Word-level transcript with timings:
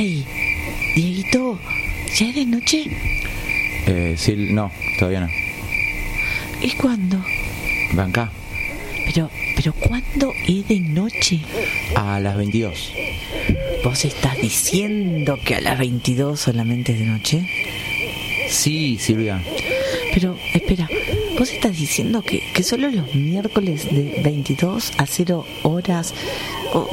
Hey, 0.00 0.24
Dieguito, 0.94 1.58
¿ya 2.14 2.28
es 2.28 2.34
de 2.36 2.46
noche? 2.46 2.84
Eh, 3.84 4.14
sí, 4.16 4.36
no, 4.36 4.70
todavía 4.96 5.22
no. 5.22 5.28
¿Y 6.62 6.70
cuándo? 6.76 7.20
Van 7.94 8.10
acá. 8.10 8.30
Pero, 9.06 9.28
pero 9.56 9.72
¿cuándo 9.72 10.32
es 10.46 10.68
de 10.68 10.78
noche? 10.78 11.40
A 11.96 12.20
las 12.20 12.36
22. 12.36 12.92
¿Vos 13.82 14.04
estás 14.04 14.36
diciendo 14.36 15.36
que 15.44 15.56
a 15.56 15.60
las 15.60 15.76
22 15.76 16.38
solamente 16.38 16.92
es 16.92 17.00
de 17.00 17.04
noche? 17.04 17.50
Sí, 18.50 18.98
Silvia. 19.00 19.42
Pero, 20.14 20.38
espera, 20.54 20.88
¿vos 21.36 21.50
estás 21.50 21.76
diciendo 21.76 22.22
que, 22.22 22.40
que 22.54 22.62
solo 22.62 22.88
los 22.88 23.16
miércoles 23.16 23.90
de 23.90 24.20
22 24.22 24.92
a 24.96 25.06
0 25.06 25.44
horas, 25.64 26.14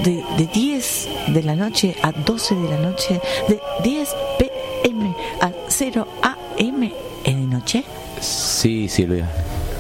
de, 0.04 0.24
de 0.38 0.48
10 0.48 1.08
de 1.28 1.44
la 1.44 1.56
noche 1.56 1.96
a 2.02 2.12
12 2.12 2.56
de 2.56 2.70
la 2.70 2.78
noche, 2.78 3.20
de 3.48 3.60
10 3.84 4.16
pm 4.38 5.16
a 5.42 5.52
0 5.70 6.08
am 6.22 6.90
de 7.26 7.48
noche? 7.48 7.84
Sí, 8.22 8.88
Silvia. 8.88 9.30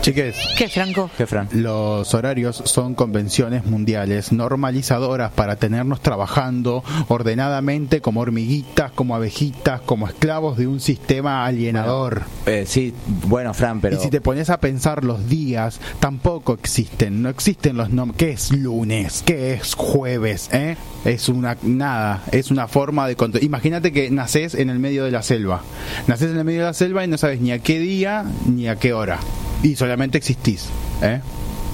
Chiques, 0.05 0.37
¿Qué, 0.55 0.69
Franco? 0.69 1.09
¿Qué, 1.17 1.25
Fran? 1.25 1.49
los 1.51 2.13
horarios 2.13 2.61
son 2.65 2.93
convenciones 2.93 3.65
mundiales 3.65 4.31
normalizadoras 4.31 5.31
para 5.31 5.55
tenernos 5.55 5.99
trabajando 5.99 6.83
ordenadamente 7.07 8.01
como 8.01 8.19
hormiguitas, 8.19 8.91
como 8.91 9.15
abejitas, 9.15 9.81
como 9.81 10.07
esclavos 10.07 10.57
de 10.57 10.67
un 10.67 10.79
sistema 10.79 11.43
alienador. 11.43 12.21
Eh, 12.45 12.65
sí, 12.67 12.93
bueno, 13.25 13.55
Fran, 13.55 13.81
pero... 13.81 13.97
Y 13.97 13.99
si 13.99 14.11
te 14.11 14.21
pones 14.21 14.51
a 14.51 14.59
pensar 14.59 15.03
los 15.03 15.27
días, 15.27 15.79
tampoco 15.99 16.53
existen. 16.53 17.23
No 17.23 17.29
existen 17.29 17.75
los 17.75 17.89
nombres. 17.89 18.19
¿Qué 18.19 18.29
es 18.29 18.51
lunes? 18.51 19.23
¿Qué 19.25 19.53
es 19.53 19.73
jueves? 19.73 20.51
¿Eh? 20.53 20.77
Es 21.05 21.29
una 21.29 21.55
nada. 21.61 22.23
Es 22.31 22.49
una 22.51 22.67
forma 22.67 23.07
de 23.07 23.15
control. 23.15 23.43
Imagínate 23.43 23.91
que 23.93 24.09
naces 24.09 24.55
en 24.55 24.69
el 24.69 24.79
medio 24.79 25.05
de 25.05 25.11
la 25.11 25.21
selva. 25.21 25.61
Naces 26.07 26.31
en 26.31 26.37
el 26.39 26.43
medio 26.43 26.61
de 26.61 26.65
la 26.65 26.73
selva 26.73 27.03
y 27.03 27.07
no 27.07 27.17
sabes 27.17 27.39
ni 27.39 27.51
a 27.51 27.59
qué 27.59 27.79
día 27.79 28.25
ni 28.47 28.67
a 28.67 28.75
qué 28.77 28.91
hora. 28.93 29.19
Y 29.61 29.75
solamente 29.75 30.17
existís. 30.17 30.67
¿eh? 31.03 31.21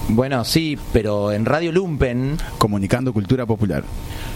Bueno, 0.09 0.43
sí, 0.43 0.77
pero 0.91 1.31
en 1.31 1.45
Radio 1.45 1.71
Lumpen, 1.71 2.38
Comunicando 2.57 3.13
cultura 3.13 3.45
popular. 3.45 3.83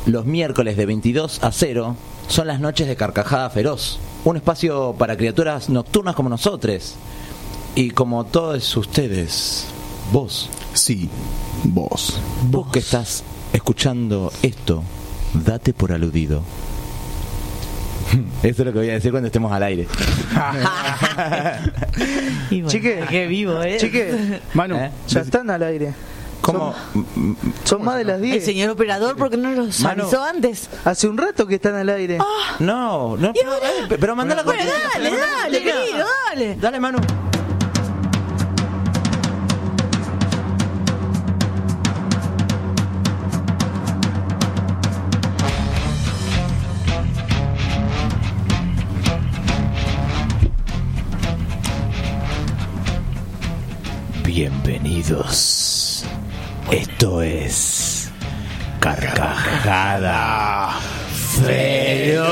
los 0.06 0.26
miércoles 0.26 0.78
de 0.78 0.86
22 0.86 1.44
a 1.44 1.52
0 1.52 1.96
son 2.30 2.48
las 2.48 2.60
noches 2.62 2.88
de 2.88 2.96
Carcajada 2.96 3.50
Feroz. 3.50 4.00
Un 4.24 4.38
espacio 4.38 4.96
para 4.98 5.18
criaturas 5.18 5.70
nocturnas 5.70 6.16
como 6.16 6.30
nosotros. 6.30 6.96
Y 7.76 7.90
como 7.92 8.24
todos 8.26 8.78
ustedes, 8.78 9.66
vos, 10.14 10.50
Sí, 10.74 11.10
vos. 11.66 12.18
vos 12.50 12.68
que 12.72 12.80
estás 12.80 13.24
escuchando 13.56 14.32
esto, 14.42 14.84
date 15.34 15.74
por 15.74 15.92
aludido. 15.92 16.44
Eso 18.44 18.62
es 18.62 18.66
lo 18.66 18.72
que 18.74 18.80
voy 18.80 18.90
a 18.90 18.94
decir 18.94 19.12
cuando 19.12 19.28
estemos 19.28 19.52
al 19.52 19.64
aire. 19.64 19.88
Y 22.52 22.62
bueno, 22.62 22.70
Chique. 22.70 23.04
qué 23.10 23.26
vivo, 23.28 23.62
¿eh? 23.64 23.78
Chique, 23.80 24.40
Manu, 24.54 24.76
¿Eh? 24.76 24.92
ya 25.08 25.22
están 25.22 25.50
al 25.50 25.64
aire. 25.64 25.94
¿Cómo? 26.42 26.76
Son 27.64 27.84
más 27.84 27.98
de 27.98 28.04
las 28.04 28.18
El 28.18 28.24
10. 28.24 28.46
señor 28.46 28.70
operador, 28.70 29.16
¿por 29.18 29.30
qué 29.32 29.38
no 29.38 29.50
los 29.52 29.80
Manu. 29.80 30.04
avisó 30.04 30.24
antes? 30.24 30.70
Hace 30.84 31.08
un 31.08 31.18
rato 31.18 31.48
que 31.48 31.56
están 31.56 31.74
al 31.76 31.90
aire. 31.90 32.20
No, 32.60 33.18
no, 33.18 33.34
pero, 33.34 33.56
eh, 33.56 33.98
pero 34.00 34.16
mandala 34.16 34.44
Bueno, 34.44 34.62
con- 34.62 34.70
dale, 35.02 35.18
dale, 35.18 35.58
querido, 35.64 36.06
dale. 36.30 36.56
Dale, 36.62 36.80
Manu. 36.80 37.00
Bienvenidos. 54.36 56.04
Esto 56.70 57.22
es 57.22 58.12
Carcajada 58.82 60.74
Feroz. 61.42 62.26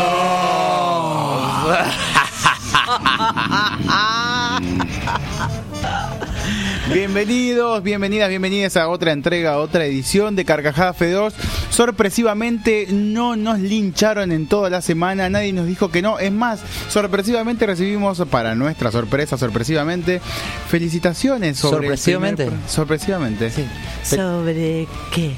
Bienvenidos, 6.93 7.81
bienvenidas, 7.81 8.29
bienvenidas 8.29 8.77
a 8.77 8.87
otra 8.87 9.13
entrega, 9.13 9.53
a 9.53 9.57
otra 9.57 9.83
edición 9.85 10.35
de 10.35 10.45
Carcajada 10.45 10.93
F2. 10.93 11.33
Sorpresivamente 11.71 12.85
no 12.91 13.35
nos 13.35 13.59
lincharon 13.59 14.31
en 14.31 14.45
toda 14.45 14.69
la 14.69 14.79
semana, 14.83 15.27
nadie 15.27 15.53
nos 15.53 15.65
dijo 15.65 15.89
que 15.89 16.03
no. 16.03 16.19
Es 16.19 16.31
más, 16.31 16.59
sorpresivamente 16.89 17.65
recibimos, 17.65 18.21
para 18.29 18.53
nuestra 18.53 18.91
sorpresa, 18.91 19.39
sorpresivamente, 19.39 20.21
felicitaciones 20.67 21.57
sobre 21.57 21.87
el 21.87 21.97
¿Sorpresivamente? 21.97 22.45
primer 22.45 22.69
sorpresivamente, 22.69 23.49
sí. 23.49 23.65
¿Sobre 24.03 24.87
qué? 25.11 25.31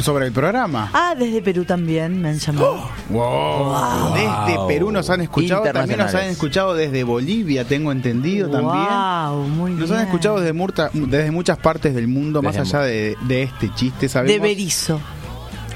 Sobre 0.00 0.26
el 0.26 0.32
programa. 0.32 0.90
Ah, 0.94 1.14
desde 1.18 1.42
Perú 1.42 1.64
también 1.64 2.22
me 2.22 2.28
han 2.28 2.38
llamado. 2.38 2.88
Wow. 3.10 4.14
Desde 4.14 4.58
Perú 4.68 4.92
nos 4.92 5.10
han 5.10 5.20
escuchado, 5.22 5.64
también 5.72 5.98
nos 5.98 6.14
han 6.14 6.24
escuchado 6.26 6.74
desde 6.74 7.02
Bolivia, 7.02 7.64
tengo 7.64 7.90
entendido 7.90 8.48
también. 8.48 8.86
Wow, 8.88 9.48
muy 9.48 9.72
Nos 9.72 9.88
bien. 9.88 10.00
han 10.00 10.06
escuchado 10.06 10.38
desde, 10.38 10.52
murta- 10.52 10.90
desde 10.92 11.30
muchas 11.32 11.58
partes 11.58 11.94
del 11.94 12.06
mundo, 12.06 12.42
más 12.42 12.56
allá 12.56 12.80
de, 12.82 13.16
de 13.22 13.42
este 13.42 13.74
chiste, 13.74 14.08
¿sabemos? 14.08 14.32
De 14.34 14.38
Berizo. 14.40 15.00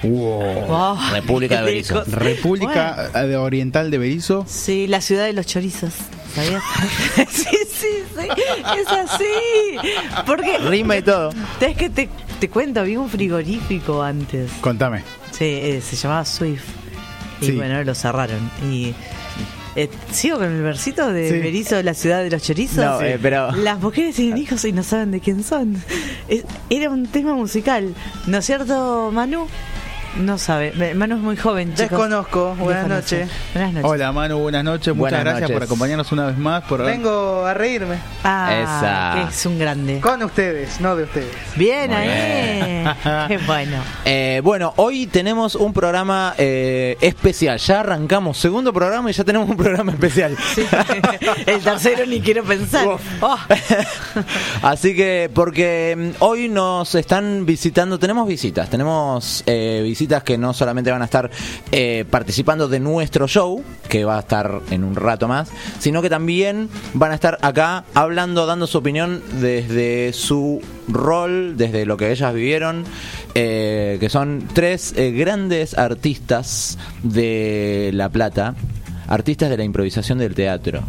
Wow. 0.04 0.66
Wow. 0.66 0.96
República 1.12 1.58
de 1.60 1.64
Berizo. 1.64 2.04
República 2.06 3.10
Oriental 3.40 3.90
de 3.90 3.98
Berizo. 3.98 4.44
Sí, 4.48 4.86
la 4.86 5.00
ciudad 5.00 5.24
de 5.24 5.32
los 5.32 5.46
chorizos. 5.46 5.92
¿Sabías? 6.34 6.62
sí, 7.28 7.44
sí, 7.68 7.86
sí. 8.16 8.28
Es 8.80 8.88
así. 8.88 9.88
Porque. 10.26 10.58
Rima 10.58 10.96
y 10.96 11.02
todo. 11.02 11.30
Es 11.60 11.76
que 11.76 11.90
te, 11.90 12.08
te 12.42 12.48
cuento, 12.48 12.80
había 12.80 12.98
un 12.98 13.08
frigorífico 13.08 14.02
antes. 14.02 14.50
Contame. 14.60 15.04
Sí, 15.30 15.44
eh, 15.44 15.80
se 15.80 15.94
llamaba 15.94 16.24
Swift. 16.24 16.64
Y 17.40 17.46
Sí. 17.46 17.52
bueno, 17.52 17.84
lo 17.84 17.94
cerraron. 17.94 18.50
Y. 18.68 18.92
eh, 19.76 19.88
Sigo 20.10 20.38
con 20.38 20.48
el 20.50 20.60
versito 20.60 21.12
de 21.12 21.28
Sí. 21.30 21.38
Berizo, 21.38 21.80
la 21.84 21.94
ciudad 21.94 22.20
de 22.24 22.30
los 22.30 22.42
chorizos. 22.42 22.84
No, 22.84 23.00
eh, 23.00 23.16
pero- 23.22 23.52
Las 23.52 23.78
mujeres 23.80 24.16
tienen 24.16 24.38
hijos 24.38 24.64
y 24.64 24.72
no 24.72 24.82
saben 24.82 25.12
de 25.12 25.20
quién 25.20 25.44
son. 25.44 25.80
Es- 26.28 26.44
era 26.68 26.90
un 26.90 27.06
tema 27.06 27.34
musical, 27.34 27.94
¿no 28.26 28.38
es 28.38 28.44
cierto, 28.44 29.10
Manu? 29.12 29.46
No 30.16 30.36
sabe. 30.36 30.94
Manu 30.94 31.16
es 31.16 31.20
muy 31.22 31.36
joven, 31.36 31.70
chicos. 31.70 31.90
Desconozco. 31.90 32.54
Buenas 32.56 32.86
noches. 32.86 33.30
Buenas 33.54 33.72
noches. 33.72 33.90
Hola 33.90 34.12
Manu, 34.12 34.38
buenas 34.38 34.62
noches. 34.62 34.88
Muchas 34.88 34.98
Buenas 34.98 35.20
gracias 35.24 35.40
noches. 35.42 35.54
por 35.54 35.62
acompañarnos 35.62 36.12
una 36.12 36.26
vez 36.26 36.36
más. 36.36 36.64
Por 36.64 36.82
Vengo 36.82 37.46
a 37.46 37.54
reírme. 37.54 37.96
Ah, 38.22 39.14
Esa. 39.14 39.22
que 39.24 39.34
es 39.34 39.46
un 39.46 39.58
grande. 39.58 40.00
Con 40.00 40.22
ustedes, 40.22 40.80
no 40.80 40.96
de 40.96 41.04
ustedes. 41.04 41.30
Bien 41.56 41.90
Muy 41.90 41.96
ahí. 41.98 42.84
Qué 43.28 43.38
bueno. 43.38 43.78
Eh, 44.04 44.42
bueno, 44.44 44.74
hoy 44.76 45.06
tenemos 45.06 45.54
un 45.54 45.72
programa 45.72 46.34
eh, 46.36 46.98
especial. 47.00 47.58
Ya 47.58 47.80
arrancamos 47.80 48.36
segundo 48.36 48.70
programa 48.72 49.10
y 49.10 49.14
ya 49.14 49.24
tenemos 49.24 49.48
un 49.48 49.56
programa 49.56 49.92
especial. 49.92 50.36
Sí. 50.54 50.66
El 51.46 51.60
tercero 51.62 52.04
ni 52.04 52.20
quiero 52.20 52.44
pensar. 52.44 52.86
Oh. 53.22 53.38
Así 54.62 54.94
que, 54.94 55.30
porque 55.32 55.96
mm, 55.96 56.22
hoy 56.22 56.48
nos 56.50 56.94
están 56.94 57.46
visitando, 57.46 57.98
tenemos 57.98 58.28
visitas, 58.28 58.68
tenemos 58.68 59.42
eh, 59.46 59.80
visitas 59.82 60.01
que 60.24 60.38
no 60.38 60.52
solamente 60.52 60.90
van 60.90 61.02
a 61.02 61.06
estar 61.06 61.30
eh, 61.70 62.04
participando 62.10 62.68
de 62.68 62.80
nuestro 62.80 63.26
show, 63.28 63.62
que 63.88 64.04
va 64.04 64.16
a 64.16 64.20
estar 64.20 64.60
en 64.70 64.84
un 64.84 64.96
rato 64.96 65.28
más, 65.28 65.48
sino 65.78 66.02
que 66.02 66.10
también 66.10 66.68
van 66.94 67.12
a 67.12 67.14
estar 67.14 67.38
acá 67.42 67.84
hablando, 67.94 68.46
dando 68.46 68.66
su 68.66 68.78
opinión 68.78 69.22
desde 69.40 70.12
su 70.12 70.60
rol, 70.88 71.56
desde 71.56 71.86
lo 71.86 71.96
que 71.96 72.10
ellas 72.10 72.34
vivieron, 72.34 72.84
eh, 73.34 73.96
que 74.00 74.08
son 74.08 74.48
tres 74.52 74.94
eh, 74.96 75.12
grandes 75.12 75.78
artistas 75.78 76.78
de 77.02 77.90
La 77.94 78.08
Plata, 78.08 78.54
artistas 79.08 79.50
de 79.50 79.56
la 79.56 79.64
improvisación 79.64 80.18
del 80.18 80.34
teatro. 80.34 80.82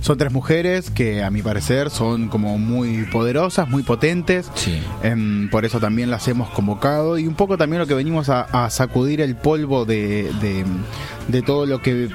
Son 0.00 0.18
tres 0.18 0.32
mujeres 0.32 0.90
que 0.90 1.22
a 1.24 1.30
mi 1.30 1.42
parecer 1.42 1.90
son 1.90 2.28
como 2.28 2.58
muy 2.58 3.04
poderosas, 3.12 3.68
muy 3.68 3.82
potentes. 3.82 4.50
Sí. 4.54 4.82
Em, 5.02 5.48
por 5.50 5.64
eso 5.64 5.80
también 5.80 6.10
las 6.10 6.26
hemos 6.28 6.50
convocado 6.50 7.18
y 7.18 7.26
un 7.26 7.34
poco 7.34 7.56
también 7.56 7.80
lo 7.80 7.86
que 7.86 7.94
venimos 7.94 8.28
a, 8.28 8.42
a 8.42 8.70
sacudir 8.70 9.20
el 9.20 9.36
polvo 9.36 9.84
de, 9.84 10.32
de, 10.40 10.64
de 11.28 11.42
todo 11.42 11.66
lo 11.66 11.80
que... 11.82 12.08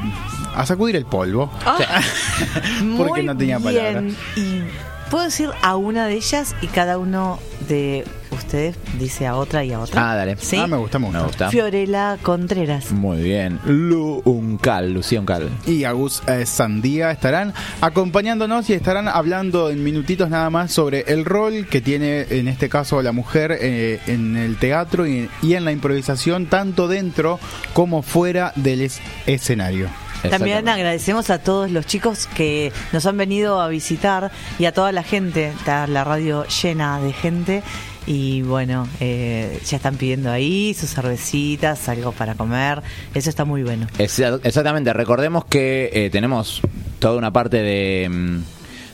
A 0.56 0.66
sacudir 0.66 0.96
el 0.96 1.06
polvo. 1.06 1.52
Porque 2.98 3.22
Muy 3.22 3.24
no 3.26 3.38
tenía 3.38 3.60
palabra. 3.60 4.02
bien. 4.02 4.16
Y 4.36 4.62
puedo 5.10 5.24
decir 5.26 5.50
a 5.62 5.76
una 5.76 6.08
de 6.08 6.16
ellas 6.16 6.56
y 6.62 6.68
cada 6.68 6.98
uno 6.98 7.40
de 7.68 8.06
usted 8.32 8.76
dice 8.98 9.28
a 9.28 9.36
otra 9.36 9.64
y 9.64 9.74
a 9.74 9.80
otra. 9.80 10.12
Ah, 10.12 10.16
dale. 10.16 10.36
¿Sí? 10.40 10.58
Ah, 10.58 10.68
me 10.68 10.78
gusta, 10.78 11.00
me 11.00 11.08
Me 11.10 11.14
gusta. 11.14 11.28
gusta. 11.28 11.50
Fiorella 11.50 12.18
Contreras. 12.22 12.92
Muy 12.92 13.22
bien. 13.22 13.60
Lu 13.66 14.22
Uncal, 14.26 14.92
Lucía 14.94 15.20
Uncal. 15.20 15.50
y 15.66 15.84
Agus 15.84 16.22
eh, 16.28 16.46
Sandía 16.46 17.12
estarán 17.12 17.54
acompañándonos 17.82 18.70
y 18.70 18.74
estarán 18.74 19.08
hablando 19.08 19.70
en 19.70 19.84
minutitos 19.84 20.30
nada 20.30 20.50
más 20.50 20.72
sobre 20.72 21.02
el 21.08 21.26
rol 21.26 21.68
que 21.68 21.82
tiene 21.82 22.26
en 22.30 22.48
este 22.48 22.70
caso 22.70 23.02
la 23.02 23.12
mujer 23.12 23.58
eh, 23.60 24.00
en 24.08 24.36
el 24.38 24.58
teatro 24.58 25.08
y, 25.08 25.30
y 25.42 25.54
en 25.54 25.66
la 25.66 25.72
improvisación 25.72 26.46
tanto 26.48 26.88
dentro 26.88 27.40
como 27.74 28.02
fuera 28.02 28.54
del 28.56 28.82
es- 28.82 29.02
escenario. 29.26 29.88
También 30.30 30.68
agradecemos 30.70 31.30
a 31.30 31.40
todos 31.40 31.72
los 31.72 31.86
chicos 31.86 32.28
que 32.36 32.72
nos 32.92 33.06
han 33.06 33.18
venido 33.18 33.62
a 33.62 33.68
visitar 33.68 34.32
y 34.58 34.66
a 34.66 34.74
toda 34.74 34.92
la 34.92 35.04
gente. 35.04 35.50
Está 35.50 35.88
la 35.88 36.04
radio 36.04 36.46
llena 36.62 37.00
de 37.00 37.14
gente. 37.14 37.64
Y 38.08 38.42
bueno, 38.42 38.88
eh, 39.00 39.60
ya 39.66 39.78
están 39.78 39.96
pidiendo 39.96 40.32
ahí 40.32 40.74
sus 40.74 40.90
cervecitas, 40.90 41.88
algo 41.90 42.12
para 42.12 42.34
comer. 42.36 42.82
Eso 43.14 43.30
está 43.30 43.46
muy 43.46 43.62
bueno. 43.64 43.88
Exa- 44.00 44.40
Exactamente, 44.44 44.92
recordemos 44.94 45.46
que 45.46 45.90
eh, 45.94 46.10
tenemos 46.10 46.62
toda 46.98 47.18
una 47.18 47.32
parte 47.32 47.58
de, 47.62 48.10
mm, 48.10 48.40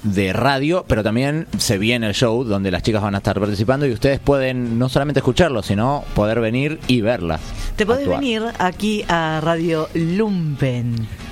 de 0.06 0.34
radio, 0.34 0.86
pero 0.88 1.04
también 1.04 1.48
se 1.58 1.78
viene 1.78 2.08
el 2.08 2.14
show 2.14 2.44
donde 2.44 2.72
las 2.72 2.84
chicas 2.84 3.02
van 3.02 3.16
a 3.16 3.18
estar 3.18 3.40
participando 3.40 3.86
y 3.86 3.92
ustedes 3.92 4.20
pueden 4.20 4.78
no 4.80 4.88
solamente 4.88 5.20
escucharlo, 5.20 5.64
sino 5.64 6.04
poder 6.14 6.40
venir 6.40 6.80
y 6.88 7.02
verlas. 7.02 7.42
Te 7.76 7.86
podés 7.86 8.02
actuar. 8.02 8.20
venir 8.20 8.44
aquí 8.60 9.04
a 9.08 9.42
Radio 9.42 9.90
Lumpen. 9.94 11.25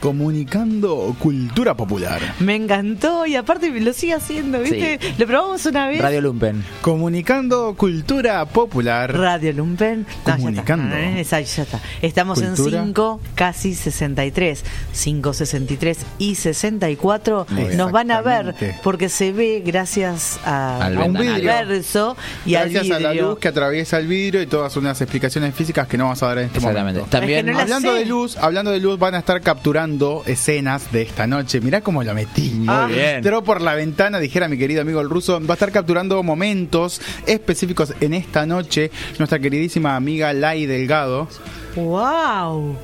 Comunicando 0.00 1.14
cultura 1.18 1.74
popular. 1.76 2.20
Me 2.40 2.54
encantó 2.56 3.26
y 3.26 3.36
aparte 3.36 3.70
lo 3.80 3.92
sigue 3.92 4.14
haciendo, 4.14 4.60
¿viste? 4.60 4.98
Sí. 5.00 5.14
Lo 5.18 5.26
probamos 5.26 5.64
una 5.66 5.88
vez. 5.88 6.00
Radio 6.00 6.20
Lumpen. 6.20 6.64
Comunicando 6.82 7.74
cultura 7.76 8.44
popular. 8.46 9.16
Radio 9.16 9.52
Lumpen. 9.52 10.06
No, 10.26 10.36
Comunicando. 10.36 10.94
Ya 10.94 11.00
está. 11.00 11.18
Eh, 11.18 11.20
esa- 11.20 11.40
ya 11.40 11.62
está. 11.62 11.80
Estamos 12.02 12.40
Cultura. 12.40 12.80
en 12.80 12.86
5, 12.88 13.20
casi 13.34 13.74
63. 13.74 14.64
5, 14.92 15.32
63 15.32 15.98
y 16.18 16.34
64 16.34 17.46
Muy 17.50 17.64
bien. 17.64 17.76
nos 17.76 17.92
van 17.92 18.10
a 18.10 18.20
ver 18.20 18.54
porque 18.82 19.08
se 19.08 19.32
ve 19.32 19.62
gracias 19.64 20.38
a, 20.44 20.84
Al 20.84 20.98
a 20.98 21.04
un 21.04 21.14
verso 21.14 22.16
y 22.44 22.52
Gracias 22.52 22.84
al 22.86 22.92
a 22.92 23.00
la 23.00 23.10
vidrio. 23.10 23.30
luz 23.30 23.38
que 23.38 23.48
atraviesa 23.48 23.98
el 23.98 24.06
vidrio 24.06 24.42
y 24.42 24.46
todas 24.46 24.76
unas 24.76 25.00
explicaciones 25.00 25.54
físicas 25.54 25.86
que 25.86 25.96
no 25.96 26.04
vamos 26.04 26.22
a 26.22 26.26
dar 26.26 26.38
en 26.38 26.44
este 26.46 26.58
Exactamente. 26.58 27.00
momento. 27.00 27.10
También 27.16 27.38
Es 27.40 27.44
que 27.44 27.50
no 27.52 27.56
la 27.56 27.62
Hablando 27.62 27.92
sé. 27.92 27.98
de 27.98 28.04
luz, 28.06 28.36
hablando 28.36 28.70
de 28.70 28.80
luz, 28.80 28.98
van 28.98 29.14
a 29.14 29.18
estar 29.18 29.40
capturando 29.60 30.22
escenas 30.24 30.90
de 30.90 31.02
esta 31.02 31.26
noche. 31.26 31.60
Mirá 31.60 31.82
cómo 31.82 32.02
lo 32.02 32.14
metí. 32.14 32.48
Muy 32.48 32.94
bien. 32.94 33.16
Entró 33.16 33.44
por 33.44 33.60
la 33.60 33.74
ventana, 33.74 34.18
dijera 34.18 34.48
mi 34.48 34.56
querido 34.56 34.80
amigo 34.80 35.02
el 35.02 35.10
ruso. 35.10 35.38
Va 35.38 35.50
a 35.50 35.52
estar 35.52 35.70
capturando 35.70 36.22
momentos 36.22 37.02
específicos 37.26 37.92
en 38.00 38.14
esta 38.14 38.46
noche. 38.46 38.90
Nuestra 39.18 39.38
queridísima 39.38 39.96
amiga 39.96 40.32
Lai 40.32 40.64
Delgado 40.64 41.28
¡Wow! 41.76 42.74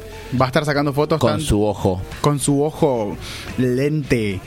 Va 0.41 0.47
a 0.47 0.49
estar 0.49 0.65
sacando 0.65 0.93
fotos 0.93 1.19
con 1.21 1.33
tan- 1.33 1.41
su 1.41 1.63
ojo. 1.65 2.01
con 2.21 2.39
su 2.39 2.63
ojo 2.63 3.17
lente, 3.59 4.41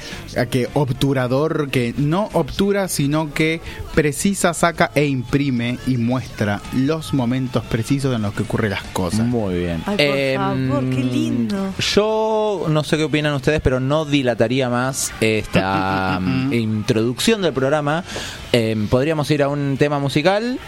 que 0.52 0.68
obturador, 0.74 1.70
que 1.70 1.94
no 1.98 2.30
obtura, 2.34 2.88
sino 2.88 3.34
que 3.34 3.62
precisa, 3.96 4.54
saca 4.54 4.92
e 4.96 5.06
imprime 5.06 5.78
y 5.88 5.98
muestra 5.98 6.62
los 6.76 7.14
momentos 7.14 7.64
precisos 7.66 8.16
en 8.16 8.22
los 8.22 8.34
que 8.34 8.44
ocurren 8.44 8.72
las 8.72 8.84
cosas. 8.84 9.22
Muy 9.26 9.56
bien. 9.60 9.82
Ay, 9.86 9.98
por 9.98 10.06
Em, 10.18 10.70
favor, 10.70 10.90
qué 10.90 11.04
lindo. 11.04 11.74
Yo 11.80 12.66
no 12.70 12.84
sé 12.84 12.98
qué 12.98 13.04
opinan 13.04 13.34
ustedes, 13.34 13.62
pero 13.62 13.80
no 13.80 14.06
dilataría 14.06 14.70
más 14.70 15.12
esta 15.22 16.20
introducción 16.52 17.42
del 17.42 17.54
programa. 17.54 18.04
Em, 18.52 18.88
podríamos 18.88 19.30
ir 19.32 19.44
a 19.44 19.50
un 19.50 19.78
tema 19.78 20.00
musical 20.00 20.60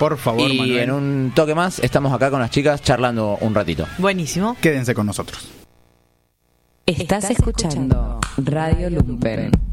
Por 0.00 0.16
favor, 0.16 0.50
y 0.50 0.56
Manuel, 0.56 0.78
en 0.78 0.90
un 0.92 1.32
toque 1.34 1.54
más 1.54 1.78
estamos 1.78 2.10
acá 2.14 2.30
con 2.30 2.40
las 2.40 2.50
chicas 2.50 2.80
charlando 2.80 3.36
un 3.42 3.54
ratito. 3.54 3.86
Buenísimo. 3.98 4.56
quédense 4.58 4.94
con 4.94 5.04
nosotros. 5.04 5.46
Estás 6.86 7.28
escuchando 7.28 8.18
Radio 8.38 8.88
Lumpen. 8.88 9.69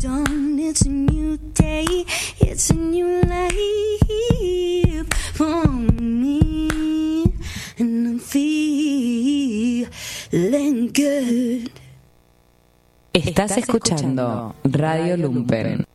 dawn, 0.00 0.58
it's 0.58 0.82
a 0.82 0.88
new 0.88 1.36
day, 1.54 1.84
it's 2.40 2.70
a 2.70 2.74
new 2.74 3.22
life 3.22 5.06
for 5.34 5.66
me, 5.66 7.24
and 7.78 8.06
I'm 8.06 8.18
feeling 8.18 9.88
good. 10.92 11.70
Estás 13.12 13.56
escuchando 13.58 14.54
Radio 14.64 15.16
Lumpen. 15.16 15.86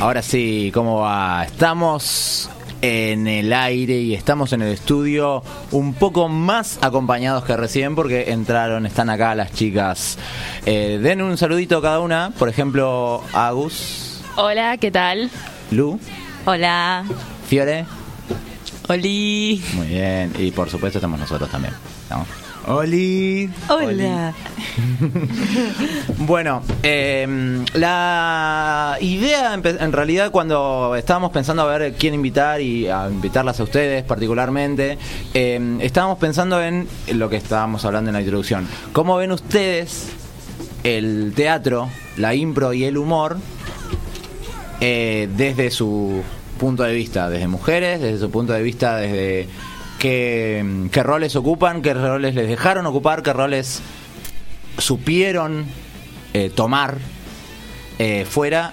Ahora 0.00 0.22
sí, 0.22 0.70
¿cómo 0.72 1.00
va? 1.00 1.44
Estamos 1.44 2.48
en 2.82 3.26
el 3.26 3.52
aire 3.52 3.98
y 3.98 4.14
estamos 4.14 4.52
en 4.52 4.62
el 4.62 4.72
estudio 4.72 5.42
un 5.72 5.94
poco 5.94 6.28
más 6.28 6.78
acompañados 6.82 7.44
que 7.44 7.56
recién 7.56 7.94
porque 7.94 8.30
entraron, 8.30 8.86
están 8.86 9.10
acá 9.10 9.34
las 9.34 9.52
chicas. 9.52 10.18
Eh, 10.66 10.98
den 11.02 11.22
un 11.22 11.36
saludito 11.36 11.82
cada 11.82 12.00
una, 12.00 12.32
por 12.38 12.48
ejemplo, 12.48 13.22
Agus, 13.32 14.22
Hola, 14.36 14.76
¿qué 14.76 14.92
tal? 14.92 15.30
Lu, 15.72 15.98
Hola. 16.44 17.04
Fiore. 17.48 17.84
Oli. 18.88 19.62
Muy 19.74 19.88
bien, 19.88 20.32
y 20.38 20.50
por 20.52 20.70
supuesto 20.70 20.98
estamos 20.98 21.18
nosotros 21.18 21.50
también. 21.50 21.74
¿no? 22.08 22.24
Oli. 22.68 23.50
Hola. 23.68 24.34
Bueno, 26.18 26.62
eh, 26.82 27.64
la 27.72 28.96
idea 29.00 29.54
en 29.54 29.92
realidad 29.92 30.30
cuando 30.30 30.94
estábamos 30.94 31.32
pensando 31.32 31.62
a 31.62 31.78
ver 31.78 31.94
quién 31.94 32.14
invitar 32.14 32.60
y 32.60 32.86
a 32.86 33.08
invitarlas 33.08 33.58
a 33.58 33.64
ustedes 33.64 34.04
particularmente, 34.04 34.98
eh, 35.34 35.78
estábamos 35.80 36.18
pensando 36.18 36.62
en 36.62 36.86
lo 37.14 37.28
que 37.28 37.36
estábamos 37.36 37.84
hablando 37.84 38.10
en 38.10 38.14
la 38.14 38.20
introducción. 38.20 38.68
¿Cómo 38.92 39.16
ven 39.16 39.32
ustedes 39.32 40.10
el 40.84 41.32
teatro, 41.34 41.88
la 42.16 42.34
impro 42.34 42.72
y 42.72 42.84
el 42.84 42.98
humor 42.98 43.38
eh, 44.80 45.28
desde 45.36 45.70
su 45.70 46.22
punto 46.58 46.82
de 46.82 46.94
vista, 46.94 47.28
desde 47.30 47.48
mujeres, 47.48 48.00
desde 48.00 48.18
su 48.18 48.30
punto 48.30 48.52
de 48.52 48.62
vista, 48.62 48.96
desde 48.96 49.48
qué, 49.98 50.88
qué 50.92 51.02
roles 51.02 51.36
ocupan, 51.36 51.82
qué 51.82 51.94
roles 51.94 52.34
les 52.34 52.48
dejaron 52.48 52.86
ocupar, 52.86 53.22
qué 53.22 53.32
roles 53.32 53.82
supieron 54.78 55.66
eh, 56.34 56.50
tomar 56.50 56.98
eh, 57.98 58.24
fuera 58.24 58.72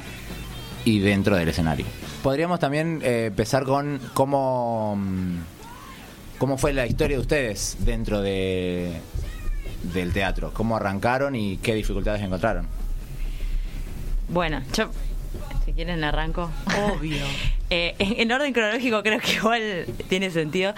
y 0.84 1.00
dentro 1.00 1.36
del 1.36 1.50
escenario. 1.50 1.86
Podríamos 2.22 2.60
también 2.60 3.02
eh, 3.04 3.26
empezar 3.28 3.64
con 3.66 4.00
cómo, 4.14 4.96
mm, 4.98 5.38
cómo 6.38 6.58
fue 6.58 6.74
la 6.74 6.86
historia 6.86 7.18
de 7.18 7.22
ustedes 7.22 7.78
dentro 7.80 8.22
de, 8.22 8.94
del 9.94 10.14
teatro, 10.14 10.52
cómo 10.54 10.76
arrancaron 10.76 11.36
y 11.36 11.58
qué 11.58 11.74
dificultades 11.74 12.22
encontraron. 12.22 12.68
Bueno, 14.30 14.62
yo, 14.74 14.90
si 15.66 15.74
quieren 15.74 16.04
arranco. 16.04 16.50
Obvio. 16.92 17.24
Eh, 17.72 17.96
en 17.98 18.32
orden 18.32 18.54
cronológico 18.54 19.02
creo 19.02 19.20
que 19.20 19.34
igual 19.34 19.88
tiene 20.08 20.30
sentido. 20.30 20.76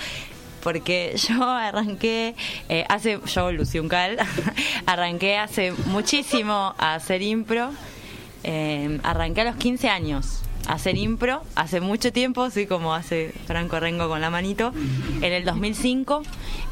Porque 0.67 1.13
yo 1.15 1.41
arranqué 1.45 2.35
eh, 2.67 2.83
hace, 2.89 3.21
yo 3.25 3.53
Lucy 3.53 3.79
Uncal, 3.79 4.17
arranqué 4.85 5.37
hace 5.37 5.71
muchísimo 5.85 6.75
a 6.77 6.95
hacer 6.95 7.21
impro. 7.21 7.71
Eh, 8.43 8.99
arranqué 9.01 9.41
a 9.41 9.43
los 9.45 9.55
15 9.55 9.87
años 9.87 10.41
a 10.67 10.73
hacer 10.73 10.97
impro, 10.97 11.41
hace 11.55 11.79
mucho 11.79 12.11
tiempo, 12.11 12.43
así 12.43 12.67
como 12.67 12.93
hace 12.93 13.33
Franco 13.45 13.79
Rengo 13.79 14.09
con 14.09 14.19
la 14.19 14.29
manito, 14.29 14.73
en 15.21 15.31
el 15.31 15.45
2005, 15.45 16.23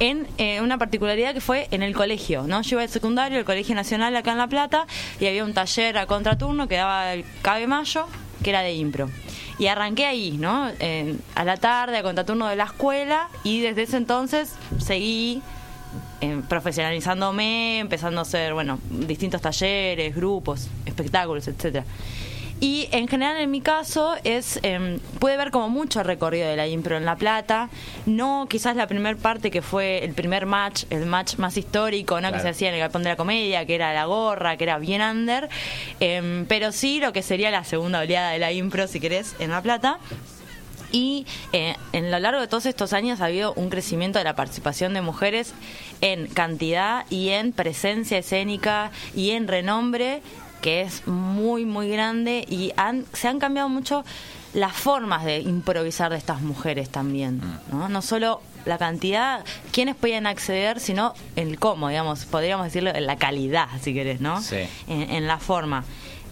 en 0.01 0.27
eh, 0.39 0.59
una 0.59 0.77
particularidad 0.77 1.33
que 1.33 1.39
fue 1.39 1.69
en 1.71 1.81
el 1.81 1.95
colegio, 1.95 2.43
¿no? 2.47 2.63
Yo 2.63 2.75
iba 2.75 2.81
al 2.81 2.89
secundario, 2.89 3.39
el 3.39 3.45
Colegio 3.45 3.75
Nacional 3.75 4.13
acá 4.17 4.33
en 4.33 4.39
La 4.39 4.47
Plata, 4.47 4.87
y 5.21 5.27
había 5.27 5.45
un 5.45 5.53
taller 5.53 5.97
a 5.97 6.05
contraturno 6.05 6.67
que 6.67 6.75
daba 6.75 7.13
el 7.13 7.23
Cabe 7.41 7.65
Mayo, 7.65 8.07
que 8.43 8.49
era 8.49 8.59
de 8.59 8.73
impro. 8.73 9.09
Y 9.57 9.67
arranqué 9.67 10.05
ahí, 10.05 10.31
¿no? 10.37 10.69
En- 10.79 11.21
a 11.35 11.43
la 11.45 11.57
tarde, 11.57 11.97
a 11.97 12.03
contraturno 12.03 12.47
de 12.47 12.55
la 12.55 12.65
escuela, 12.65 13.29
y 13.43 13.61
desde 13.61 13.83
ese 13.83 13.97
entonces 13.97 14.53
seguí 14.79 15.41
eh, 16.21 16.41
profesionalizándome, 16.49 17.79
empezando 17.79 18.19
a 18.19 18.23
hacer, 18.23 18.53
bueno, 18.53 18.79
distintos 18.89 19.41
talleres, 19.41 20.15
grupos, 20.15 20.67
espectáculos, 20.85 21.47
etcétera. 21.47 21.85
Y 22.61 22.87
en 22.91 23.07
general 23.07 23.37
en 23.37 23.51
mi 23.51 23.59
caso 23.59 24.15
es 24.23 24.59
eh, 24.63 24.99
puede 25.19 25.35
ver 25.35 25.51
como 25.51 25.67
mucho 25.67 26.03
recorrido 26.03 26.47
de 26.47 26.55
la 26.55 26.67
impro 26.67 26.95
en 26.95 27.03
La 27.03 27.17
Plata, 27.17 27.69
no 28.05 28.47
quizás 28.49 28.77
la 28.77 28.87
primera 28.87 29.17
parte 29.17 29.51
que 29.51 29.61
fue 29.61 30.05
el 30.05 30.13
primer 30.13 30.45
match, 30.45 30.85
el 30.89 31.05
match 31.05 31.35
más 31.35 31.57
histórico, 31.57 32.21
¿no? 32.21 32.31
que 32.31 32.39
se 32.39 32.47
hacía 32.47 32.69
en 32.69 32.75
el 32.75 32.79
Galpón 32.79 33.03
de 33.03 33.09
la 33.09 33.17
Comedia, 33.17 33.65
que 33.65 33.75
era 33.75 33.93
la 33.93 34.05
gorra, 34.05 34.55
que 34.55 34.63
era 34.63 34.77
bien 34.77 35.01
under, 35.01 35.49
eh, 35.99 36.45
pero 36.47 36.71
sí 36.71 36.99
lo 36.99 37.11
que 37.11 37.21
sería 37.21 37.51
la 37.51 37.65
segunda 37.65 37.99
oleada 37.99 38.31
de 38.31 38.39
la 38.39 38.53
impro, 38.53 38.87
si 38.87 39.01
querés, 39.01 39.35
en 39.39 39.49
La 39.49 39.61
Plata. 39.61 39.99
Y 40.91 41.25
eh, 41.51 41.75
en 41.91 42.09
lo 42.09 42.19
largo 42.19 42.39
de 42.39 42.47
todos 42.47 42.65
estos 42.65 42.93
años 42.93 43.19
ha 43.19 43.25
habido 43.25 43.53
un 43.55 43.69
crecimiento 43.69 44.17
de 44.17 44.23
la 44.23 44.35
participación 44.35 44.93
de 44.93 45.01
mujeres 45.01 45.53
en 45.99 46.27
cantidad 46.27 47.05
y 47.09 47.29
en 47.29 47.51
presencia 47.51 48.17
escénica 48.17 48.91
y 49.13 49.31
en 49.31 49.49
renombre 49.49 50.21
que 50.61 50.81
es 50.81 51.07
muy 51.07 51.65
muy 51.65 51.89
grande 51.89 52.45
y 52.47 52.71
han, 52.77 53.05
se 53.13 53.27
han 53.27 53.39
cambiado 53.39 53.69
mucho 53.69 54.03
las 54.53 54.73
formas 54.73 55.25
de 55.25 55.39
improvisar 55.39 56.11
de 56.11 56.17
estas 56.17 56.41
mujeres 56.41 56.89
también, 56.89 57.41
¿no? 57.71 57.89
No 57.89 58.01
solo 58.01 58.41
la 58.65 58.77
cantidad, 58.77 59.43
quiénes 59.71 59.95
podían 59.95 60.25
acceder, 60.27 60.79
sino 60.79 61.13
el 61.35 61.59
cómo, 61.59 61.89
digamos, 61.89 62.25
podríamos 62.25 62.65
decirlo, 62.65 62.91
en 62.95 63.05
la 63.05 63.17
calidad, 63.17 63.67
si 63.81 63.93
querés, 63.93 64.21
¿no? 64.21 64.41
Sí. 64.41 64.67
en, 64.87 65.09
en 65.11 65.27
la 65.27 65.39
forma. 65.39 65.83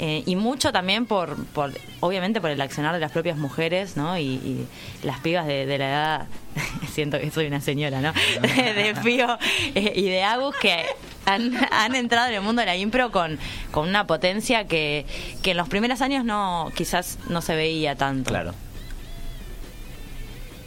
Eh, 0.06 0.22
y 0.26 0.36
mucho 0.36 0.74
también 0.74 1.06
por, 1.06 1.46
por, 1.54 1.72
obviamente 2.02 2.42
por 2.42 2.50
el 2.50 2.60
accionar 2.60 2.94
de 2.94 3.00
las 3.00 3.14
propias 3.14 3.38
mujeres, 3.38 3.96
¿no? 3.96 4.18
Y, 4.18 4.24
y 4.24 4.68
las 5.02 5.20
pibas 5.22 5.48
de, 5.48 5.66
de 5.66 5.78
la 5.78 5.88
edad, 5.90 6.28
siento 6.92 7.18
que 7.20 7.32
soy 7.32 7.46
una 7.48 7.62
señora, 7.62 8.02
¿no? 8.02 8.12
de 8.42 8.96
Pío 9.02 9.38
eh, 9.76 9.94
y 9.96 10.10
de 10.10 10.22
Agus 10.24 10.58
que 10.58 10.84
han, 11.26 11.54
han 11.72 11.96
entrado 11.96 12.28
en 12.28 12.34
el 12.36 12.42
mundo 12.42 12.60
de 12.60 12.66
la 12.66 12.76
impro 12.76 13.12
con, 13.14 13.40
con 13.72 13.88
una 13.88 14.06
potencia 14.06 14.68
que, 14.68 15.06
que 15.42 15.52
en 15.52 15.58
los 15.58 15.70
primeros 15.70 16.02
años 16.02 16.26
no, 16.26 16.70
quizás 16.76 17.18
no 17.30 17.42
se 17.42 17.56
veía 17.56 17.96
tanto. 17.96 18.30
Claro. 18.30 18.54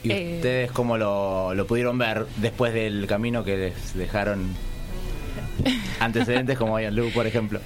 ¿Y 0.03 0.13
Eh. 0.13 0.33
ustedes 0.37 0.73
cómo 0.73 0.97
lo, 0.97 1.53
lo 1.53 1.67
pudieron 1.67 1.99
ver 1.99 2.27
después 2.39 2.73
del 2.73 3.07
camino 3.07 3.45
que 3.45 3.57
les 3.59 3.95
dejaron 3.95 4.55
antecedentes 6.01 6.57
como 6.59 6.79
Ian 6.81 6.95
Lu, 6.97 7.11
por 7.11 7.27
ejemplo? 7.27 7.61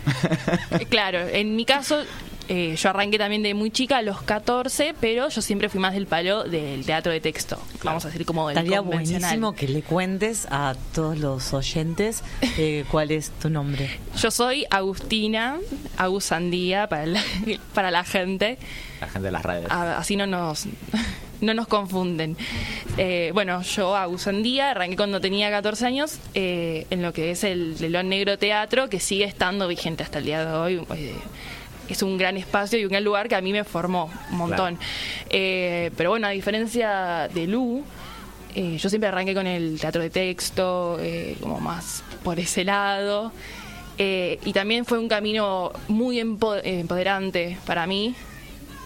Eh, 0.79 0.87
Claro, 0.89 1.21
en 1.29 1.57
mi 1.57 1.65
caso, 1.65 2.03
eh, 2.49 2.75
yo 2.77 2.91
arranqué 2.91 3.17
también 3.19 3.43
de 3.43 3.55
muy 3.55 3.71
chica, 3.71 3.99
a 3.99 4.03
los 4.03 4.23
14, 4.23 4.95
pero 5.01 5.29
yo 5.29 5.41
siempre 5.43 5.69
fui 5.69 5.79
más 5.81 5.95
del 5.95 6.07
palo 6.07 6.43
del 6.45 6.85
teatro 6.85 7.13
de 7.13 7.21
texto. 7.21 7.61
Vamos 7.85 8.05
a 8.05 8.09
decir 8.09 8.27
como 8.27 8.49
del 8.49 8.59
Estaría 8.59 8.81
buenísimo 8.81 9.53
que 9.55 9.69
le 9.69 9.83
cuentes 9.83 10.47
a 10.51 10.75
todos 10.95 11.19
los 11.19 11.53
oyentes 11.55 12.23
eh, 12.59 12.85
cuál 12.91 13.11
es 13.13 13.31
tu 13.31 13.51
nombre. 13.51 13.89
Yo 14.21 14.31
soy 14.31 14.67
Agustina, 14.71 15.59
Agus 15.97 16.25
Sandía 16.25 16.89
para 16.89 17.07
la, 17.07 17.23
para 17.75 17.91
la 17.91 18.03
gente. 18.05 18.59
La 19.01 19.07
gente 19.09 19.27
de 19.27 19.33
las 19.33 19.45
redes. 19.45 19.71
A- 19.71 19.99
así 19.99 20.17
no 20.17 20.27
nos 20.27 20.67
no 21.41 21.55
nos 21.55 21.67
confunden. 21.69 22.37
Eh, 22.99 23.31
bueno, 23.35 23.63
yo 23.63 23.97
Agus 23.97 24.23
Sandía 24.23 24.71
arranqué 24.73 24.97
cuando 24.97 25.21
tenía 25.21 25.51
14 25.51 25.87
años 25.87 26.19
eh, 26.35 26.87
en 26.91 27.03
lo 27.03 27.13
que 27.13 27.31
es 27.31 27.45
el 27.45 27.77
León 27.93 28.09
Negro 28.09 28.39
Teatro, 28.39 28.89
que 28.89 29.01
sigue 29.01 29.25
estando 29.25 29.67
vigente 29.69 30.03
hasta 30.03 30.19
el 30.19 30.25
día 30.27 30.45
de 30.45 30.53
hoy. 30.53 30.83
Eh, 30.97 31.15
es 31.89 32.03
un 32.03 32.17
gran 32.19 32.37
espacio 32.37 32.79
y 32.79 32.85
un 32.85 32.91
gran 32.91 33.03
lugar 33.05 33.29
que 33.29 33.35
a 33.35 33.41
mí 33.41 33.53
me 33.53 33.65
formó 33.65 34.11
un 34.31 34.37
montón. 34.39 34.79
Eh, 35.29 35.91
pero 35.97 36.11
bueno, 36.11 36.27
a 36.29 36.31
diferencia 36.31 37.29
de 37.35 37.47
Lu, 37.47 37.83
eh, 38.55 38.77
yo 38.79 38.89
siempre 38.89 39.09
arranqué 39.09 39.35
con 39.35 39.47
el 39.47 39.81
teatro 39.81 40.01
de 40.03 40.11
texto, 40.11 40.99
eh, 41.01 41.37
como 41.41 41.59
más 41.61 42.05
por 42.23 42.39
ese 42.39 42.65
lado. 42.65 43.33
Eh, 43.99 44.39
y 44.45 44.53
también 44.53 44.85
fue 44.87 44.99
un 44.99 45.09
camino 45.09 45.73
muy 45.89 46.19
empo- 46.21 46.61
empoderante 46.65 47.59
para 47.67 47.87
mí, 47.87 48.15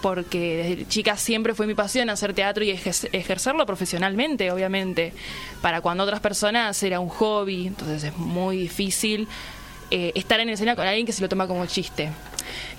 porque 0.05 0.57
desde 0.69 0.87
chica 0.87 1.17
siempre 1.17 1.55
fue 1.55 1.67
mi 1.67 1.73
pasión 1.75 2.11
hacer 2.11 2.35
teatro 2.35 2.63
y 2.63 2.71
ejer- 2.73 3.09
ejercerlo 3.13 3.65
profesionalmente, 3.65 4.51
obviamente. 4.51 5.15
Para 5.63 5.81
cuando 5.81 6.05
otras 6.05 6.21
personas 6.21 6.83
era 6.83 7.01
un 7.01 7.09
hobby, 7.09 7.69
entonces 7.69 8.05
es 8.05 8.17
muy 8.19 8.59
difícil 8.59 9.27
eh, 9.91 10.13
estar 10.15 10.41
en 10.41 10.51
escena 10.51 10.77
con 10.77 10.87
alguien 10.87 11.07
que 11.07 11.13
se 11.13 11.23
lo 11.23 11.29
toma 11.31 11.47
como 11.47 11.65
chiste. 11.65 12.11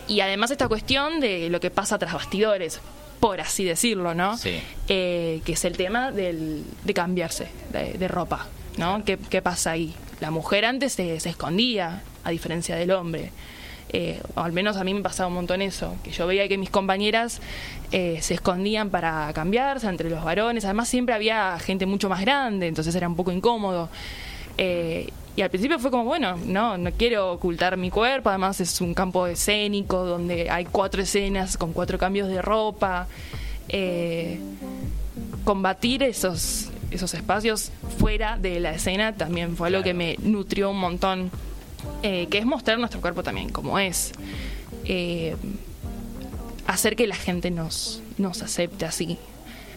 Y 0.08 0.20
además 0.20 0.52
esta 0.52 0.68
cuestión 0.68 1.20
de 1.20 1.50
lo 1.50 1.60
que 1.60 1.72
pasa 1.72 1.98
tras 1.98 2.14
bastidores, 2.14 2.80
por 3.20 3.42
así 3.42 3.64
decirlo, 3.64 4.14
¿no? 4.14 4.38
Sí. 4.38 4.60
Eh, 4.88 5.42
que 5.46 5.54
es 5.54 5.66
el 5.66 5.76
tema 5.78 6.12
del, 6.12 6.64
de 6.84 6.94
cambiarse 6.94 7.48
de, 7.72 7.94
de 7.94 8.08
ropa, 8.08 8.46
¿no? 8.78 9.04
¿Qué, 9.04 9.18
qué 9.18 9.42
pasa 9.42 9.72
ahí? 9.72 9.96
La 10.20 10.30
mujer 10.30 10.64
antes 10.64 10.94
se, 10.94 11.20
se 11.20 11.30
escondía, 11.30 12.04
a 12.24 12.30
diferencia 12.30 12.76
del 12.76 12.92
hombre. 12.92 13.32
Eh, 13.98 14.20
o 14.36 14.42
al 14.42 14.52
menos 14.52 14.76
a 14.76 14.84
mí 14.84 14.94
me 14.94 15.00
pasaba 15.00 15.30
un 15.30 15.36
montón 15.36 15.62
eso, 15.62 15.96
que 16.04 16.12
yo 16.12 16.28
veía 16.28 16.50
que 16.50 16.58
mis 16.58 16.70
compañeras 16.70 17.40
eh, 17.94 18.18
se 18.22 18.34
escondían 18.34 18.90
para 18.90 19.32
cambiarse 19.32 19.88
entre 19.88 20.10
los 20.10 20.22
varones, 20.22 20.66
además 20.66 20.90
siempre 20.90 21.16
había 21.16 21.58
gente 21.60 21.86
mucho 21.86 22.10
más 22.10 22.20
grande, 22.20 22.68
entonces 22.68 22.94
era 22.94 23.08
un 23.08 23.16
poco 23.16 23.32
incómodo. 23.32 23.88
Eh, 24.58 25.10
y 25.38 25.42
al 25.42 25.50
principio 25.50 25.80
fue 25.80 25.92
como, 25.92 26.04
bueno, 26.04 26.38
no, 26.46 26.78
no 26.78 26.92
quiero 26.92 27.32
ocultar 27.32 27.78
mi 27.78 27.90
cuerpo, 27.90 28.28
además 28.28 28.60
es 28.60 28.82
un 28.82 28.94
campo 28.94 29.28
escénico 29.28 30.04
donde 30.04 30.50
hay 30.50 30.66
cuatro 30.66 31.02
escenas 31.02 31.56
con 31.56 31.72
cuatro 31.72 31.98
cambios 31.98 32.28
de 32.28 32.42
ropa. 32.42 33.08
eh, 33.70 34.42
combatir 35.46 36.04
esos, 36.04 36.70
esos 36.92 37.14
espacios 37.14 37.72
fuera 37.98 38.38
de 38.38 38.60
la 38.60 38.74
escena 38.74 39.16
también 39.16 39.56
fue 39.56 39.70
algo 39.70 39.84
que 39.84 39.94
me 39.94 40.18
nutrió 40.22 40.72
un 40.72 40.80
montón, 40.80 41.32
eh, 42.04 42.28
que 42.30 42.38
es 42.38 42.46
mostrar 42.46 42.78
nuestro 42.80 43.02
cuerpo 43.02 43.24
también 43.24 43.50
como 43.50 43.80
es. 43.80 44.12
Eh, 44.86 45.36
hacer 46.68 46.96
que 46.96 47.08
la 47.08 47.16
gente 47.16 47.52
nos, 47.52 48.02
nos 48.18 48.42
acepte 48.42 48.86
así. 48.86 49.18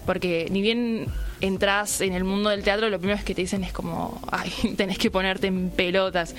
Porque 0.07 0.49
ni 0.51 0.63
bien 0.63 1.07
entras 1.41 2.01
en 2.01 2.15
el 2.15 2.25
mundo 2.25 2.49
del 2.51 2.63
teatro, 2.63 2.89
lo 2.89 2.99
primero 2.99 3.23
que 3.25 3.35
te 3.35 3.43
dicen 3.43 3.63
es 3.63 3.73
como, 3.73 4.21
ay, 4.33 4.51
tenés 4.77 4.99
que 4.99 5.11
ponerte 5.11 5.47
en 5.49 5.71
pelotas. 5.71 6.35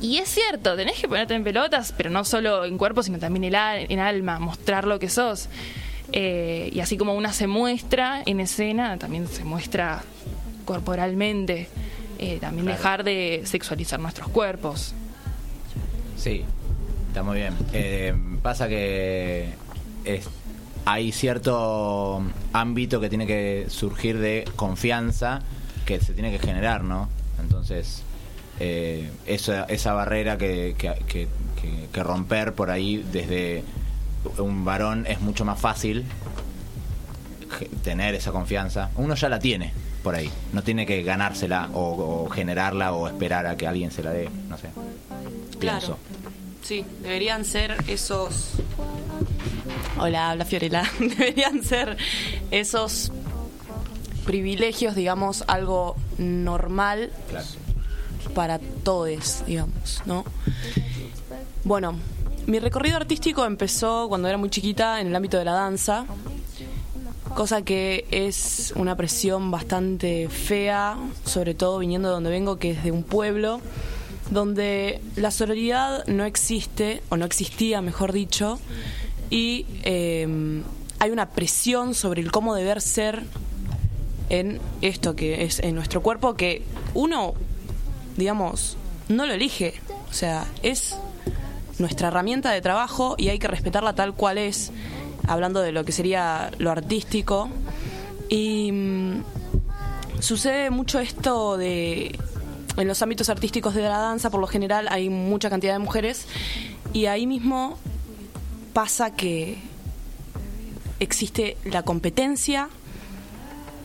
Y 0.00 0.18
es 0.18 0.28
cierto, 0.28 0.76
tenés 0.76 1.00
que 1.00 1.08
ponerte 1.08 1.34
en 1.34 1.42
pelotas, 1.42 1.92
pero 1.96 2.08
no 2.08 2.24
solo 2.24 2.64
en 2.64 2.78
cuerpo, 2.78 3.02
sino 3.02 3.18
también 3.18 3.42
en, 3.44 3.56
al- 3.56 3.86
en 3.90 3.98
alma, 3.98 4.38
mostrar 4.38 4.86
lo 4.86 5.00
que 5.00 5.08
sos. 5.08 5.48
Eh, 6.12 6.70
y 6.72 6.78
así 6.80 6.96
como 6.96 7.14
una 7.14 7.32
se 7.32 7.48
muestra 7.48 8.22
en 8.24 8.38
escena, 8.38 8.96
también 8.96 9.26
se 9.26 9.42
muestra 9.42 10.02
corporalmente. 10.64 11.68
Eh, 12.18 12.38
también 12.40 12.64
Claro. 12.66 12.76
dejar 12.78 13.04
de 13.04 13.42
sexualizar 13.44 14.00
nuestros 14.00 14.28
cuerpos. 14.28 14.92
Sí, 16.16 16.44
está 17.08 17.22
muy 17.22 17.36
bien. 17.38 17.54
Eh, 17.72 18.12
pasa 18.42 18.68
que 18.68 19.50
es- 20.04 20.28
hay 20.84 21.12
cierto 21.12 22.22
ámbito 22.52 23.00
que 23.00 23.08
tiene 23.08 23.26
que 23.26 23.66
surgir 23.68 24.18
de 24.18 24.44
confianza 24.56 25.40
que 25.86 26.00
se 26.00 26.12
tiene 26.14 26.30
que 26.32 26.38
generar, 26.38 26.82
¿no? 26.82 27.08
Entonces, 27.40 28.02
eh, 28.58 29.10
esa, 29.26 29.64
esa 29.64 29.92
barrera 29.92 30.36
que, 30.38 30.74
que, 30.76 30.92
que- 31.06 31.28
que- 31.60 31.88
que 31.92 32.02
romper 32.02 32.52
por 32.54 32.70
ahí 32.70 33.04
desde 33.12 33.62
un 34.38 34.64
varón 34.64 35.06
es 35.06 35.20
mucho 35.20 35.44
más 35.44 35.60
fácil 35.60 36.04
tener 37.82 38.14
esa 38.14 38.32
confianza. 38.32 38.90
Uno 38.96 39.14
ya 39.14 39.28
la 39.28 39.38
tiene 39.38 39.72
por 40.02 40.14
ahí, 40.14 40.30
no 40.52 40.62
tiene 40.62 40.86
que 40.86 41.02
ganársela 41.02 41.68
o, 41.74 42.24
o 42.24 42.28
generarla 42.30 42.92
o 42.92 43.08
esperar 43.08 43.46
a 43.46 43.56
que 43.56 43.66
alguien 43.66 43.90
se 43.90 44.02
la 44.02 44.10
dé, 44.12 44.28
no 44.48 44.56
sé. 44.58 44.68
Claro. 45.58 45.78
Pienso. 45.78 45.98
Sí, 46.62 46.84
deberían 47.02 47.44
ser 47.44 47.76
esos. 47.88 48.52
Hola, 49.98 50.30
habla 50.30 50.44
Fiorella. 50.44 50.82
Deberían 50.98 51.62
ser 51.64 51.96
esos 52.50 53.10
privilegios, 54.24 54.94
digamos, 54.94 55.44
algo 55.46 55.96
normal 56.18 57.10
Claro. 57.30 57.46
para 58.34 58.58
todos, 58.58 59.44
digamos, 59.46 60.02
¿no? 60.04 60.24
Bueno, 61.64 61.96
mi 62.46 62.58
recorrido 62.58 62.96
artístico 62.96 63.44
empezó 63.46 64.08
cuando 64.08 64.28
era 64.28 64.36
muy 64.36 64.50
chiquita 64.50 65.00
en 65.00 65.06
el 65.08 65.16
ámbito 65.16 65.38
de 65.38 65.44
la 65.44 65.52
danza, 65.52 66.04
cosa 67.38 67.62
que 67.62 68.04
es 68.10 68.72
una 68.74 68.96
presión 68.96 69.52
bastante 69.52 70.28
fea, 70.28 70.98
sobre 71.24 71.54
todo 71.54 71.78
viniendo 71.78 72.08
de 72.08 72.14
donde 72.14 72.30
vengo, 72.30 72.56
que 72.56 72.72
es 72.72 72.82
de 72.82 72.90
un 72.90 73.04
pueblo 73.04 73.60
donde 74.32 75.00
la 75.14 75.30
sororidad 75.30 76.04
no 76.08 76.24
existe, 76.24 77.00
o 77.10 77.16
no 77.16 77.24
existía, 77.24 77.80
mejor 77.80 78.12
dicho, 78.12 78.58
y 79.30 79.66
eh, 79.84 80.64
hay 80.98 81.10
una 81.12 81.30
presión 81.30 81.94
sobre 81.94 82.22
el 82.22 82.32
cómo 82.32 82.56
deber 82.56 82.80
ser 82.80 83.22
en 84.30 84.58
esto 84.80 85.14
que 85.14 85.44
es 85.44 85.60
en 85.60 85.76
nuestro 85.76 86.02
cuerpo, 86.02 86.34
que 86.34 86.64
uno, 86.94 87.34
digamos, 88.16 88.76
no 89.08 89.26
lo 89.26 89.34
elige, 89.34 89.74
o 90.10 90.12
sea, 90.12 90.44
es 90.64 90.96
nuestra 91.78 92.08
herramienta 92.08 92.50
de 92.50 92.60
trabajo 92.60 93.14
y 93.16 93.28
hay 93.28 93.38
que 93.38 93.46
respetarla 93.46 93.94
tal 93.94 94.12
cual 94.14 94.38
es, 94.38 94.72
hablando 95.28 95.60
de 95.60 95.72
lo 95.72 95.84
que 95.84 95.92
sería 95.92 96.50
lo 96.58 96.70
artístico. 96.70 97.48
Y 98.28 98.72
mm, 98.72 99.22
sucede 100.20 100.70
mucho 100.70 100.98
esto 100.98 101.56
de 101.56 102.18
en 102.76 102.86
los 102.86 103.02
ámbitos 103.02 103.28
artísticos 103.28 103.74
de 103.74 103.82
la 103.82 103.98
danza, 103.98 104.30
por 104.30 104.40
lo 104.40 104.46
general 104.46 104.86
hay 104.88 105.08
mucha 105.08 105.50
cantidad 105.50 105.72
de 105.72 105.80
mujeres 105.80 106.26
y 106.92 107.06
ahí 107.06 107.26
mismo 107.26 107.76
pasa 108.72 109.14
que 109.14 109.58
existe 111.00 111.56
la 111.64 111.82
competencia 111.82 112.68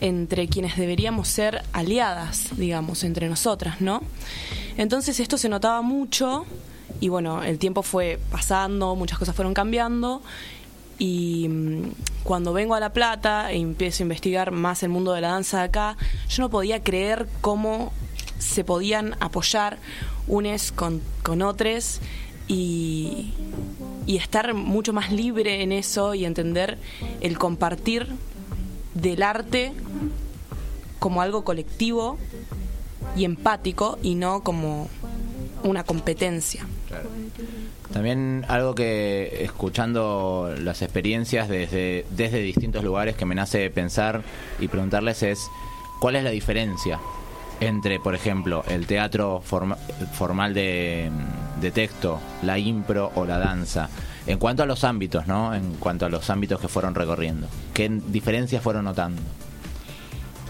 entre 0.00 0.48
quienes 0.48 0.76
deberíamos 0.76 1.28
ser 1.28 1.62
aliadas, 1.72 2.56
digamos, 2.56 3.04
entre 3.04 3.28
nosotras, 3.28 3.80
¿no? 3.80 4.02
Entonces 4.76 5.18
esto 5.18 5.38
se 5.38 5.48
notaba 5.48 5.82
mucho 5.82 6.46
y 7.00 7.08
bueno, 7.08 7.42
el 7.42 7.58
tiempo 7.58 7.82
fue 7.82 8.20
pasando, 8.30 8.94
muchas 8.94 9.18
cosas 9.18 9.34
fueron 9.34 9.54
cambiando 9.54 10.22
y 10.98 11.48
mm, 11.48 11.92
cuando 12.22 12.52
vengo 12.52 12.74
a 12.74 12.80
La 12.80 12.92
Plata 12.92 13.52
e 13.52 13.58
empiezo 13.58 14.02
a 14.02 14.04
investigar 14.04 14.50
más 14.50 14.82
el 14.82 14.88
mundo 14.88 15.12
de 15.12 15.20
la 15.20 15.28
danza 15.28 15.58
de 15.58 15.64
acá, 15.64 15.96
yo 16.28 16.42
no 16.42 16.50
podía 16.50 16.82
creer 16.82 17.28
cómo 17.40 17.92
se 18.38 18.64
podían 18.64 19.16
apoyar 19.20 19.78
unes 20.26 20.72
con, 20.72 21.02
con 21.22 21.42
otros 21.42 22.00
y, 22.48 23.32
y 24.06 24.16
estar 24.16 24.54
mucho 24.54 24.92
más 24.92 25.12
libre 25.12 25.62
en 25.62 25.72
eso 25.72 26.14
y 26.14 26.24
entender 26.24 26.78
el 27.20 27.38
compartir 27.38 28.08
del 28.94 29.22
arte 29.22 29.72
como 30.98 31.20
algo 31.20 31.44
colectivo 31.44 32.18
y 33.16 33.24
empático 33.24 33.98
y 34.02 34.14
no 34.14 34.42
como 34.42 34.88
una 35.62 35.84
competencia. 35.84 36.66
También 37.94 38.44
algo 38.48 38.74
que 38.74 39.44
escuchando 39.44 40.52
las 40.58 40.82
experiencias 40.82 41.48
desde, 41.48 42.04
desde 42.10 42.40
distintos 42.40 42.82
lugares 42.82 43.14
que 43.14 43.24
me 43.24 43.36
nace 43.36 43.70
pensar 43.70 44.22
y 44.58 44.66
preguntarles 44.66 45.22
es 45.22 45.48
cuál 46.00 46.16
es 46.16 46.24
la 46.24 46.30
diferencia 46.30 46.98
entre, 47.60 48.00
por 48.00 48.16
ejemplo, 48.16 48.64
el 48.68 48.88
teatro 48.88 49.40
forma- 49.44 49.76
formal 50.12 50.54
de, 50.54 51.08
de 51.60 51.70
texto, 51.70 52.18
la 52.42 52.58
impro 52.58 53.12
o 53.14 53.24
la 53.26 53.38
danza, 53.38 53.88
en 54.26 54.40
cuanto 54.40 54.64
a 54.64 54.66
los 54.66 54.82
ámbitos, 54.82 55.28
¿no? 55.28 55.54
En 55.54 55.74
cuanto 55.74 56.04
a 56.04 56.08
los 56.08 56.28
ámbitos 56.30 56.60
que 56.60 56.66
fueron 56.66 56.96
recorriendo. 56.96 57.46
¿Qué 57.72 57.88
diferencias 58.08 58.60
fueron 58.60 58.86
notando? 58.86 59.22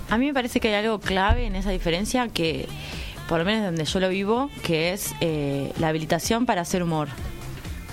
A 0.08 0.16
mí 0.16 0.26
me 0.26 0.32
parece 0.32 0.60
que 0.60 0.68
hay 0.68 0.82
algo 0.82 0.98
clave 0.98 1.44
en 1.44 1.56
esa 1.56 1.70
diferencia 1.70 2.26
que, 2.28 2.66
por 3.28 3.38
lo 3.38 3.44
menos 3.44 3.66
donde 3.66 3.84
yo 3.84 4.00
lo 4.00 4.08
vivo, 4.08 4.48
que 4.62 4.94
es 4.94 5.14
eh, 5.20 5.72
la 5.78 5.88
habilitación 5.88 6.46
para 6.46 6.62
hacer 6.62 6.82
humor. 6.82 7.08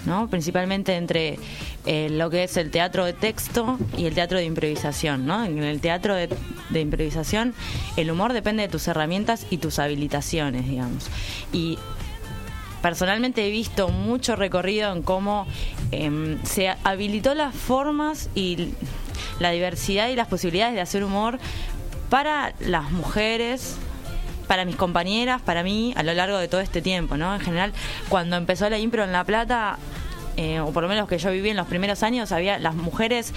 ¿No? 0.05 0.29
Principalmente 0.29 0.95
entre 0.95 1.37
eh, 1.85 2.09
lo 2.09 2.29
que 2.29 2.43
es 2.43 2.57
el 2.57 2.71
teatro 2.71 3.05
de 3.05 3.13
texto 3.13 3.77
y 3.97 4.05
el 4.05 4.13
teatro 4.13 4.37
de 4.37 4.45
improvisación. 4.45 5.25
¿no? 5.25 5.43
En 5.43 5.63
el 5.63 5.81
teatro 5.81 6.15
de, 6.15 6.29
de 6.69 6.79
improvisación, 6.79 7.53
el 7.97 8.11
humor 8.11 8.33
depende 8.33 8.63
de 8.63 8.69
tus 8.69 8.87
herramientas 8.87 9.45
y 9.49 9.57
tus 9.57 9.79
habilitaciones, 9.79 10.67
digamos. 10.67 11.07
Y 11.51 11.77
personalmente 12.81 13.45
he 13.45 13.51
visto 13.51 13.89
mucho 13.89 14.35
recorrido 14.35 14.91
en 14.91 15.03
cómo 15.03 15.47
em, 15.91 16.43
se 16.43 16.69
habilitó 16.83 17.35
las 17.35 17.55
formas 17.55 18.29
y 18.35 18.73
la 19.39 19.51
diversidad 19.51 20.09
y 20.09 20.15
las 20.15 20.27
posibilidades 20.27 20.75
de 20.75 20.81
hacer 20.81 21.03
humor 21.03 21.39
para 22.09 22.53
las 22.59 22.91
mujeres 22.91 23.77
para 24.51 24.65
mis 24.65 24.75
compañeras, 24.75 25.41
para 25.41 25.63
mí, 25.63 25.93
a 25.95 26.03
lo 26.03 26.13
largo 26.13 26.37
de 26.37 26.49
todo 26.49 26.59
este 26.59 26.81
tiempo, 26.81 27.15
¿no? 27.15 27.33
En 27.33 27.39
general, 27.39 27.71
cuando 28.09 28.35
empezó 28.35 28.69
la 28.69 28.77
impro 28.77 29.05
en 29.05 29.13
La 29.13 29.23
Plata, 29.23 29.77
eh, 30.35 30.59
o 30.59 30.73
por 30.73 30.83
lo 30.83 30.89
menos 30.89 31.07
que 31.07 31.17
yo 31.17 31.31
viví 31.31 31.51
en 31.51 31.55
los 31.55 31.67
primeros 31.67 32.03
años, 32.03 32.33
había 32.33 32.59
las 32.59 32.75
mujeres 32.75 33.33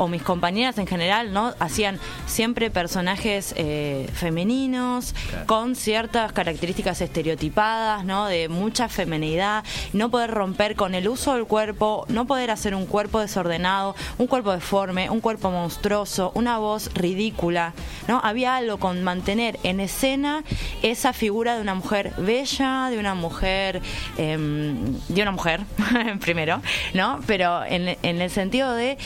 o 0.00 0.08
mis 0.08 0.22
compañeras 0.22 0.78
en 0.78 0.86
general, 0.86 1.34
¿no? 1.34 1.52
Hacían 1.58 2.00
siempre 2.24 2.70
personajes 2.70 3.52
eh, 3.58 4.08
femeninos 4.14 5.14
con 5.44 5.76
ciertas 5.76 6.32
características 6.32 7.02
estereotipadas, 7.02 8.06
¿no? 8.06 8.24
De 8.24 8.48
mucha 8.48 8.88
femenidad, 8.88 9.62
no 9.92 10.10
poder 10.10 10.30
romper 10.30 10.74
con 10.74 10.94
el 10.94 11.06
uso 11.06 11.34
del 11.34 11.44
cuerpo, 11.44 12.06
no 12.08 12.26
poder 12.26 12.50
hacer 12.50 12.74
un 12.74 12.86
cuerpo 12.86 13.20
desordenado, 13.20 13.94
un 14.16 14.26
cuerpo 14.26 14.52
deforme, 14.52 15.10
un 15.10 15.20
cuerpo 15.20 15.50
monstruoso, 15.50 16.32
una 16.34 16.56
voz 16.56 16.90
ridícula, 16.94 17.74
¿no? 18.08 18.22
Había 18.24 18.56
algo 18.56 18.78
con 18.78 19.04
mantener 19.04 19.58
en 19.64 19.80
escena 19.80 20.44
esa 20.82 21.12
figura 21.12 21.56
de 21.56 21.60
una 21.60 21.74
mujer 21.74 22.14
bella, 22.16 22.88
de 22.88 22.98
una 22.98 23.14
mujer, 23.14 23.82
em, 24.16 24.94
de 25.08 25.20
una 25.20 25.32
mujer, 25.32 25.60
primero, 26.20 26.62
¿no? 26.94 27.20
Pero 27.26 27.62
en, 27.66 27.98
en 28.02 28.22
el 28.22 28.30
sentido 28.30 28.72
de 28.72 28.96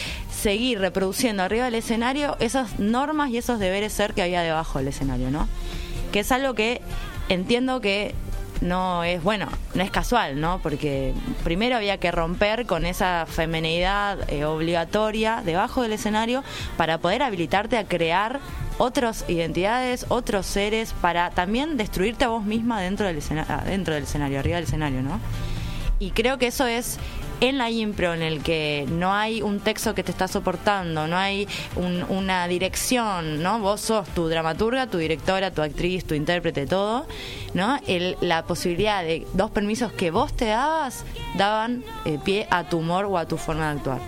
seguir 0.44 0.78
reproduciendo 0.78 1.42
arriba 1.42 1.64
del 1.64 1.76
escenario 1.76 2.36
esas 2.38 2.78
normas 2.78 3.30
y 3.30 3.38
esos 3.38 3.58
deberes 3.58 3.94
ser 3.94 4.12
que 4.12 4.20
había 4.20 4.42
debajo 4.42 4.78
del 4.78 4.88
escenario, 4.88 5.30
¿no? 5.30 5.48
Que 6.12 6.20
es 6.20 6.30
algo 6.32 6.52
que 6.52 6.82
entiendo 7.30 7.80
que 7.80 8.14
no 8.60 9.04
es, 9.04 9.22
bueno, 9.22 9.48
no 9.72 9.82
es 9.82 9.90
casual, 9.90 10.38
¿no? 10.38 10.60
Porque 10.62 11.14
primero 11.44 11.76
había 11.76 11.96
que 11.96 12.10
romper 12.10 12.66
con 12.66 12.84
esa 12.84 13.24
femenidad 13.26 14.30
eh, 14.30 14.44
obligatoria 14.44 15.40
debajo 15.42 15.80
del 15.80 15.94
escenario 15.94 16.44
para 16.76 16.98
poder 16.98 17.22
habilitarte 17.22 17.78
a 17.78 17.84
crear 17.84 18.40
otras 18.76 19.24
identidades, 19.28 20.04
otros 20.10 20.44
seres, 20.44 20.92
para 21.00 21.30
también 21.30 21.78
destruirte 21.78 22.26
a 22.26 22.28
vos 22.28 22.44
misma 22.44 22.82
dentro 22.82 23.06
del, 23.06 23.22
dentro 23.64 23.94
del 23.94 24.02
escenario, 24.02 24.40
arriba 24.40 24.56
del 24.56 24.64
escenario, 24.64 25.00
¿no? 25.00 25.20
Y 26.00 26.10
creo 26.10 26.36
que 26.36 26.48
eso 26.48 26.66
es 26.66 26.98
en 27.40 27.58
la 27.58 27.70
impro 27.70 28.14
en 28.14 28.22
el 28.22 28.42
que 28.42 28.86
no 28.88 29.12
hay 29.14 29.42
un 29.42 29.60
texto 29.60 29.94
que 29.94 30.02
te 30.02 30.10
está 30.12 30.28
soportando, 30.28 31.06
no 31.06 31.16
hay 31.18 31.46
un- 31.76 32.04
una 32.08 32.46
dirección, 32.48 33.42
¿no? 33.42 33.58
Vos 33.58 33.80
sos 33.82 34.08
tu 34.08 34.28
dramaturga, 34.28 34.86
tu 34.86 34.98
directora, 34.98 35.50
tu 35.50 35.60
actriz, 35.62 36.04
tu 36.04 36.14
intérprete, 36.14 36.66
todo, 36.66 37.06
¿no? 37.52 37.78
El- 37.86 38.16
la 38.20 38.44
posibilidad 38.44 39.02
de 39.02 39.26
dos 39.34 39.50
permisos 39.50 39.92
que 39.92 40.10
vos 40.10 40.32
te 40.34 40.46
dabas 40.46 41.04
daban 41.36 41.84
eh, 42.04 42.18
pie 42.24 42.46
a 42.50 42.64
tu 42.68 42.78
humor 42.78 43.04
o 43.06 43.18
a 43.18 43.26
tu 43.26 43.36
forma 43.36 43.70
de 43.72 43.78
actuar. 43.78 44.00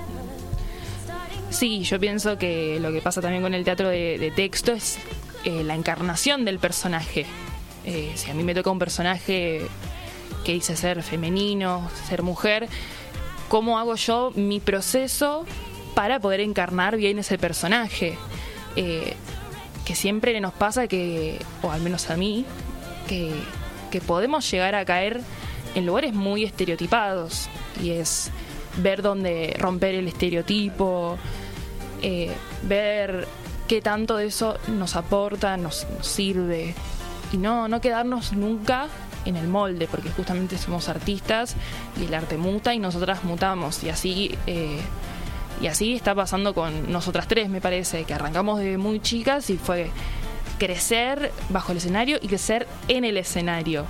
Sí, 1.51 1.83
yo 1.85 1.99
pienso 2.01 2.39
que 2.39 2.79
lo 2.81 2.93
que 2.93 3.01
pasa 3.01 3.21
también 3.21 3.43
con 3.43 3.55
el 3.55 3.65
teatro 3.65 3.89
de, 3.89 4.33
texto 4.35 4.73
es 4.73 4.99
eh, 5.45 5.63
la 5.65 5.75
encarnación 5.75 6.45
del 6.45 6.59
personaje. 6.59 7.25
Eh, 7.85 8.13
si 8.17 8.31
a 8.31 8.35
mí 8.35 8.43
me 8.43 8.55
toca 8.55 8.71
un 8.71 8.79
personaje 8.79 9.63
que 10.45 10.53
dice 10.53 10.77
ser 10.77 11.03
femenino, 11.03 11.89
ser 12.09 12.23
mujer, 12.23 12.69
¿cómo 13.57 13.79
hago 13.79 13.95
yo 13.95 14.33
mi 14.35 14.61
proceso 14.61 15.47
para 15.95 16.21
poder 16.21 16.41
encarnar 16.41 16.99
bien 16.99 17.19
ese 17.19 17.39
personaje? 17.39 18.19
Eh, 18.77 19.15
que 19.87 19.95
siempre 19.95 20.39
nos 20.43 20.53
pasa 20.53 20.89
que, 20.89 21.39
o 21.63 21.73
al 21.73 21.81
menos 21.81 22.11
a 22.11 22.19
mí, 22.19 22.45
que, 23.09 23.33
podemos 24.07 24.51
llegar 24.51 24.75
a 24.75 24.85
caer 24.85 25.23
en 25.75 25.87
lugares 25.87 26.13
muy 26.13 26.45
estereotipados 26.45 27.49
y 27.83 27.93
es 27.93 28.31
ver 28.77 29.01
dónde 29.01 29.57
romper 29.59 29.95
el 29.95 30.07
estereotipo, 30.07 31.17
eh, 32.03 32.31
ver 32.65 33.27
qué 33.69 33.81
tanto 33.81 34.19
de 34.19 34.27
eso 34.27 34.59
nos 34.69 34.97
aporta, 34.97 35.57
nos, 35.57 35.87
nos 35.97 36.07
sirve 36.07 36.75
y 37.33 37.39
no, 37.39 37.69
no 37.69 37.81
quedarnos 37.81 38.35
nunca 38.35 38.89
en 39.27 39.37
el 39.37 39.49
molde, 39.49 39.87
porque 39.91 40.11
justamente 40.11 40.57
somos 40.57 40.89
artistas 40.89 41.55
y 42.01 42.05
el 42.05 42.15
arte 42.15 42.39
muta 42.39 42.75
y 42.75 42.79
nosotras 42.79 43.25
mutamos 43.25 43.85
y 43.85 43.91
así 43.91 44.39
eh, 44.47 44.81
y 45.61 45.69
así 45.69 45.95
está 45.95 46.15
pasando 46.15 46.55
con 46.55 46.93
nosotras 46.93 47.29
tres, 47.29 47.49
me 47.49 47.61
parece, 47.61 48.05
que 48.05 48.15
arrancamos 48.15 48.59
de 48.59 48.77
muy 48.77 49.01
chicas 49.01 49.49
y 49.51 49.57
fue 49.57 49.91
crecer 50.59 51.33
bajo 51.49 51.73
el 51.73 51.79
escenario 51.79 52.19
y 52.21 52.29
crecer 52.29 52.67
en 52.89 53.05
el 53.05 53.17
escenario. 53.17 53.87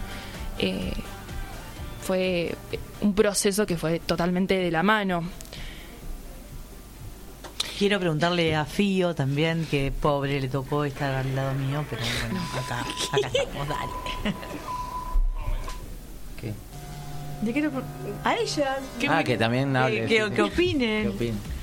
Eh, 0.58 0.92
fue 2.02 2.54
un 3.00 3.14
proceso 3.14 3.66
que 3.66 3.76
fue 3.76 3.98
totalmente 3.98 4.56
de 4.56 4.70
la 4.70 4.82
mano. 4.82 5.24
Quiero 7.78 7.98
preguntarle 7.98 8.54
a 8.54 8.64
Fío 8.64 9.14
también, 9.14 9.66
que 9.70 9.92
pobre 9.92 10.40
le 10.40 10.48
tocó 10.48 10.84
estar 10.84 11.12
al 11.12 11.34
lado 11.34 11.52
mío, 11.54 11.84
pero 11.90 12.02
bueno, 12.22 12.40
acá, 12.54 12.80
acá 13.12 13.26
estamos, 13.26 13.68
dale. 13.68 14.36
¿Qué? 17.44 17.46
¿De 17.46 17.52
qué 17.52 17.70
A 18.24 18.36
ella. 18.36 18.78
Ah, 19.08 19.24
que 19.24 19.36
también 19.36 19.72
que, 19.72 20.08
sí, 20.08 20.34
que 20.34 20.42
opinen. 20.42 21.02
¿Qué 21.02 21.08
opinen? 21.08 21.56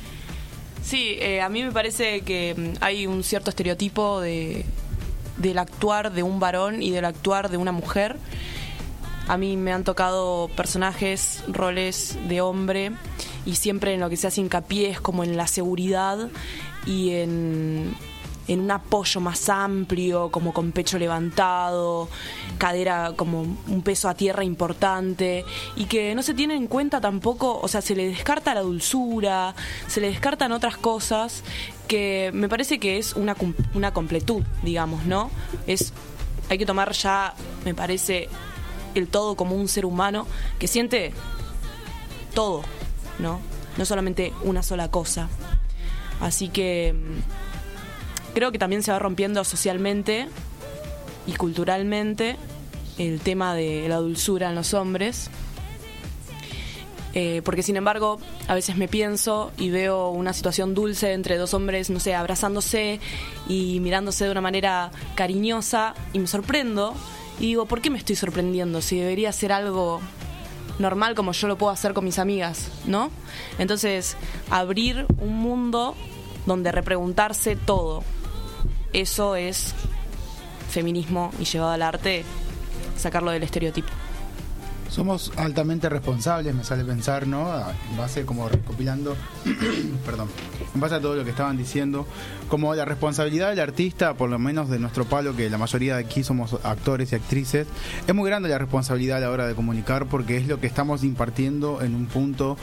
Sí, 0.83 1.17
eh, 1.19 1.41
a 1.41 1.49
mí 1.49 1.63
me 1.63 1.71
parece 1.71 2.21
que 2.21 2.55
mm, 2.55 2.83
hay 2.83 3.07
un 3.07 3.23
cierto 3.23 3.49
estereotipo 3.49 4.19
de, 4.19 4.65
del 5.37 5.57
actuar 5.57 6.11
de 6.11 6.23
un 6.23 6.39
varón 6.39 6.83
y 6.83 6.91
del 6.91 7.05
actuar 7.05 7.49
de 7.49 7.57
una 7.57 7.71
mujer. 7.71 8.17
A 9.27 9.37
mí 9.37 9.55
me 9.55 9.71
han 9.71 9.85
tocado 9.85 10.49
personajes, 10.55 11.43
roles 11.47 12.17
de 12.27 12.41
hombre 12.41 12.91
y 13.45 13.55
siempre 13.55 13.93
en 13.93 14.01
lo 14.01 14.09
que 14.09 14.17
se 14.17 14.27
hace 14.27 14.41
hincapié 14.41 14.89
es 14.89 14.99
como 14.99 15.23
en 15.23 15.37
la 15.37 15.47
seguridad 15.47 16.29
y 16.85 17.11
en, 17.11 17.95
en 18.47 18.59
un 18.59 18.71
apoyo 18.71 19.21
más 19.21 19.49
amplio, 19.49 20.29
como 20.31 20.53
con 20.53 20.71
pecho 20.71 20.97
levantado, 20.97 22.09
cadera 22.57 23.13
como 23.15 23.41
un 23.41 23.81
peso 23.83 24.09
a 24.09 24.15
tierra 24.15 24.43
importante 24.43 25.45
y 25.75 25.85
que 25.85 26.13
no 26.15 26.23
se 26.23 26.33
tiene 26.33 26.55
en 26.55 26.67
cuenta 26.67 26.99
tampoco, 26.99 27.59
o 27.59 27.67
sea, 27.67 27.81
se 27.81 27.95
le 27.95 28.07
descarta 28.07 28.53
la 28.53 28.61
dulzura, 28.61 29.55
se 29.87 30.01
le 30.01 30.07
descartan 30.07 30.51
otras 30.51 30.77
cosas 30.77 31.43
que 31.87 32.31
me 32.33 32.49
parece 32.49 32.79
que 32.79 32.97
es 32.97 33.13
una, 33.13 33.35
una 33.73 33.93
completud, 33.93 34.43
digamos, 34.63 35.05
¿no? 35.05 35.29
Es 35.67 35.93
hay 36.49 36.57
que 36.57 36.65
tomar 36.65 36.91
ya, 36.91 37.33
me 37.65 37.73
parece, 37.73 38.29
el 38.95 39.07
todo 39.07 39.35
como 39.35 39.55
un 39.55 39.67
ser 39.67 39.85
humano 39.85 40.27
que 40.59 40.67
siente 40.67 41.13
todo, 42.33 42.63
¿no? 43.19 43.39
No 43.77 43.85
solamente 43.85 44.33
una 44.43 44.61
sola 44.63 44.89
cosa. 44.91 45.29
Así 46.19 46.49
que 46.49 46.93
mm, 46.93 47.52
creo 48.33 48.51
que 48.51 48.59
también 48.59 48.83
se 48.83 48.91
va 48.91 48.99
rompiendo 48.99 49.43
socialmente 49.43 50.27
y 51.27 51.33
culturalmente 51.33 52.37
el 52.97 53.19
tema 53.19 53.55
de 53.55 53.87
la 53.87 53.97
dulzura 53.97 54.49
en 54.49 54.55
los 54.55 54.73
hombres. 54.73 55.29
Eh, 57.15 57.43
porque 57.45 57.61
sin 57.61 57.77
embargo, 57.77 58.19
a 58.47 58.55
veces 58.55 58.75
me 58.75 58.87
pienso 58.87 59.51
y 59.57 59.69
veo 59.69 60.09
una 60.09 60.33
situación 60.33 60.73
dulce 60.73 61.13
entre 61.13 61.37
dos 61.37 61.53
hombres, 61.53 61.91
no 61.91 61.99
sé, 61.99 62.15
abrazándose 62.15 62.99
y 63.47 63.79
mirándose 63.81 64.25
de 64.25 64.31
una 64.31 64.41
manera 64.41 64.89
cariñosa 65.13 65.93
y 66.11 66.19
me 66.19 66.25
sorprendo 66.25 66.95
y 67.39 67.47
digo, 67.47 67.67
¿por 67.67 67.81
qué 67.81 67.91
me 67.91 67.99
estoy 67.99 68.15
sorprendiendo? 68.15 68.81
Si 68.81 68.97
debería 68.97 69.31
ser 69.31 69.51
algo 69.51 70.01
normal 70.79 71.13
como 71.13 71.33
yo 71.33 71.47
lo 71.47 71.57
puedo 71.57 71.71
hacer 71.71 71.93
con 71.93 72.03
mis 72.03 72.17
amigas, 72.17 72.69
¿no? 72.85 73.11
Entonces, 73.59 74.17
abrir 74.49 75.05
un 75.19 75.35
mundo 75.37 75.95
donde 76.47 76.71
repreguntarse 76.71 77.55
todo, 77.55 78.03
eso 78.93 79.35
es 79.35 79.73
feminismo 80.69 81.31
y 81.39 81.45
llevado 81.45 81.71
al 81.71 81.81
arte, 81.81 82.23
sacarlo 82.97 83.31
del 83.31 83.43
estereotipo. 83.43 83.89
Somos 84.89 85.31
altamente 85.37 85.89
responsables, 85.89 86.53
me 86.53 86.63
sale 86.63 86.85
pensar, 86.85 87.25
¿no? 87.25 87.51
En 87.89 87.97
base 87.97 88.25
como 88.25 88.47
recopilando, 88.47 89.15
perdón, 90.05 90.29
en 90.75 90.79
base 90.79 90.93
a 90.93 91.01
todo 91.01 91.15
lo 91.15 91.23
que 91.23 91.31
estaban 91.31 91.57
diciendo, 91.57 92.05
como 92.47 92.75
la 92.75 92.85
responsabilidad 92.85 93.49
del 93.49 93.59
artista, 93.59 94.13
por 94.13 94.29
lo 94.29 94.37
menos 94.37 94.69
de 94.69 94.77
nuestro 94.77 95.05
palo, 95.05 95.35
que 95.35 95.49
la 95.49 95.57
mayoría 95.57 95.95
de 95.95 96.03
aquí 96.03 96.23
somos 96.23 96.59
actores 96.63 97.11
y 97.11 97.15
actrices, 97.15 97.65
es 98.05 98.13
muy 98.13 98.29
grande 98.29 98.49
la 98.49 98.59
responsabilidad 98.59 99.17
a 99.17 99.21
la 99.21 99.31
hora 99.31 99.47
de 99.47 99.55
comunicar 99.55 100.05
porque 100.05 100.37
es 100.37 100.47
lo 100.47 100.59
que 100.59 100.67
estamos 100.67 101.03
impartiendo 101.03 101.81
en 101.81 101.95
un 101.95 102.05
punto, 102.05 102.55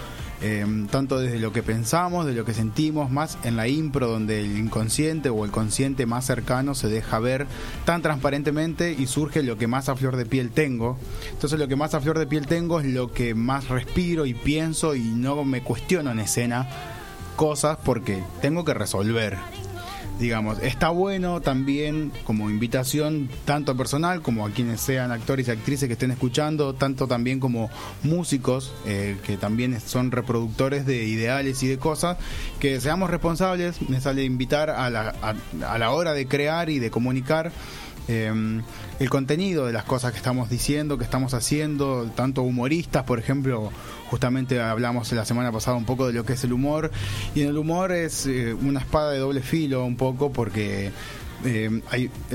eh, 0.42 0.66
tanto 0.90 1.18
desde 1.18 1.38
lo 1.38 1.52
que 1.52 1.62
pensamos, 1.62 2.26
de 2.26 2.32
lo 2.32 2.44
que 2.44 2.54
sentimos, 2.54 3.10
más 3.10 3.38
en 3.44 3.56
la 3.56 3.68
impro, 3.68 4.08
donde 4.08 4.40
el 4.40 4.58
inconsciente 4.58 5.28
o 5.28 5.44
el 5.44 5.50
consciente 5.50 6.06
más 6.06 6.24
cercano 6.26 6.74
se 6.74 6.88
deja 6.88 7.18
ver 7.18 7.46
tan 7.84 8.02
transparentemente 8.02 8.92
y 8.98 9.06
surge 9.06 9.42
lo 9.42 9.58
que 9.58 9.66
más 9.66 9.88
a 9.88 9.96
flor 9.96 10.16
de 10.16 10.26
piel 10.26 10.50
tengo. 10.50 10.98
Entonces 11.30 11.58
lo 11.58 11.68
que 11.68 11.76
más 11.76 11.94
a 11.94 12.00
flor 12.00 12.18
de 12.18 12.26
piel 12.26 12.46
tengo 12.46 12.80
es 12.80 12.86
lo 12.86 13.12
que 13.12 13.34
más 13.34 13.68
respiro 13.68 14.26
y 14.26 14.34
pienso 14.34 14.94
y 14.94 15.02
no 15.02 15.44
me 15.44 15.62
cuestiono 15.62 16.10
en 16.10 16.20
escena 16.20 16.68
cosas 17.36 17.78
porque 17.82 18.22
tengo 18.40 18.64
que 18.64 18.74
resolver. 18.74 19.38
Digamos, 20.20 20.58
está 20.58 20.90
bueno 20.90 21.40
también 21.40 22.12
como 22.24 22.50
invitación 22.50 23.30
tanto 23.46 23.74
personal 23.74 24.20
como 24.20 24.46
a 24.46 24.50
quienes 24.50 24.82
sean 24.82 25.12
actores 25.12 25.48
y 25.48 25.50
actrices 25.50 25.86
que 25.88 25.94
estén 25.94 26.10
escuchando, 26.10 26.74
tanto 26.74 27.06
también 27.08 27.40
como 27.40 27.70
músicos 28.02 28.70
eh, 28.84 29.16
que 29.24 29.38
también 29.38 29.80
son 29.80 30.10
reproductores 30.12 30.84
de 30.84 31.04
ideales 31.04 31.62
y 31.62 31.68
de 31.68 31.78
cosas, 31.78 32.18
que 32.58 32.80
seamos 32.82 33.08
responsables, 33.08 33.80
me 33.88 33.98
sale 34.02 34.22
invitar 34.24 34.68
a 34.68 34.90
la, 34.90 35.14
a- 35.22 35.78
la 35.78 35.90
hora 35.90 36.12
de 36.12 36.26
crear 36.26 36.68
y 36.68 36.80
de 36.80 36.90
comunicar 36.90 37.50
eh, 38.08 38.30
el 38.98 39.08
contenido 39.10 39.64
de 39.66 39.72
las 39.72 39.84
cosas 39.84 40.12
que 40.12 40.18
estamos 40.18 40.50
diciendo, 40.50 40.98
que 40.98 41.04
estamos 41.04 41.32
haciendo, 41.32 42.10
tanto 42.14 42.42
humoristas, 42.42 43.04
por 43.04 43.18
ejemplo, 43.18 43.70
justamente 44.10 44.60
hablamos 44.60 45.12
la 45.12 45.24
semana 45.24 45.52
pasada 45.52 45.76
un 45.76 45.84
poco 45.84 46.08
de 46.08 46.12
lo 46.12 46.24
que 46.24 46.32
es 46.32 46.42
el 46.42 46.52
humor, 46.52 46.90
y 47.34 47.42
en 47.42 47.48
el 47.48 47.56
humor 47.56 47.92
es 47.92 48.26
eh, 48.26 48.52
una 48.52 48.80
espada 48.80 49.12
de 49.12 49.18
doble 49.18 49.40
filo 49.40 49.84
un 49.84 49.96
poco 49.96 50.32
porque... 50.32 50.90
eh, 51.44 51.80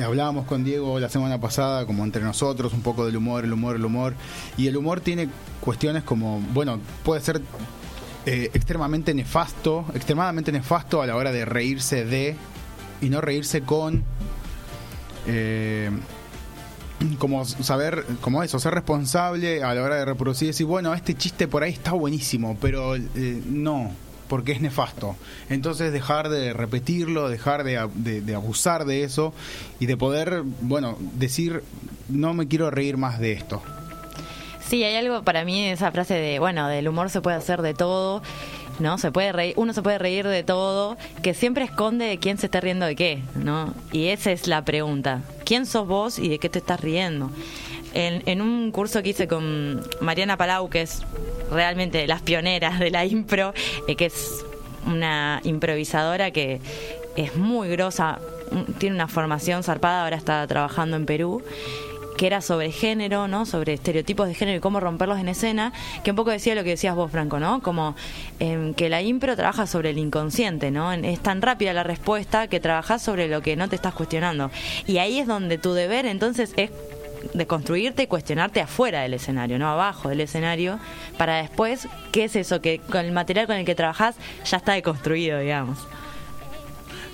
hablábamos 0.04 0.46
con 0.48 0.64
Diego 0.64 1.00
la 1.00 1.10
semana 1.10 1.40
pasada, 1.40 1.86
como 1.86 2.04
entre 2.04 2.24
nosotros, 2.24 2.74
un 2.74 2.82
poco 2.82 3.06
del 3.06 3.18
humor, 3.18 3.44
el 3.44 3.54
humor, 3.54 3.76
el 3.76 3.86
humor. 3.86 4.16
Y 4.58 4.66
el 4.66 4.78
humor 4.78 5.00
tiene 5.00 5.30
cuestiones 5.62 6.04
como, 6.04 6.40
bueno, 6.54 6.80
puede 7.04 7.22
ser 7.22 7.40
eh, 8.26 8.50
extremadamente 8.54 9.14
nefasto, 9.14 9.86
extremadamente 9.94 10.52
nefasto 10.52 11.04
a 11.04 11.06
la 11.06 11.16
hora 11.16 11.32
de 11.32 11.46
reírse 11.46 12.04
de 12.04 12.36
y 13.02 13.10
no 13.10 13.22
reírse 13.22 13.62
con. 13.62 14.04
Como 17.20 17.46
saber, 17.46 18.06
como 18.22 18.42
eso, 18.44 18.60
ser 18.60 18.74
responsable 18.74 19.64
a 19.64 19.74
la 19.74 19.82
hora 19.84 19.96
de 19.96 20.06
reproducir 20.06 20.46
y 20.46 20.52
decir, 20.52 20.66
bueno, 20.66 20.94
este 20.94 21.14
chiste 21.16 21.48
por 21.48 21.64
ahí 21.64 21.72
está 21.74 21.92
buenísimo, 21.94 22.58
pero 22.62 22.96
eh, 22.96 23.42
no, 23.46 23.92
porque 24.28 24.54
es 24.54 24.62
nefasto. 24.62 25.16
Entonces 25.50 25.92
dejar 25.92 26.30
de 26.30 26.54
repetirlo, 26.54 27.30
dejar 27.30 27.64
de, 27.64 27.88
de- 27.96 28.22
de 28.22 28.36
abusar 28.36 28.86
de 28.86 29.04
eso 29.04 29.34
y 29.80 29.86
de 29.86 29.98
poder, 29.98 30.44
bueno, 30.62 30.98
decir, 31.14 31.64
no 32.10 32.34
me 32.34 32.48
quiero 32.48 32.72
reír 32.72 32.98
más 32.98 33.20
de 33.20 33.34
esto. 33.34 33.62
Sí, 34.68 34.84
hay 34.84 34.96
algo 34.96 35.22
para 35.24 35.46
mí 35.46 35.64
esa 35.68 35.92
frase 35.92 36.16
de, 36.16 36.40
bueno, 36.40 36.68
del 36.68 36.88
humor 36.88 37.12
se 37.12 37.22
puede 37.22 37.38
hacer 37.38 37.62
de 37.62 37.76
todo, 37.76 38.24
¿no? 38.80 38.98
Se 38.98 39.12
puede 39.12 39.32
reír, 39.32 39.54
uno 39.58 39.74
se 39.74 39.82
puede 39.82 39.98
reír 39.98 40.28
de 40.28 40.44
todo, 40.44 40.98
que 41.22 41.34
siempre 41.34 41.64
esconde 41.64 42.06
de 42.06 42.18
quién 42.20 42.38
se 42.38 42.48
está 42.48 42.60
riendo 42.60 42.86
de 42.86 42.96
qué, 42.96 43.22
¿no? 43.36 43.74
Y 43.92 44.08
esa 44.08 44.32
es 44.32 44.48
la 44.48 44.64
pregunta. 44.64 45.22
¿Quién 45.44 45.66
sos 45.66 45.88
vos 45.88 46.20
y 46.20 46.30
de 46.30 46.40
qué 46.40 46.50
te 46.50 46.60
estás 46.60 46.80
riendo? 46.80 47.32
En, 47.94 48.24
en 48.26 48.42
un 48.42 48.72
curso 48.72 49.02
que 49.02 49.10
hice 49.10 49.28
con 49.28 49.82
Mariana 50.02 50.38
Palau, 50.38 50.70
que 50.70 50.82
es 50.82 51.04
realmente 51.52 52.08
las 52.08 52.22
pioneras 52.22 52.80
de 52.80 52.92
la 52.92 53.06
impro, 53.06 53.54
eh, 53.88 53.96
que 53.96 54.06
es 54.06 54.46
una 54.86 55.42
improvisadora 55.44 56.32
que 56.32 56.60
es 57.16 57.36
muy 57.36 57.70
grosa, 57.70 58.20
tiene 58.78 58.96
una 58.96 59.08
formación 59.08 59.64
zarpada, 59.64 60.04
ahora 60.04 60.18
está 60.18 60.46
trabajando 60.48 60.98
en 60.98 61.06
Perú 61.06 61.44
que 62.18 62.28
era 62.28 62.42
sobre 62.42 62.72
género, 62.72 63.28
¿no? 63.28 63.46
Sobre 63.46 63.74
estereotipos 63.74 64.28
de 64.28 64.34
género 64.34 64.58
y 64.58 64.62
cómo 64.62 64.80
romperlos 64.80 65.20
en 65.20 65.28
escena, 65.28 65.74
que 66.04 66.12
un 66.12 66.18
poco 66.18 66.32
decía 66.32 66.56
lo 66.56 66.64
que 66.64 66.72
decías 66.72 66.96
vos, 66.96 67.12
Franco, 67.12 67.40
¿no? 67.40 67.62
Como 67.62 67.96
em, 68.40 68.74
que 68.74 68.90
la 68.90 69.02
impro 69.02 69.36
trabaja 69.36 69.68
sobre 69.68 69.92
el 69.92 69.98
inconsciente, 69.98 70.72
¿no? 70.72 70.92
Es 70.94 71.20
tan 71.20 71.42
rápida 71.42 71.74
la 71.74 71.84
respuesta 71.84 72.48
que 72.48 72.60
trabajas 72.60 73.02
sobre 73.02 73.28
lo 73.28 73.42
que 73.42 73.56
no 73.56 73.70
te 73.70 73.76
estás 73.76 73.94
cuestionando. 73.94 74.52
Y 74.88 74.98
ahí 74.98 75.20
es 75.20 75.28
donde 75.28 75.58
tu 75.58 75.74
deber 75.74 76.06
entonces 76.06 76.54
es 76.58 76.72
de 77.34 77.48
construirte 77.48 78.04
y 78.04 78.08
cuestionarte 78.08 78.62
afuera 78.62 79.02
del 79.02 79.16
escenario, 79.16 79.58
no 79.58 79.68
abajo 79.68 80.10
del 80.10 80.22
escenario, 80.22 80.80
para 81.18 81.38
después, 81.38 81.88
¿qué 82.12 82.26
es 82.26 82.36
eso? 82.36 82.62
Que 82.62 82.80
con 82.80 83.06
el 83.06 83.12
material 83.12 83.48
con 83.48 83.56
el 83.56 83.66
que 83.66 83.76
trabajás 83.76 84.16
ya 84.46 84.58
está 84.58 84.74
deconstruido, 84.74 85.40
digamos. 85.40 85.80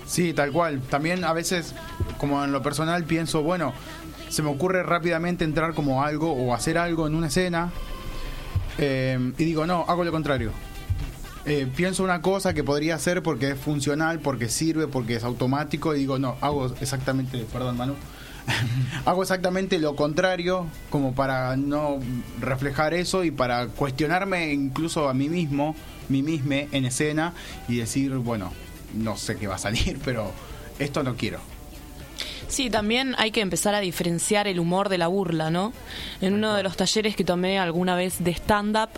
Sí, 0.06 0.34
tal 0.34 0.52
cual. 0.52 0.82
También 0.82 1.24
a 1.24 1.32
veces, 1.32 1.74
como 2.18 2.44
en 2.44 2.52
lo 2.52 2.62
personal, 2.62 3.06
pienso, 3.06 3.44
bueno, 3.44 3.74
se 4.32 4.42
me 4.42 4.50
ocurre 4.50 4.82
rápidamente 4.82 5.44
entrar 5.44 5.74
como 5.74 6.04
algo 6.04 6.32
o 6.32 6.54
hacer 6.54 6.78
algo 6.78 7.06
en 7.06 7.16
una 7.16 7.28
escena 7.28 7.70
eh, 8.78 9.34
y 9.38 9.44
digo, 9.44 9.68
no, 9.68 9.84
hago 9.88 10.04
lo 10.04 10.12
contrario. 10.12 10.52
Eh, 11.46 11.68
pienso 11.76 12.04
una 12.04 12.22
cosa 12.22 12.54
que 12.54 12.64
podría 12.64 12.96
hacer 12.96 13.22
porque 13.22 13.52
es 13.52 13.60
funcional, 13.60 14.20
porque 14.20 14.48
sirve, 14.48 14.88
porque 14.88 15.16
es 15.16 15.24
automático 15.24 15.94
y 15.96 16.00
digo, 16.00 16.18
no, 16.18 16.38
hago 16.40 16.68
exactamente, 16.80 17.46
perdón 17.52 17.78
Manu, 17.78 17.96
hago 19.06 19.22
exactamente 19.24 19.80
lo 19.80 19.96
contrario 19.96 20.68
como 20.90 21.14
para 21.14 21.58
no 21.58 22.00
reflejar 22.40 22.94
eso 22.94 23.24
y 23.24 23.32
para 23.32 23.68
cuestionarme 23.68 24.54
incluso 24.54 25.10
a 25.10 25.14
mí 25.14 25.30
mismo, 25.30 25.76
mí 26.10 26.22
mismo 26.22 26.54
en 26.72 26.86
escena 26.86 27.34
y 27.68 27.78
decir, 27.78 28.14
bueno, 28.14 28.54
no 28.94 29.18
sé 29.18 29.36
qué 29.36 29.48
va 29.48 29.56
a 29.56 29.60
salir, 29.60 30.00
pero 30.06 30.32
esto 30.80 31.04
no 31.04 31.16
quiero. 31.16 31.51
Sí, 32.52 32.70
también 32.70 33.16
hay 33.18 33.32
que 33.32 33.40
empezar 33.40 33.76
a 33.76 33.80
diferenciar 33.80 34.46
el 34.46 34.60
humor 34.60 34.90
de 34.90 34.98
la 34.98 35.08
burla, 35.08 35.50
¿no? 35.50 35.72
En 36.20 36.34
uno 36.34 36.54
de 36.54 36.64
los 36.64 36.76
talleres 36.76 37.16
que 37.16 37.24
tomé 37.24 37.58
alguna 37.58 37.96
vez 37.96 38.22
de 38.22 38.32
stand-up, 38.32 38.90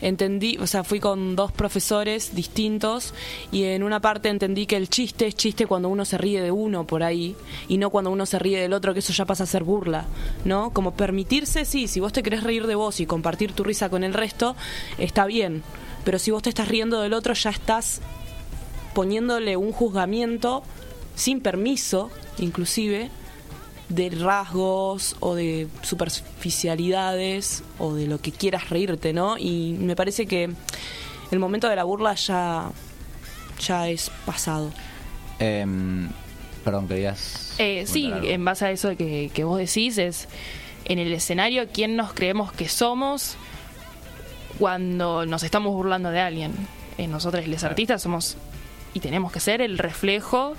entendí, 0.00 0.58
o 0.58 0.66
sea, 0.66 0.82
fui 0.82 0.98
con 0.98 1.36
dos 1.36 1.52
profesores 1.52 2.34
distintos 2.34 3.14
y 3.52 3.62
en 3.62 3.84
una 3.84 4.00
parte 4.00 4.28
entendí 4.28 4.66
que 4.66 4.76
el 4.76 4.88
chiste 4.88 5.28
es 5.28 5.36
chiste 5.36 5.68
cuando 5.68 5.88
uno 5.88 6.04
se 6.04 6.18
ríe 6.18 6.42
de 6.42 6.50
uno 6.50 6.84
por 6.84 7.04
ahí 7.04 7.36
y 7.68 7.78
no 7.78 7.90
cuando 7.90 8.10
uno 8.10 8.26
se 8.26 8.40
ríe 8.40 8.60
del 8.60 8.72
otro, 8.72 8.92
que 8.92 8.98
eso 8.98 9.12
ya 9.12 9.24
pasa 9.24 9.44
a 9.44 9.46
ser 9.46 9.62
burla, 9.62 10.06
¿no? 10.44 10.70
Como 10.70 10.94
permitirse, 10.94 11.64
sí, 11.64 11.86
si 11.86 12.00
vos 12.00 12.12
te 12.12 12.24
querés 12.24 12.42
reír 12.42 12.66
de 12.66 12.74
vos 12.74 12.98
y 12.98 13.06
compartir 13.06 13.52
tu 13.52 13.62
risa 13.62 13.88
con 13.88 14.02
el 14.02 14.14
resto, 14.14 14.56
está 14.98 15.26
bien, 15.26 15.62
pero 16.04 16.18
si 16.18 16.32
vos 16.32 16.42
te 16.42 16.48
estás 16.48 16.66
riendo 16.66 17.00
del 17.00 17.12
otro, 17.12 17.34
ya 17.34 17.50
estás 17.50 18.00
poniéndole 18.94 19.56
un 19.56 19.70
juzgamiento 19.70 20.64
sin 21.16 21.40
permiso, 21.40 22.10
inclusive, 22.38 23.10
de 23.88 24.10
rasgos 24.10 25.16
o 25.20 25.34
de 25.34 25.66
superficialidades 25.82 27.64
o 27.78 27.94
de 27.94 28.06
lo 28.06 28.20
que 28.20 28.30
quieras 28.30 28.70
reírte, 28.70 29.12
¿no? 29.12 29.36
Y 29.38 29.76
me 29.80 29.96
parece 29.96 30.26
que 30.26 30.50
el 31.30 31.38
momento 31.38 31.68
de 31.68 31.76
la 31.76 31.84
burla 31.84 32.14
ya, 32.14 32.70
ya 33.60 33.88
es 33.88 34.10
pasado. 34.24 34.70
Em, 35.38 36.08
perdón, 36.64 36.86
querías. 36.86 37.54
Eh, 37.58 37.84
sí, 37.86 38.12
algo? 38.12 38.26
en 38.26 38.44
base 38.44 38.66
a 38.66 38.70
eso 38.70 38.96
que, 38.96 39.30
que 39.32 39.44
vos 39.44 39.58
decís, 39.58 39.98
es 39.98 40.28
en 40.84 40.98
el 40.98 41.12
escenario 41.12 41.66
quién 41.72 41.96
nos 41.96 42.12
creemos 42.12 42.52
que 42.52 42.68
somos 42.68 43.36
cuando 44.58 45.26
nos 45.26 45.42
estamos 45.42 45.72
burlando 45.72 46.10
de 46.10 46.20
alguien. 46.20 46.52
Eh, 46.98 47.06
nosotros, 47.06 47.46
los 47.46 47.64
artistas, 47.64 48.02
somos 48.02 48.36
y 48.94 49.00
tenemos 49.00 49.32
que 49.32 49.40
ser 49.40 49.60
el 49.60 49.78
reflejo 49.78 50.54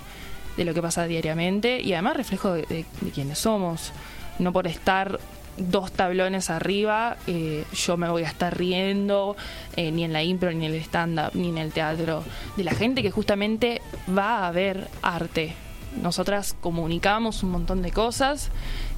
de 0.58 0.64
lo 0.66 0.74
que 0.74 0.82
pasa 0.82 1.06
diariamente 1.06 1.80
y 1.80 1.94
además 1.94 2.16
reflejo 2.18 2.52
de, 2.52 2.62
de- 2.66 2.84
de 3.00 3.10
quiénes 3.10 3.38
somos. 3.38 3.92
No 4.38 4.52
por 4.52 4.66
estar 4.66 5.18
dos 5.56 5.90
tablones 5.90 6.50
arriba, 6.50 7.16
eh, 7.26 7.64
yo 7.74 7.96
me 7.96 8.08
voy 8.08 8.22
a 8.24 8.28
estar 8.28 8.56
riendo, 8.56 9.36
eh, 9.76 9.90
ni 9.90 10.04
en 10.04 10.12
la 10.12 10.22
impro, 10.22 10.52
ni 10.52 10.66
en 10.66 10.74
el 10.74 10.80
stand-up, 10.82 11.30
ni 11.34 11.48
en 11.48 11.58
el 11.58 11.72
teatro, 11.72 12.22
de 12.56 12.62
la 12.64 12.72
gente 12.72 13.02
que 13.02 13.10
justamente 13.10 13.80
va 14.16 14.46
a 14.46 14.52
ver 14.52 14.86
arte. 15.02 15.54
Nosotras 16.00 16.54
comunicamos 16.60 17.42
un 17.42 17.50
montón 17.50 17.82
de 17.82 17.90
cosas 17.90 18.50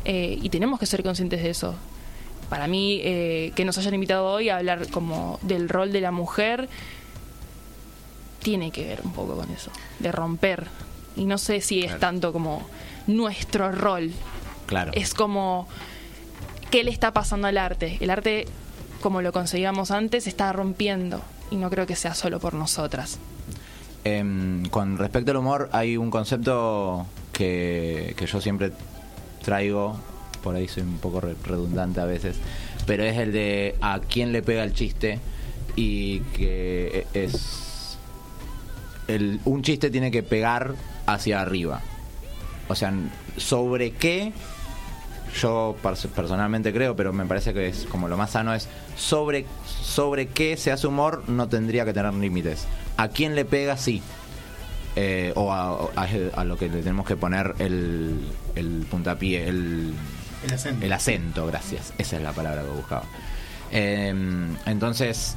eh, 0.04 0.38
y 0.42 0.48
tenemos 0.50 0.78
que 0.80 0.84
ser 0.86 1.02
conscientes 1.02 1.42
de 1.42 1.50
eso. 1.50 1.74
Para 2.50 2.66
mí, 2.66 3.00
que 3.54 3.62
nos 3.64 3.78
hayan 3.78 3.94
invitado 3.94 4.26
hoy 4.26 4.48
a 4.48 4.56
hablar 4.56 4.88
como 4.90 5.38
del 5.42 5.68
rol 5.68 5.92
de 5.92 6.00
la 6.00 6.10
mujer, 6.10 6.68
tiene 8.42 8.70
que 8.72 8.84
ver 8.84 9.00
un 9.04 9.12
poco 9.12 9.36
con 9.36 9.48
eso, 9.50 9.70
de 10.00 10.10
romper. 10.10 10.66
Y 11.16 11.24
no 11.24 11.38
sé 11.38 11.60
si 11.60 11.82
es 11.82 11.98
tanto 11.98 12.32
como 12.32 12.66
nuestro 13.06 13.72
rol, 13.72 14.12
Claro. 14.66 14.92
es 14.94 15.14
como 15.14 15.66
qué 16.70 16.84
le 16.84 16.90
está 16.90 17.12
pasando 17.12 17.48
al 17.48 17.58
arte. 17.58 17.98
El 18.00 18.10
arte, 18.10 18.46
como 19.00 19.20
lo 19.22 19.32
conseguíamos 19.32 19.90
antes, 19.90 20.26
está 20.26 20.52
rompiendo 20.52 21.20
y 21.50 21.56
no 21.56 21.68
creo 21.70 21.86
que 21.86 21.96
sea 21.96 22.14
solo 22.14 22.38
por 22.38 22.54
nosotras. 22.54 23.18
Em, 24.04 24.64
con 24.66 24.96
respecto 24.98 25.32
al 25.32 25.38
humor, 25.38 25.68
hay 25.72 25.96
un 25.96 26.10
concepto 26.10 27.06
que, 27.32 28.14
que 28.16 28.26
yo 28.26 28.40
siempre 28.40 28.72
traigo, 29.42 29.96
por 30.42 30.54
ahí 30.54 30.68
soy 30.68 30.84
un 30.84 30.98
poco 30.98 31.20
re- 31.20 31.34
redundante 31.44 32.00
a 32.00 32.04
veces, 32.06 32.36
pero 32.86 33.02
es 33.04 33.18
el 33.18 33.32
de 33.32 33.74
a 33.82 33.98
quién 34.00 34.32
le 34.32 34.42
pega 34.42 34.62
el 34.62 34.72
chiste 34.72 35.18
y 35.76 36.20
que 36.20 37.06
e- 37.14 37.24
es... 37.24 37.98
El, 39.08 39.40
un 39.44 39.62
chiste 39.62 39.90
tiene 39.90 40.10
que 40.10 40.22
pegar 40.22 40.74
hacia 41.14 41.40
arriba. 41.40 41.80
O 42.68 42.74
sea, 42.74 42.92
sobre 43.36 43.92
qué 43.92 44.32
yo 45.40 45.76
pers- 45.82 46.08
personalmente 46.08 46.72
creo, 46.72 46.96
pero 46.96 47.12
me 47.12 47.24
parece 47.26 47.52
que 47.54 47.68
es 47.68 47.86
como 47.90 48.08
lo 48.08 48.16
más 48.16 48.30
sano 48.30 48.52
es 48.54 48.68
sobre 48.96 49.46
sobre 49.66 50.26
qué 50.28 50.56
se 50.56 50.72
hace 50.72 50.86
humor 50.88 51.22
no 51.28 51.48
tendría 51.48 51.84
que 51.84 51.92
tener 51.92 52.12
límites. 52.14 52.66
A 52.96 53.08
quién 53.08 53.34
le 53.34 53.44
pega 53.44 53.76
sí. 53.76 54.02
Eh, 54.96 55.32
o 55.36 55.52
a, 55.52 55.88
a- 55.94 56.08
a 56.36 56.44
lo 56.44 56.56
que 56.58 56.68
le 56.68 56.78
tenemos 56.82 57.06
que 57.06 57.16
poner 57.16 57.54
el, 57.60 58.20
el 58.56 58.86
puntapié, 58.90 59.48
el, 59.48 59.94
El 60.44 60.52
acento. 60.52 60.84
el 60.84 60.92
acento, 60.92 61.46
gracias. 61.46 61.92
Esa 61.96 62.16
es 62.16 62.22
la 62.22 62.32
palabra 62.32 62.62
que 62.62 62.70
buscaba. 62.70 63.04
Eh, 63.70 64.12
entonces, 64.66 65.36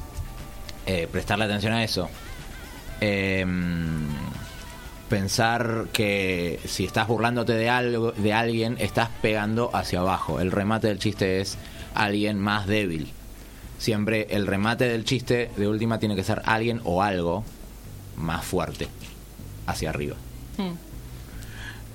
eh, 0.86 1.08
prestarle 1.10 1.44
atención 1.44 1.72
a 1.72 1.84
eso. 1.84 2.08
Eh, 3.00 3.46
pensar 5.08 5.86
que 5.92 6.60
si 6.66 6.84
estás 6.84 7.08
burlándote 7.08 7.52
de 7.52 7.68
algo 7.68 8.12
de 8.12 8.32
alguien 8.32 8.76
estás 8.78 9.10
pegando 9.22 9.70
hacia 9.74 10.00
abajo. 10.00 10.40
El 10.40 10.50
remate 10.50 10.88
del 10.88 10.98
chiste 10.98 11.40
es 11.40 11.58
alguien 11.94 12.38
más 12.40 12.66
débil. 12.66 13.12
Siempre 13.78 14.28
el 14.30 14.46
remate 14.46 14.88
del 14.88 15.04
chiste 15.04 15.50
de 15.56 15.68
última 15.68 15.98
tiene 15.98 16.16
que 16.16 16.24
ser 16.24 16.42
alguien 16.44 16.80
o 16.84 17.02
algo 17.02 17.44
más 18.16 18.44
fuerte 18.44 18.88
hacia 19.66 19.90
arriba. 19.90 20.16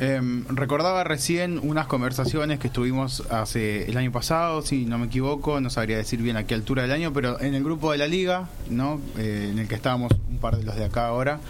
Em, 0.01 0.45
recordaba 0.47 1.03
recién 1.03 1.59
unas 1.61 1.87
conversaciones 1.87 2.59
que 2.59 2.67
estuvimos 2.67 3.21
hace 3.29 3.89
el 3.89 3.97
año 3.97 4.13
pasado, 4.13 4.61
si 4.61 4.85
no 4.85 4.97
me 4.97 5.07
equivoco, 5.07 5.59
no 5.59 5.69
sabría 5.69 5.97
decir 5.97 6.21
bien 6.21 6.37
a 6.37 6.45
qué 6.45 6.53
altura 6.53 6.83
del 6.83 6.93
año, 6.93 7.11
pero 7.11 7.39
en 7.41 7.53
el 7.53 7.65
grupo 7.65 7.91
de 7.91 7.97
la 7.97 8.07
liga, 8.07 8.47
¿no? 8.69 9.01
Eh, 9.17 9.49
en 9.51 9.59
el 9.59 9.67
que 9.67 9.75
estábamos 9.75 10.13
un 10.29 10.37
par 10.37 10.55
de 10.55 10.63
los 10.63 10.77
de 10.77 10.85
acá 10.85 11.07
ahora, 11.07 11.41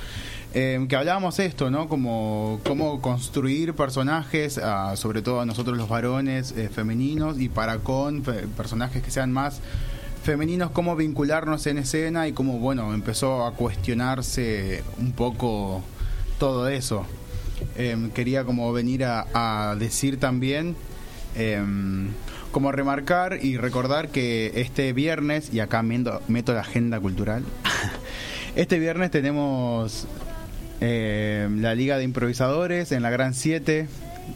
em, 0.53 0.87
que 0.87 0.95
hablábamos 0.95 1.39
esto, 1.39 1.69
¿no? 1.69 1.87
Como 1.87 2.59
cómo 2.63 3.01
construir 3.01 3.73
personajes, 3.73 4.57
ah, 4.57 4.95
sobre 4.95 5.21
todo 5.21 5.41
a 5.41 5.45
nosotros 5.45 5.77
los 5.77 5.89
varones 5.89 6.51
eh, 6.51 6.69
femeninos 6.69 7.39
y 7.39 7.49
para 7.49 7.79
con 7.79 8.21
personajes 8.21 9.03
que 9.03 9.11
sean 9.11 9.31
más 9.31 9.61
femeninos, 10.23 10.71
cómo 10.71 10.95
vincularnos 10.95 11.65
en 11.67 11.77
escena 11.79 12.27
y 12.27 12.33
cómo, 12.33 12.59
bueno, 12.59 12.93
empezó 12.93 13.45
a 13.45 13.53
cuestionarse 13.53 14.83
un 14.99 15.11
poco 15.13 15.81
todo 16.37 16.67
eso. 16.67 17.05
Em, 17.75 18.09
quería 18.11 18.43
como 18.43 18.71
venir 18.73 19.03
a, 19.05 19.75
decir 19.77 20.19
también, 20.19 20.75
em, 21.35 22.09
como 22.51 22.71
remarcar 22.71 23.39
y 23.41 23.57
recordar 23.57 24.09
que 24.09 24.51
este 24.55 24.93
viernes, 24.93 25.53
y 25.53 25.59
acá 25.59 25.83
meto 25.83 26.21
la 26.53 26.61
agenda 26.61 26.99
cultural, 26.99 27.43
este 28.55 28.79
viernes 28.79 29.11
tenemos 29.11 30.07
eh, 30.81 31.47
la 31.57 31.75
Liga 31.75 31.97
de 31.97 32.03
Improvisadores 32.03 32.91
en 32.91 33.03
la 33.03 33.09
Gran 33.09 33.33
7 33.33 33.87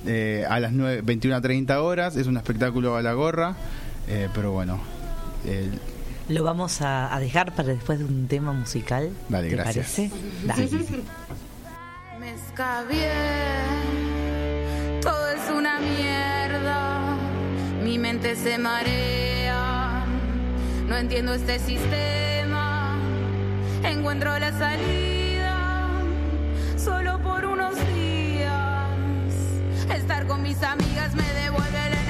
eh, 0.05 0.45
a 0.49 0.59
las 0.59 0.73
21.30 0.73 1.75
horas. 1.77 2.15
Es 2.15 2.27
un 2.27 2.37
espectáculo 2.37 2.95
a 2.95 3.01
la 3.01 3.13
gorra, 3.13 3.55
eh, 4.07 4.29
pero 4.33 4.51
bueno. 4.51 4.79
Lo 6.29 6.43
vamos 6.43 6.81
a, 6.81 7.13
a, 7.13 7.19
dejar 7.19 7.53
para 7.53 7.69
después 7.69 7.99
de 7.99 8.05
un 8.05 8.27
tema 8.27 8.53
musical. 8.53 9.11
Dale, 9.29 9.49
¿te 9.49 9.55
gracias. 9.55 9.93
Parece? 9.95 10.11
Dale. 10.45 10.69
Me 12.19 12.33
escabié, 12.33 13.11
todo 15.01 15.29
es 15.29 15.51
una 15.53 15.79
mierda, 15.79 17.17
mi 17.83 17.99
mente 17.99 18.37
se 18.37 18.57
marea, 18.57 20.05
no 20.87 20.95
entiendo 20.95 21.33
este 21.33 21.59
sistema, 21.59 22.97
encuentro 23.83 24.39
la 24.39 24.57
salida 24.57 25.22
solo 26.83 27.17
por 27.19 27.45
unos 27.45 27.75
días. 27.95 28.51
Estar 29.95 30.27
con 30.27 30.41
mis 30.41 30.61
amigas 30.61 31.15
me 31.15 31.23
devuelve 31.33 31.87
el 31.87 32.02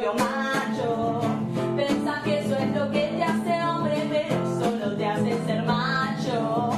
propio 0.00 0.14
macho. 0.14 1.20
Pensar 1.76 2.24
que 2.24 2.40
eso 2.40 2.56
es 2.56 2.74
lo 2.74 2.90
que 2.90 3.08
te 3.08 3.22
hace 3.22 3.62
hombre, 3.64 4.08
pero 4.10 4.58
solo 4.58 4.96
te 4.96 5.04
hace 5.06 5.44
ser 5.44 5.62
macho. 5.64 6.70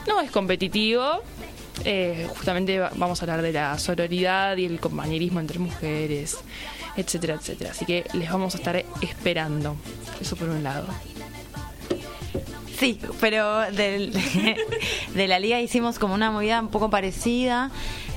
No 0.07 0.21
es 0.21 0.31
competitivo. 0.31 1.23
Eh, 1.85 2.27
justamente 2.29 2.79
va- 2.79 2.91
vamos 2.95 3.21
a 3.21 3.23
hablar 3.25 3.41
de 3.41 3.53
la 3.53 3.77
sororidad 3.79 4.57
y 4.57 4.65
el 4.65 4.79
compañerismo 4.79 5.39
entre 5.39 5.59
mujeres, 5.59 6.37
etcétera, 6.95 7.35
etcétera. 7.35 7.71
Así 7.71 7.85
que 7.85 8.03
les 8.13 8.29
vamos 8.31 8.55
a 8.55 8.57
estar 8.57 8.83
esperando. 9.01 9.75
Eso 10.19 10.35
por 10.35 10.49
un 10.49 10.63
lado. 10.63 10.87
Sí, 12.79 12.99
pero 13.19 13.61
del- 13.71 14.13
de 15.15 15.27
la 15.27 15.39
liga 15.39 15.59
hicimos 15.59 15.97
como 15.97 16.13
una 16.13 16.29
movida 16.31 16.59
un 16.61 16.67
poco 16.69 16.89
parecida 16.89 17.71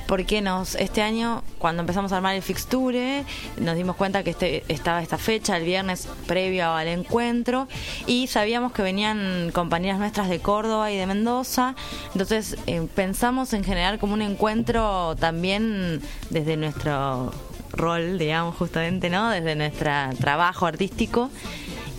porque 0.07 0.41
nos 0.41 0.75
este 0.75 1.01
año 1.01 1.43
cuando 1.57 1.81
empezamos 1.81 2.11
a 2.11 2.17
armar 2.17 2.35
el 2.35 2.41
fixture 2.41 3.23
nos 3.57 3.75
dimos 3.75 3.95
cuenta 3.95 4.23
que 4.23 4.31
este, 4.31 4.63
estaba 4.67 5.01
esta 5.01 5.17
fecha 5.17 5.57
el 5.57 5.65
viernes 5.65 6.07
previo 6.27 6.71
al 6.71 6.87
encuentro 6.87 7.67
y 8.07 8.27
sabíamos 8.27 8.71
que 8.71 8.81
venían 8.81 9.51
compañeras 9.53 9.99
nuestras 9.99 10.29
de 10.29 10.39
Córdoba 10.39 10.91
y 10.91 10.97
de 10.97 11.05
Mendoza. 11.05 11.75
Entonces 12.13 12.57
eh, 12.67 12.87
pensamos 12.95 13.53
en 13.53 13.63
generar 13.63 13.99
como 13.99 14.13
un 14.13 14.21
encuentro 14.21 15.15
también 15.17 16.01
desde 16.29 16.57
nuestro 16.57 17.31
rol 17.73 18.17
digamos 18.17 18.55
justamente 18.57 19.09
no 19.09 19.29
desde 19.29 19.55
nuestro 19.55 19.91
trabajo 20.19 20.65
artístico 20.65 21.29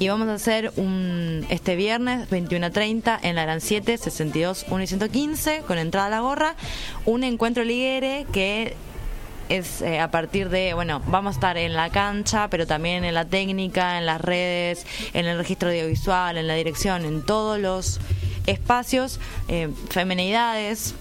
y 0.03 0.09
vamos 0.09 0.27
a 0.27 0.35
hacer 0.35 0.73
un 0.75 1.47
este 1.49 1.77
viernes 1.77 2.29
21.30 2.29 3.21
en 3.23 3.37
la 3.37 3.43
Gran 3.45 3.61
7, 3.61 3.97
62, 3.97 4.67
1 4.69 4.83
y 4.83 4.87
115, 4.89 5.63
con 5.65 5.79
entrada 5.79 6.09
a 6.09 6.11
la 6.11 6.19
gorra, 6.19 6.57
un 7.05 7.23
encuentro 7.23 7.63
liguere 7.63 8.27
que 8.33 8.75
es 9.49 9.81
eh, 9.81 10.01
a 10.01 10.11
partir 10.11 10.49
de, 10.49 10.75
bueno, 10.75 11.03
vamos 11.07 11.31
a 11.31 11.35
estar 11.35 11.57
en 11.57 11.75
la 11.75 11.91
cancha, 11.91 12.49
pero 12.51 12.67
también 12.67 13.05
en 13.05 13.15
la 13.15 13.27
técnica, 13.27 13.97
en 13.97 14.07
las 14.07 14.21
redes, 14.21 14.89
en 15.15 15.27
el 15.27 15.39
registro 15.39 15.69
audiovisual, 15.69 16.37
en 16.37 16.49
la 16.49 16.55
dirección, 16.55 17.05
en 17.05 17.25
todos 17.25 17.61
los 17.61 18.01
espacios, 18.47 19.21
eh, 19.47 19.69
femenidades, 19.89 20.97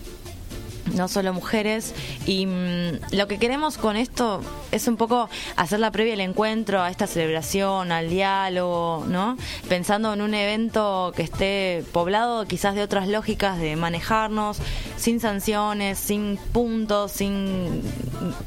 no 0.95 1.07
solo 1.07 1.33
mujeres. 1.33 1.93
Y 2.25 2.45
mm, 2.45 2.99
lo 3.11 3.27
que 3.27 3.37
queremos 3.37 3.77
con 3.77 3.95
esto 3.95 4.41
es 4.71 4.87
un 4.87 4.97
poco 4.97 5.29
hacer 5.55 5.79
la 5.79 5.91
previa 5.91 6.13
al 6.13 6.21
encuentro, 6.21 6.81
a 6.81 6.89
esta 6.89 7.07
celebración, 7.07 7.91
al 7.91 8.09
diálogo, 8.09 9.05
¿no? 9.07 9.37
Pensando 9.67 10.13
en 10.13 10.21
un 10.21 10.33
evento 10.33 11.13
que 11.15 11.23
esté 11.23 11.83
poblado 11.91 12.45
quizás 12.45 12.75
de 12.75 12.83
otras 12.83 13.07
lógicas 13.07 13.59
de 13.59 13.75
manejarnos, 13.75 14.57
sin 14.97 15.19
sanciones, 15.19 15.97
sin 15.97 16.37
puntos, 16.51 17.11
sin 17.11 17.81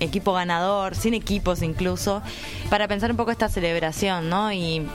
equipo 0.01 0.33
ganador, 0.33 0.95
sin 0.95 1.15
equipos 1.15 1.63
incluso, 1.63 2.23
para 2.71 2.89
pensar 2.89 3.11
un 3.11 3.17
poco 3.17 3.31
esta 3.31 3.49
celebración, 3.49 4.29
¿no? 4.29 4.53
Y 4.53 4.87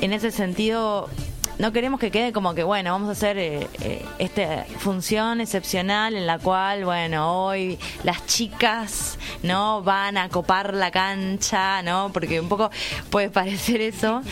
en 0.00 0.12
ese 0.12 0.30
sentido 0.30 1.08
no 1.58 1.72
queremos 1.72 2.00
que 2.00 2.10
quede 2.10 2.32
como 2.32 2.54
que 2.54 2.62
bueno 2.62 2.92
vamos 2.92 3.08
a 3.08 3.12
hacer 3.12 3.38
eh, 3.38 3.66
eh, 3.80 4.04
esta 4.18 4.64
función 4.78 5.40
excepcional 5.40 6.14
en 6.14 6.26
la 6.26 6.38
cual 6.38 6.84
bueno 6.84 7.46
hoy 7.46 7.78
las 8.04 8.26
chicas 8.26 9.18
no 9.42 9.82
van 9.82 10.16
a 10.16 10.28
copar 10.28 10.74
la 10.74 10.90
cancha 10.90 11.82
no 11.82 12.10
porque 12.12 12.40
un 12.40 12.48
poco 12.48 12.70
puede 13.10 13.30
parecer 13.30 13.80
eso 13.80 14.22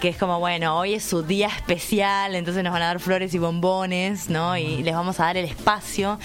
que 0.00 0.08
es 0.08 0.16
como 0.16 0.40
bueno 0.40 0.78
hoy 0.78 0.94
es 0.94 1.04
su 1.04 1.22
día 1.22 1.48
especial 1.48 2.34
entonces 2.34 2.62
nos 2.62 2.72
van 2.72 2.82
a 2.82 2.86
dar 2.86 3.00
flores 3.00 3.34
y 3.34 3.38
bombones 3.38 4.28
no 4.28 4.56
y 4.56 4.82
les 4.82 4.94
vamos 4.94 5.20
a 5.20 5.24
dar 5.24 5.36
el 5.36 5.44
espacio. 5.44 6.18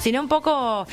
Sino 0.00 0.20
un 0.20 0.28
poco 0.28 0.86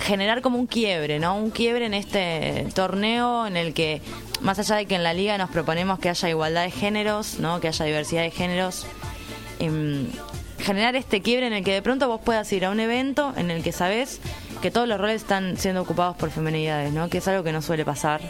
generar 0.00 0.40
como 0.40 0.58
un 0.58 0.66
quiebre 0.66 1.18
no 1.18 1.36
un 1.36 1.50
quiebre 1.50 1.86
en 1.86 1.94
este 1.94 2.66
torneo 2.74 3.46
en 3.46 3.56
el 3.56 3.74
que 3.74 4.02
más 4.40 4.58
allá 4.58 4.76
de 4.76 4.86
que 4.86 4.94
en 4.94 5.02
la 5.02 5.14
liga 5.14 5.36
nos 5.38 5.50
proponemos 5.50 5.98
que 5.98 6.08
haya 6.08 6.28
igualdad 6.28 6.64
de 6.64 6.70
géneros, 6.70 7.38
¿no? 7.38 7.60
que 7.60 7.68
haya 7.68 7.84
diversidad 7.84 8.22
de 8.22 8.30
géneros, 8.30 8.86
em, 9.58 10.06
generar 10.58 10.96
este 10.96 11.20
quiebre 11.20 11.46
en 11.46 11.52
el 11.52 11.64
que 11.64 11.72
de 11.72 11.82
pronto 11.82 12.08
vos 12.08 12.20
puedas 12.24 12.50
ir 12.52 12.64
a 12.64 12.70
un 12.70 12.80
evento 12.80 13.32
en 13.36 13.50
el 13.50 13.62
que 13.62 13.72
sabés 13.72 14.20
que 14.62 14.70
todos 14.70 14.88
los 14.88 14.98
roles 14.98 15.22
están 15.22 15.56
siendo 15.56 15.82
ocupados 15.82 16.16
por 16.16 16.30
femenidades, 16.30 16.92
¿no? 16.92 17.08
que 17.08 17.18
es 17.18 17.28
algo 17.28 17.42
que 17.42 17.52
no 17.52 17.62
suele 17.62 17.84
pasar. 17.84 18.20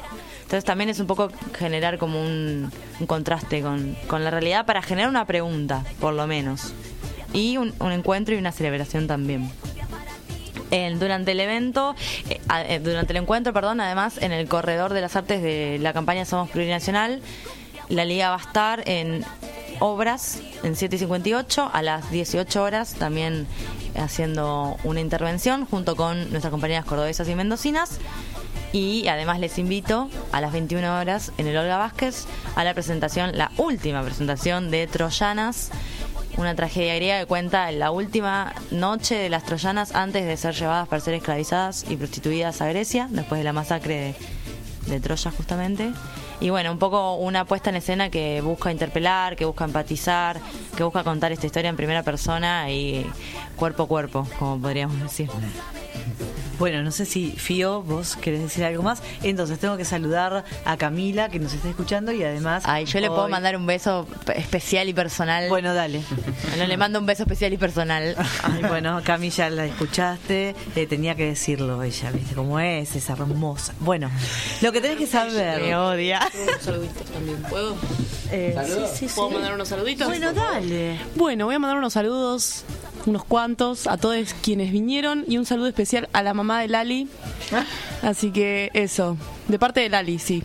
Entonces 0.43 0.65
también 0.65 0.91
es 0.91 0.99
un 0.99 1.07
poco 1.07 1.31
generar 1.57 1.99
como 1.99 2.21
un, 2.21 2.73
un 2.99 3.07
contraste 3.07 3.63
con, 3.63 3.97
con 4.09 4.25
la 4.25 4.31
realidad 4.31 4.67
para 4.67 4.83
generar 4.83 5.09
una 5.09 5.25
pregunta, 5.25 5.85
por 6.01 6.13
lo 6.13 6.27
menos. 6.27 6.73
Y 7.33 7.57
un, 7.57 7.73
un 7.79 7.93
encuentro 7.93 8.35
y 8.35 8.39
una 8.39 8.51
celebración 8.51 9.07
también. 9.07 9.49
Durante 10.71 11.33
el 11.33 11.41
evento, 11.41 11.97
eh, 12.29 12.41
eh, 12.69 12.81
durante 12.83 13.13
el 13.13 13.19
encuentro, 13.19 13.53
perdón, 13.53 13.81
además 13.81 14.19
en 14.21 14.33
el 14.33 14.47
corredor 14.49 14.93
de 14.93 15.01
las 15.01 15.17
artes 15.17 15.43
de 15.43 15.79
la 15.81 15.93
campaña 15.93 16.25
Somos 16.25 16.49
Plurinacional, 16.51 17.21
la 17.89 18.05
liga 18.05 18.31
va 18.31 18.37
a 18.37 18.41
estar 18.41 18.89
en 18.89 19.25
obras 19.81 20.41
en 20.63 20.77
7 20.77 20.97
y 20.97 20.99
58 21.01 21.71
a 21.73 21.83
las 21.83 22.11
18 22.11 22.63
horas 22.63 22.95
también 22.95 23.47
haciendo 23.97 24.77
una 24.85 25.01
intervención 25.01 25.65
junto 25.67 25.97
con 25.97 26.31
nuestras 26.31 26.51
compañeras 26.51 26.85
cordobesas 26.85 27.29
y 27.29 27.35
mendocinas. 27.35 27.99
Y 28.73 29.09
además 29.09 29.41
les 29.41 29.59
invito 29.59 30.09
a 30.31 30.41
las 30.41 30.53
21 30.53 31.01
horas 31.01 31.33
en 31.39 31.49
el 31.49 31.57
Olga 31.57 31.77
Vázquez 31.77 32.27
a 32.55 32.63
la 32.63 32.73
presentación, 32.73 33.37
la 33.37 33.51
última 33.57 34.01
presentación 34.03 34.71
de 34.71 34.87
Troyanas, 34.87 35.73
una 36.37 36.55
tragedia 36.55 36.95
griega 36.95 37.21
que 37.21 37.27
cuenta 37.27 37.71
la 37.73 37.91
última 37.91 38.55
noche 38.71 39.15
de 39.17 39.29
las 39.29 39.45
troyanas 39.45 39.95
antes 39.95 40.25
de 40.25 40.37
ser 40.37 40.55
llevadas 40.55 40.89
para 40.89 41.01
ser 41.01 41.15
esclavizadas 41.15 41.85
y 41.89 41.97
prostituidas 41.97 42.61
a 42.61 42.69
Grecia, 42.69 43.09
después 43.11 43.39
de 43.39 43.45
la 43.45 43.53
masacre 43.53 44.15
de, 44.87 44.91
de 44.93 45.01
Troya 45.01 45.31
justamente. 45.31 45.93
Y 46.41 46.49
bueno, 46.49 46.73
un 46.73 46.79
poco 46.79 47.17
una 47.17 47.45
puesta 47.45 47.71
en 47.71 47.77
escena 47.77 48.09
que 48.09 48.41
busca 48.41 48.73
interpelar, 48.73 49.37
que 49.37 49.45
busca 49.45 49.65
empatizar, 49.65 50.41
que 50.77 50.83
busca 50.83 51.05
contar 51.05 51.33
esta 51.33 51.47
historia 51.47 51.69
en 51.69 51.77
primera 51.77 52.03
persona 52.03 52.71
y 52.71 53.05
cuerpo 53.57 53.83
a 53.83 53.89
cuerpo, 53.89 54.27
como 54.39 54.61
podríamos 54.61 54.99
decir. 55.01 55.29
Bueno, 56.61 56.83
no 56.83 56.91
sé 56.91 57.07
si 57.07 57.31
Fío, 57.31 57.81
vos 57.81 58.17
querés 58.17 58.43
decir 58.43 58.63
algo 58.65 58.83
más. 58.83 59.03
Entonces 59.23 59.59
tengo 59.59 59.79
que 59.79 59.87
saludar 59.87 60.45
a 60.67 60.77
Camila 60.77 61.31
que 61.31 61.39
nos 61.39 61.55
está 61.55 61.71
escuchando 61.71 62.13
y 62.13 62.23
además. 62.23 62.65
Ay, 62.67 62.85
yo 62.85 63.01
le 63.01 63.09
puedo 63.09 63.31
mandar 63.31 63.57
un 63.57 63.65
beso 63.65 64.07
especial 64.37 64.87
y 64.87 64.93
personal. 64.93 65.49
Bueno, 65.49 65.73
dale. 65.73 66.03
No, 66.59 66.67
le 66.67 66.77
mando 66.77 66.99
un 66.99 67.07
beso 67.07 67.23
especial 67.23 67.55
y 67.55 67.57
personal. 67.57 68.15
Ay, 68.43 68.63
bueno, 68.69 69.01
Cami 69.03 69.31
ya 69.31 69.49
la 69.49 69.65
escuchaste, 69.65 70.55
eh, 70.77 70.87
tenía 70.87 71.15
que 71.15 71.29
decirlo 71.29 71.83
ella, 71.83 72.11
¿viste 72.11 72.35
cómo 72.35 72.61
es? 72.61 72.95
Es 72.95 73.09
hermosa. 73.09 73.73
Bueno, 73.81 74.11
lo 74.61 74.71
que 74.71 74.83
tenés 74.83 74.99
que 74.99 75.07
saber. 75.07 75.63
Me 75.63 75.75
odia. 75.75 76.21
Unos 76.43 76.63
saluditos 76.63 77.07
también, 77.07 77.43
¿puedo? 77.45 77.75
Eh, 78.33 78.55
sí, 78.67 79.07
sí, 79.09 79.15
¿Puedo 79.15 79.29
sí. 79.29 79.35
mandar 79.35 79.55
unos 79.55 79.69
saluditos? 79.69 80.07
Bueno, 80.07 80.35
dale. 80.35 81.01
Bueno, 81.17 81.47
voy 81.47 81.55
a 81.55 81.59
mandar 81.59 81.79
unos 81.79 81.95
saludos, 81.95 82.65
unos 83.07 83.25
cuantos, 83.25 83.87
a 83.87 83.97
todos 83.97 84.35
quienes 84.43 84.73
vinieron 84.73 85.25
y 85.27 85.39
un 85.39 85.47
saludo 85.47 85.69
especial 85.69 86.09
a 86.13 86.23
la 86.23 86.35
mamá 86.35 86.61
de 86.61 86.69
Lali. 86.69 87.09
Así 88.03 88.31
que 88.31 88.71
eso, 88.75 89.17
de 89.49 89.59
parte 89.59 89.81
de 89.81 89.89
Lali, 89.89 90.19
sí. 90.19 90.43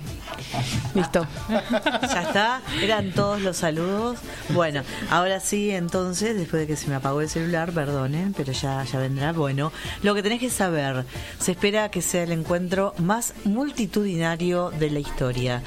Listo. 0.94 1.28
Ya 1.50 2.22
está, 2.22 2.62
eran 2.82 3.12
todos 3.12 3.42
los 3.42 3.58
saludos. 3.58 4.20
Bueno, 4.50 4.84
ahora 5.10 5.40
sí, 5.40 5.72
entonces, 5.72 6.38
después 6.38 6.62
de 6.62 6.68
que 6.68 6.76
se 6.76 6.88
me 6.88 6.96
apagó 6.96 7.22
el 7.22 7.30
celular, 7.30 7.72
perdonen, 7.72 8.34
pero 8.34 8.54
ya, 8.54 8.84
ya 8.84 9.00
vendrá. 9.00 9.34
Bueno, 9.34 9.72
lo 10.04 10.16
que 10.16 10.24
tenés 10.24 10.40
que 10.40 10.50
saber, 10.50 11.06
se 11.40 11.52
espera 11.52 11.90
que 11.90 12.02
sea 12.02 12.24
el 12.24 12.32
encuentro 12.32 12.94
más 12.98 13.34
multitudinario 13.44 14.72
de 14.72 14.90
la 14.92 15.00
historia. 15.00 15.62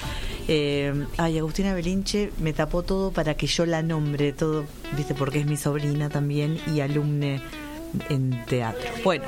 Eh, 0.49 1.07
ay, 1.19 1.39
Agustina 1.39 1.75
Belinche 1.75 2.33
me 2.41 2.55
tapó 2.55 2.83
todo 2.83 3.13
para 3.13 3.35
que 3.35 3.47
yo 3.47 3.67
la 3.67 3.83
nombre, 3.83 4.33
todo, 4.33 4.65
viste, 4.97 5.15
porque 5.15 5.41
es 5.41 5.47
mi 5.47 5.59
sobrina 5.59 6.09
también 6.09 6.59
y 6.75 6.81
alumne 6.81 7.43
en 8.09 8.45
teatro. 8.47 8.91
Bueno. 9.05 9.25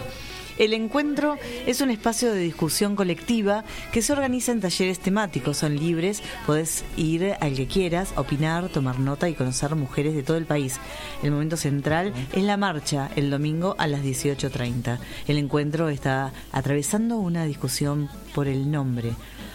El 0.58 0.74
encuentro 0.74 1.38
es 1.66 1.80
un 1.80 1.88
espacio 1.88 2.34
de 2.34 2.40
discusión 2.40 2.94
colectiva 2.94 3.64
que 3.92 4.02
se 4.02 4.12
organiza 4.12 4.52
en 4.52 4.60
talleres 4.60 4.98
temáticos. 5.00 5.56
Son 5.56 5.74
libres, 5.74 6.22
podés 6.44 6.84
ir 6.98 7.34
al 7.40 7.54
que 7.54 7.66
quieras, 7.66 8.12
opinar, 8.16 8.68
tomar 8.68 8.98
nota 8.98 9.26
y 9.30 9.32
conocer 9.32 9.74
mujeres 9.74 10.14
de 10.14 10.22
todo 10.22 10.36
el 10.36 10.44
país. 10.44 10.78
El 11.22 11.30
momento 11.30 11.56
central 11.56 12.12
es 12.34 12.42
la 12.42 12.58
marcha 12.58 13.10
el 13.16 13.30
domingo 13.30 13.74
a 13.78 13.86
las 13.86 14.02
18.30. 14.02 14.98
El 15.28 15.38
encuentro 15.38 15.88
está 15.88 16.30
atravesando 16.52 17.16
una 17.16 17.46
discusión 17.46 18.10
por 18.34 18.46
el 18.46 18.70
nombre. 18.70 19.14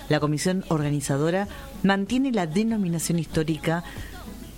La 0.10 0.20
comisión 0.20 0.64
organizadora 0.70 1.48
mantiene 1.84 2.32
la 2.32 2.48
denominación 2.48 3.20
histórica 3.20 3.84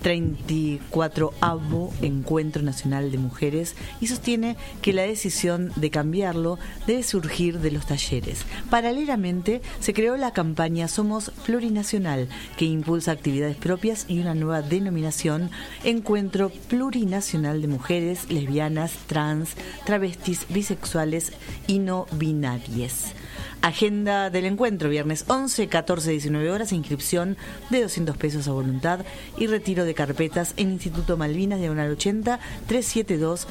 34 0.02 1.34
avo 1.42 1.92
Encuentro 2.02 2.62
Nacional 2.62 3.12
de 3.12 3.18
Mujeres 3.18 3.76
y 4.00 4.08
sostiene 4.08 4.56
que 4.82 4.94
la 4.94 5.02
decisión 5.04 5.72
de 5.76 5.90
cambiarlo 5.90 6.60
debe 6.86 7.04
surgir 7.04 7.60
de 7.60 7.72
los 7.72 7.86
talleres. 7.86 8.46
Paralelamente, 8.70 9.62
se 9.80 9.94
creó 9.94 10.18
la 10.18 10.32
campaña 10.32 10.88
Somos 10.88 11.32
Plurinacional, 11.46 12.30
que 12.58 12.66
impulsa 12.66 13.12
actividades 13.12 13.58
propias 13.58 14.06
y 14.08 14.20
una 14.20 14.36
nueva 14.36 14.62
denominación, 14.62 15.50
Encuentro 15.84 16.50
Plurinacional 16.50 17.62
de 17.62 17.68
Mujeres, 17.68 18.30
Lesbianas, 18.30 18.94
Trans, 19.08 19.56
Travestis, 19.86 20.46
Bisexuales 20.50 21.34
y 21.68 21.80
No 21.80 22.06
Binarias. 22.14 23.14
Agenda 23.62 24.30
del 24.30 24.46
encuentro, 24.46 24.90
viernes 24.90 25.26
11, 25.28 25.68
14, 25.68 26.12
19 26.12 26.52
horas, 26.52 26.72
inscripción 26.72 27.38
de 27.70 27.82
200 27.82 28.18
pesos 28.18 28.48
a 28.48 28.52
voluntad 28.52 29.02
y 29.38 29.48
retiro 29.48 29.86
de 29.86 29.94
carpetas 29.94 30.54
en 30.58 30.72
Instituto 30.72 31.18
Malvinas, 31.18 31.60
diagonal 31.60 31.92
80, 31.92 32.40
372, 32.68 33.48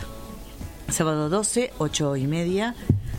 sábado 0.88 1.28
12, 1.28 1.72
8 1.78 2.16
y 2.16 2.26
media. 2.26 2.74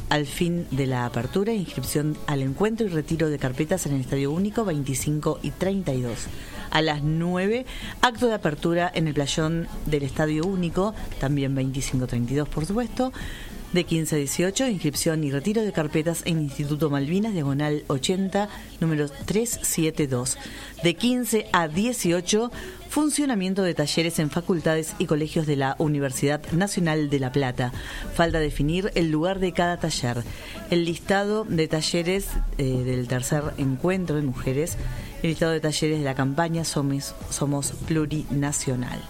Al 0.09 0.25
fin 0.25 0.67
de 0.71 0.87
la 0.87 1.05
apertura, 1.05 1.51
inscripción 1.51 2.17
al 2.27 2.41
encuentro 2.41 2.87
y 2.87 2.89
retiro 2.89 3.29
de 3.29 3.37
carpetas 3.37 3.85
en 3.85 3.93
el 3.93 4.01
Estadio 4.01 4.31
Único 4.31 4.63
25 4.63 5.39
y 5.43 5.51
32. 5.51 6.27
A 6.71 6.81
las 6.81 7.03
9, 7.03 7.65
acto 8.01 8.27
de 8.27 8.33
apertura 8.33 8.89
en 8.93 9.07
el 9.07 9.13
playón 9.13 9.67
del 9.85 10.03
Estadio 10.03 10.45
Único, 10.45 10.93
también 11.19 11.55
25-32 11.55 12.47
por 12.47 12.65
supuesto. 12.65 13.11
De 13.73 13.83
15 13.83 14.15
a 14.15 14.17
18, 14.19 14.67
inscripción 14.69 15.25
y 15.25 15.31
retiro 15.31 15.61
de 15.61 15.73
carpetas 15.73 16.21
en 16.23 16.39
Instituto 16.39 16.89
Malvinas, 16.89 17.33
diagonal 17.33 17.83
80, 17.87 18.47
número 18.79 19.09
372. 19.09 20.37
De 20.83 20.93
15 20.93 21.47
a 21.51 21.67
18, 21.67 22.49
funcionamiento 22.89 23.63
de 23.63 23.73
talleres 23.73 24.19
en 24.19 24.29
facultades 24.29 24.95
y 24.99 25.05
colegios 25.05 25.45
de 25.47 25.57
la 25.57 25.75
Universidad 25.79 26.41
Nacional 26.53 27.09
de 27.09 27.19
La 27.19 27.33
Plata. 27.33 27.73
Falta 28.15 28.39
definir 28.39 28.89
el 28.95 29.11
lugar 29.11 29.39
de 29.39 29.51
cada 29.51 29.77
taller. 29.77 30.23
El 30.69 30.85
listado 30.85 31.43
de 31.43 31.67
talleres 31.67 32.27
eh, 32.57 32.63
del 32.63 33.09
tercer 33.09 33.43
encuentro 33.57 34.15
de 34.15 34.21
mujeres, 34.21 34.77
el 35.23 35.31
listado 35.31 35.51
de 35.51 35.59
talleres 35.59 35.99
de 35.99 36.05
la 36.05 36.15
campaña 36.15 36.63
Somos, 36.63 37.15
Somos 37.29 37.73
Plurinacional. 37.85 39.01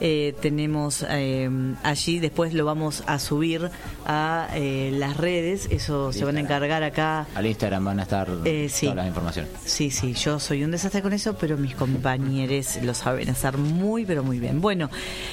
Eh, 0.00 0.34
tenemos 0.40 1.04
eh, 1.08 1.48
allí, 1.82 2.18
después 2.20 2.54
lo 2.54 2.64
vamos 2.64 3.02
a 3.06 3.18
subir 3.18 3.70
a 4.06 4.48
eh, 4.54 4.90
las 4.94 5.16
redes, 5.16 5.68
eso 5.70 6.12
se 6.12 6.24
van 6.24 6.36
a 6.38 6.40
encargar 6.40 6.82
acá. 6.82 7.26
Al 7.34 7.46
Instagram 7.46 7.84
van 7.84 8.00
a 8.00 8.04
estar 8.04 8.28
Eh, 8.44 8.68
sí. 8.70 8.86
todas 8.86 8.96
las 8.96 9.06
informaciones. 9.08 9.50
Sí, 9.64 9.90
sí, 9.90 10.14
yo 10.14 10.40
soy 10.40 10.64
un 10.64 10.70
desastre 10.70 11.02
con 11.02 11.12
eso, 11.12 11.34
pero 11.38 11.56
mis 11.56 11.74
compañeros 11.74 12.78
lo 12.82 12.94
saben 12.94 13.28
hacer 13.30 13.58
muy, 13.58 14.04
pero 14.06 14.22
muy 14.24 14.38
bien. 14.38 14.60
Bueno, 14.60 14.88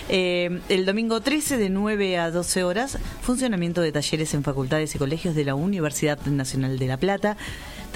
eh, 0.10 0.60
el 0.70 0.86
domingo 0.86 1.22
13 1.22 1.58
de 1.58 1.70
9 1.70 2.18
a 2.18 2.32
12 2.32 2.64
horas, 2.64 2.98
funcionamiento 3.22 3.82
de 3.82 3.92
talleres 3.92 4.34
en 4.34 4.44
facultades 4.44 4.94
y 4.96 4.98
colegios 4.98 5.36
de 5.36 5.46
la 5.46 5.56
Universidad 5.56 6.20
Nacional 6.26 6.78
de 6.78 6.88
La 6.88 6.98
Plata. 6.98 7.38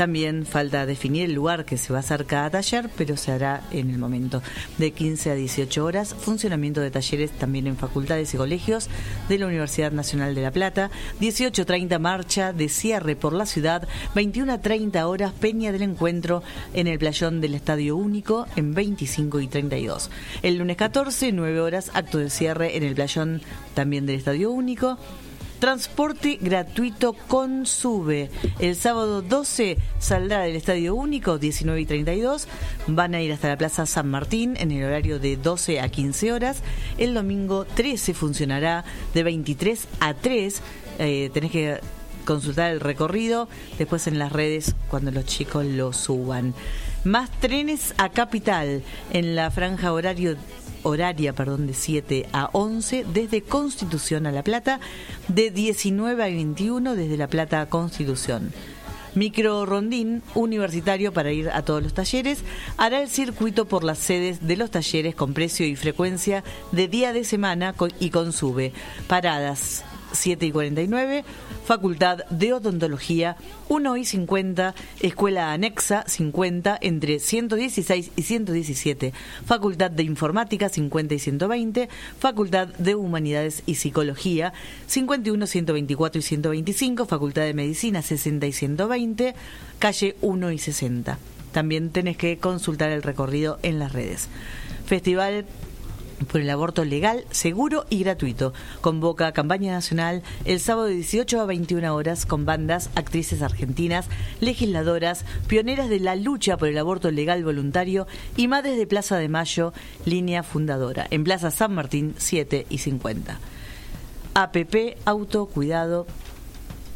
También 0.01 0.47
falta 0.47 0.87
definir 0.87 1.25
el 1.25 1.33
lugar 1.35 1.63
que 1.63 1.77
se 1.77 1.93
va 1.93 1.97
a 1.97 1.99
hacer 1.99 2.25
cada 2.25 2.49
taller, 2.49 2.89
pero 2.97 3.15
se 3.17 3.33
hará 3.33 3.61
en 3.69 3.91
el 3.91 3.99
momento 3.99 4.41
de 4.79 4.89
15 4.89 5.29
a 5.29 5.35
18 5.35 5.85
horas. 5.85 6.15
Funcionamiento 6.15 6.81
de 6.81 6.89
talleres 6.89 7.29
también 7.29 7.67
en 7.67 7.77
facultades 7.77 8.33
y 8.33 8.37
colegios 8.37 8.89
de 9.29 9.37
la 9.37 9.45
Universidad 9.45 9.91
Nacional 9.91 10.33
de 10.33 10.41
La 10.41 10.49
Plata. 10.49 10.89
18.30 11.19 11.99
marcha 11.99 12.51
de 12.51 12.67
cierre 12.67 13.15
por 13.15 13.33
la 13.33 13.45
ciudad. 13.45 13.87
21 14.15 14.53
a 14.53 14.59
30 14.59 15.07
horas 15.07 15.33
Peña 15.33 15.71
del 15.71 15.83
Encuentro 15.83 16.41
en 16.73 16.87
el 16.87 16.97
playón 16.97 17.39
del 17.39 17.53
Estadio 17.53 17.95
Único 17.95 18.47
en 18.55 18.73
25 18.73 19.39
y 19.39 19.47
32. 19.49 20.09
El 20.41 20.57
lunes 20.57 20.77
14, 20.77 21.31
9 21.31 21.61
horas, 21.61 21.91
acto 21.93 22.17
de 22.17 22.31
cierre 22.31 22.75
en 22.75 22.81
el 22.81 22.95
playón 22.95 23.43
también 23.75 24.07
del 24.07 24.15
Estadio 24.15 24.49
Único. 24.49 24.97
Transporte 25.61 26.39
gratuito 26.41 27.13
con 27.13 27.67
SUBE. 27.67 28.31
El 28.57 28.75
sábado 28.75 29.21
12 29.21 29.77
saldrá 29.99 30.39
del 30.39 30.55
Estadio 30.55 30.95
Único, 30.95 31.37
19 31.37 31.81
y 31.81 31.85
32. 31.85 32.47
Van 32.87 33.13
a 33.13 33.21
ir 33.21 33.31
hasta 33.31 33.49
la 33.49 33.59
Plaza 33.59 33.85
San 33.85 34.09
Martín 34.09 34.55
en 34.57 34.71
el 34.71 34.83
horario 34.83 35.19
de 35.19 35.37
12 35.37 35.79
a 35.79 35.87
15 35.89 36.33
horas. 36.33 36.63
El 36.97 37.13
domingo 37.13 37.65
13 37.65 38.15
funcionará 38.15 38.85
de 39.13 39.21
23 39.21 39.87
a 39.99 40.15
3. 40.15 40.61
Eh, 40.97 41.29
tenés 41.31 41.51
que 41.51 41.79
consultar 42.25 42.71
el 42.71 42.79
recorrido 42.79 43.47
después 43.77 44.07
en 44.07 44.17
las 44.17 44.31
redes 44.31 44.73
cuando 44.89 45.11
los 45.11 45.25
chicos 45.25 45.63
lo 45.63 45.93
suban. 45.93 46.55
Más 47.03 47.29
trenes 47.39 47.93
a 47.99 48.09
Capital 48.09 48.81
en 49.11 49.35
la 49.35 49.51
franja 49.51 49.93
horario 49.93 50.35
horaria, 50.83 51.33
perdón, 51.33 51.67
de 51.67 51.73
7 51.73 52.27
a 52.33 52.49
11 52.53 53.05
desde 53.13 53.41
Constitución 53.41 54.27
a 54.27 54.31
La 54.31 54.43
Plata, 54.43 54.79
de 55.27 55.51
19 55.51 56.23
a 56.23 56.27
21 56.27 56.95
desde 56.95 57.17
La 57.17 57.27
Plata 57.27 57.61
a 57.61 57.65
Constitución. 57.67 58.51
Micro 59.13 59.65
Rondín 59.65 60.23
universitario 60.35 61.11
para 61.11 61.31
ir 61.31 61.49
a 61.49 61.63
todos 61.63 61.83
los 61.83 61.93
talleres 61.93 62.39
hará 62.77 63.01
el 63.01 63.09
circuito 63.09 63.65
por 63.65 63.83
las 63.83 63.97
sedes 63.97 64.47
de 64.47 64.55
los 64.55 64.71
talleres 64.71 65.15
con 65.15 65.33
precio 65.33 65.65
y 65.65 65.75
frecuencia 65.75 66.43
de 66.71 66.87
día 66.87 67.11
de 67.11 67.25
semana 67.25 67.75
y 67.99 68.09
con 68.09 68.31
sube. 68.31 68.71
Paradas 69.07 69.83
7 70.11 70.45
y 70.45 70.51
49, 70.51 71.23
Facultad 71.65 72.19
de 72.29 72.53
Odontología 72.53 73.37
1 73.69 73.97
y 73.97 74.05
50, 74.05 74.75
Escuela 74.99 75.53
Anexa 75.53 76.03
50 76.07 76.77
entre 76.81 77.19
116 77.19 78.11
y 78.15 78.21
117, 78.21 79.13
Facultad 79.45 79.91
de 79.91 80.03
Informática 80.03 80.69
50 80.69 81.13
y 81.13 81.19
120, 81.19 81.89
Facultad 82.19 82.67
de 82.67 82.95
Humanidades 82.95 83.63
y 83.65 83.75
Psicología 83.75 84.53
51, 84.87 85.47
124 85.47 86.19
y 86.19 86.21
125, 86.21 87.05
Facultad 87.05 87.43
de 87.43 87.53
Medicina 87.53 88.01
60 88.01 88.47
y 88.47 88.51
120, 88.51 89.35
Calle 89.79 90.15
1 90.21 90.51
y 90.51 90.57
60. 90.57 91.17
También 91.51 91.89
tenés 91.89 92.17
que 92.17 92.37
consultar 92.37 92.91
el 92.91 93.03
recorrido 93.03 93.59
en 93.61 93.79
las 93.79 93.91
redes. 93.91 94.29
Festival 94.85 95.45
por 96.25 96.41
el 96.41 96.49
aborto 96.49 96.85
legal, 96.85 97.25
seguro 97.31 97.85
y 97.89 97.99
gratuito. 97.99 98.53
Convoca 98.81 99.31
campaña 99.31 99.73
nacional 99.73 100.23
el 100.45 100.59
sábado 100.59 100.87
de 100.87 100.95
18 100.95 101.41
a 101.41 101.45
21 101.45 101.95
horas 101.95 102.25
con 102.25 102.45
bandas, 102.45 102.89
actrices 102.95 103.41
argentinas, 103.41 104.07
legisladoras, 104.39 105.25
pioneras 105.47 105.89
de 105.89 105.99
la 105.99 106.15
lucha 106.15 106.57
por 106.57 106.67
el 106.67 106.77
aborto 106.77 107.11
legal 107.11 107.43
voluntario 107.43 108.07
y 108.37 108.47
madres 108.47 108.77
de 108.77 108.87
Plaza 108.87 109.17
de 109.17 109.29
Mayo, 109.29 109.73
línea 110.05 110.43
fundadora, 110.43 111.07
en 111.09 111.23
Plaza 111.23 111.51
San 111.51 111.73
Martín 111.73 112.15
7 112.17 112.65
y 112.69 112.77
50. 112.79 113.39
APP 114.33 114.97
Autocuidado 115.05 116.07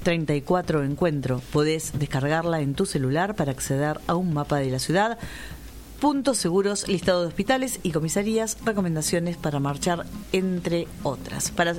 34 0.06 0.84
Encuentro. 0.84 1.42
Podés 1.52 1.98
descargarla 1.98 2.62
en 2.62 2.76
tu 2.76 2.86
celular 2.86 3.36
para 3.36 3.52
acceder 3.52 4.00
a 4.06 4.14
un 4.16 4.34
mapa 4.36 4.60
de 4.60 4.70
la 4.70 4.78
ciudad 4.78 5.18
puntos 6.00 6.38
seguros, 6.38 6.88
listado 6.88 7.22
de 7.22 7.28
hospitales 7.28 7.80
y 7.84 7.92
comisarías, 7.92 8.58
recomendaciones 8.64 9.38
para 9.38 9.60
marchar, 9.60 10.06
entre 10.32 10.88
otras. 11.04 11.52
Para 11.52 11.76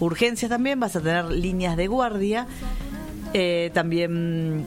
urgencias 0.00 0.48
también 0.48 0.80
vas 0.80 0.96
a 0.96 1.00
tener 1.00 1.26
líneas 1.26 1.76
de 1.76 1.86
guardia. 1.86 2.46
Eh, 3.34 3.70
también 3.74 4.64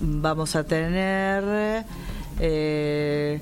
vamos 0.00 0.56
a 0.56 0.64
tener... 0.64 1.84
eh, 2.40 3.40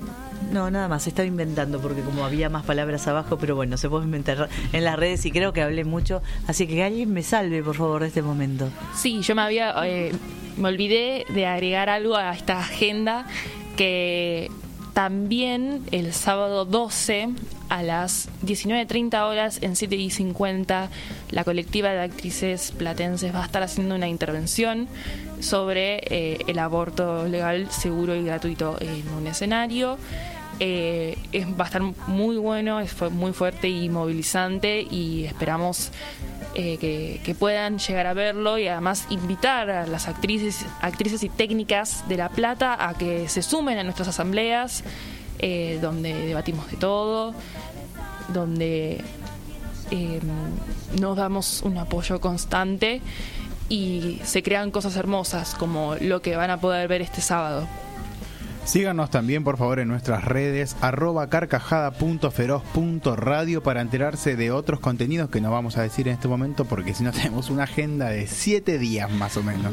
no, 0.51 0.69
nada 0.69 0.87
más, 0.87 1.07
estaba 1.07 1.25
inventando 1.25 1.79
porque 1.79 2.01
como 2.01 2.25
había 2.25 2.49
más 2.49 2.63
palabras 2.63 3.07
abajo, 3.07 3.37
pero 3.37 3.55
bueno, 3.55 3.77
se 3.77 3.89
puede 3.89 4.05
inventar 4.05 4.49
en 4.73 4.83
las 4.83 4.97
redes 4.97 5.25
y 5.25 5.31
creo 5.31 5.53
que 5.53 5.61
hablé 5.61 5.83
mucho. 5.85 6.21
Así 6.47 6.67
que 6.67 6.83
alguien 6.83 7.11
me 7.13 7.23
salve, 7.23 7.63
por 7.63 7.75
favor, 7.75 8.01
de 8.01 8.07
este 8.07 8.21
momento. 8.21 8.69
Sí, 8.95 9.21
yo 9.21 9.35
me 9.35 9.41
había, 9.41 9.73
eh, 9.85 10.11
me 10.57 10.69
olvidé 10.69 11.25
de 11.33 11.45
agregar 11.45 11.89
algo 11.89 12.15
a 12.15 12.33
esta 12.33 12.59
agenda 12.59 13.25
que 13.75 14.51
también 14.95 15.83
el 15.91 16.13
sábado 16.13 16.63
12 16.65 17.27
a 17.69 17.83
las 17.83 18.29
19.30 18.45 19.21
horas 19.29 19.59
en 19.61 19.75
7 19.75 19.93
y 19.97 20.09
50 20.09 20.89
la 21.31 21.43
colectiva 21.43 21.89
de 21.89 21.99
actrices 21.99 22.71
platenses 22.71 23.35
va 23.35 23.41
a 23.43 23.45
estar 23.45 23.61
haciendo 23.61 23.93
una 23.95 24.07
intervención 24.07 24.87
sobre 25.41 25.97
eh, 26.09 26.37
el 26.47 26.59
aborto 26.59 27.27
legal, 27.27 27.69
seguro 27.71 28.15
y 28.15 28.23
gratuito 28.23 28.77
en 28.79 29.07
un 29.09 29.27
escenario. 29.27 29.97
Eh, 30.61 31.17
va 31.59 31.65
a 31.65 31.67
estar 31.67 31.81
muy 32.07 32.37
bueno, 32.37 32.79
es 32.79 32.93
fu- 32.93 33.11
muy 33.11 33.33
fuerte 33.33 33.67
y 33.67 33.89
movilizante 33.89 34.81
y 34.89 35.25
esperamos 35.25 35.91
eh, 36.57 36.77
que, 36.77 37.35
puedan 37.35 37.79
llegar 37.79 38.07
a 38.07 38.13
verlo 38.13 38.57
y 38.57 38.69
además 38.69 39.07
invitar 39.09 39.69
a 39.69 39.85
las 39.85 40.07
actrices, 40.07 40.65
actrices 40.81 41.21
y 41.23 41.29
técnicas 41.29 42.07
de 42.07 42.15
La 42.15 42.29
Plata 42.29 42.87
a 42.87 42.93
que 42.93 43.27
se 43.27 43.41
sumen 43.41 43.77
a 43.77 43.83
nuestras 43.83 44.07
asambleas 44.07 44.83
eh, 45.39 45.79
donde 45.81 46.13
debatimos 46.13 46.71
de 46.71 46.77
todo, 46.77 47.33
donde 48.29 49.03
eh, 49.91 50.21
nos 50.97 51.17
damos 51.17 51.61
un 51.63 51.77
apoyo 51.77 52.21
constante 52.21 53.01
y 53.67 54.21
se 54.23 54.41
crean 54.41 54.71
cosas 54.71 54.95
hermosas 54.95 55.55
como 55.55 55.95
lo 55.99 56.21
que 56.21 56.37
van 56.37 56.51
a 56.51 56.61
poder 56.61 56.87
ver 56.87 57.01
este 57.01 57.19
sábado. 57.19 57.67
Síganos 58.65 59.09
también 59.11 59.43
por 59.43 59.57
favor 59.57 59.77
en 59.79 59.87
nuestras 59.87 60.25
redes 60.25 60.75
arroba 60.81 61.29
carcajada.feroz.radio 61.29 63.61
para 63.61 63.81
enterarse 63.81 64.35
de 64.35 64.49
otros 64.51 64.79
contenidos 64.79 65.29
que 65.29 65.39
no 65.39 65.51
vamos 65.51 65.77
a 65.77 65.83
decir 65.83 66.07
en 66.07 66.15
este 66.15 66.27
momento 66.27 66.65
porque 66.65 66.95
si 66.95 67.03
no 67.03 67.11
tenemos 67.11 67.51
una 67.51 67.65
agenda 67.65 68.09
de 68.09 68.25
siete 68.25 68.79
días 68.79 69.11
más 69.11 69.37
o 69.37 69.43
menos. 69.43 69.71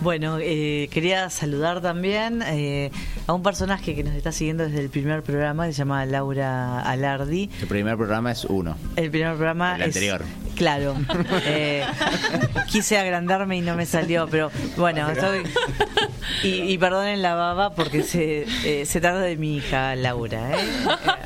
Bueno, 0.00 0.38
eh, 0.40 0.88
quería 0.92 1.30
saludar 1.30 1.80
también 1.80 2.42
eh, 2.46 2.90
a 3.26 3.32
un 3.32 3.42
personaje 3.42 3.94
que 3.94 4.04
nos 4.04 4.14
está 4.14 4.30
siguiendo 4.30 4.64
desde 4.64 4.80
el 4.80 4.90
primer 4.90 5.22
programa, 5.22 5.66
que 5.66 5.72
se 5.72 5.78
llama 5.78 6.04
Laura 6.04 6.80
Alardi. 6.82 7.48
El 7.62 7.66
primer 7.66 7.96
programa 7.96 8.30
es 8.32 8.44
uno. 8.44 8.76
El 8.96 9.10
primer 9.10 9.34
programa 9.36 9.74
El 9.76 9.80
es- 9.82 9.86
anterior. 9.88 10.22
Claro. 10.54 10.94
Eh, 11.48 11.84
quise 12.70 12.98
agrandarme 12.98 13.56
y 13.58 13.60
no 13.60 13.74
me 13.76 13.86
salió, 13.86 14.26
pero 14.28 14.50
bueno, 14.76 15.08
estoy... 15.10 15.42
Y, 16.42 16.48
y 16.72 16.78
perdonen 16.78 17.22
la 17.22 17.34
baba 17.34 17.74
porque 17.74 18.02
se, 18.02 18.46
eh, 18.64 18.84
se 18.86 19.00
trata 19.00 19.20
de 19.20 19.36
mi 19.36 19.56
hija 19.56 19.94
Laura. 19.96 20.52
¿eh? 20.52 20.64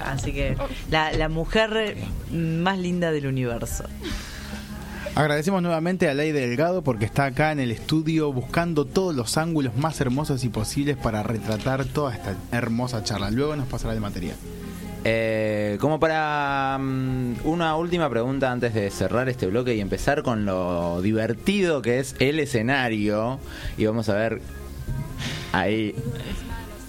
Así 0.05 0.33
que 0.33 0.57
la, 0.91 1.13
la 1.13 1.29
mujer 1.29 1.97
más 2.33 2.79
linda 2.79 3.11
del 3.13 3.27
universo. 3.27 3.85
Agradecemos 5.15 5.61
nuevamente 5.61 6.09
a 6.09 6.15
Ley 6.15 6.33
Delgado 6.33 6.83
porque 6.83 7.05
está 7.05 7.27
acá 7.27 7.53
en 7.53 7.61
el 7.61 7.73
estudio 7.73 8.33
buscando 8.33 8.85
todos 8.87 9.15
los 9.15 9.37
ángulos 9.37 9.77
más 9.77 10.01
hermosos 10.01 10.45
y 10.45 10.49
posibles 10.49 10.97
para 10.97 11.23
retratar 11.23 11.85
toda 11.85 12.15
esta 12.15 12.37
hermosa 12.53 13.03
charla. 13.03 13.31
Luego 13.31 13.57
nos 13.57 13.67
pasará 13.67 13.93
el 13.93 14.01
material. 14.01 14.37
Eh, 15.05 15.79
como 15.81 15.99
para 15.99 16.79
mm, 16.81 17.35
una 17.45 17.75
última 17.77 18.09
pregunta 18.09 18.51
antes 18.53 18.73
de 18.73 18.91
cerrar 18.91 19.29
este 19.29 19.47
bloque 19.47 19.75
y 19.75 19.81
empezar 19.81 20.23
con 20.23 20.45
lo 20.47 21.03
divertido 21.03 21.83
que 21.83 21.99
es 21.99 22.15
el 22.19 22.39
escenario. 22.39 23.41
Y 23.77 23.87
vamos 23.87 24.09
a 24.09 24.15
ver 24.15 24.41
ahí 25.53 25.95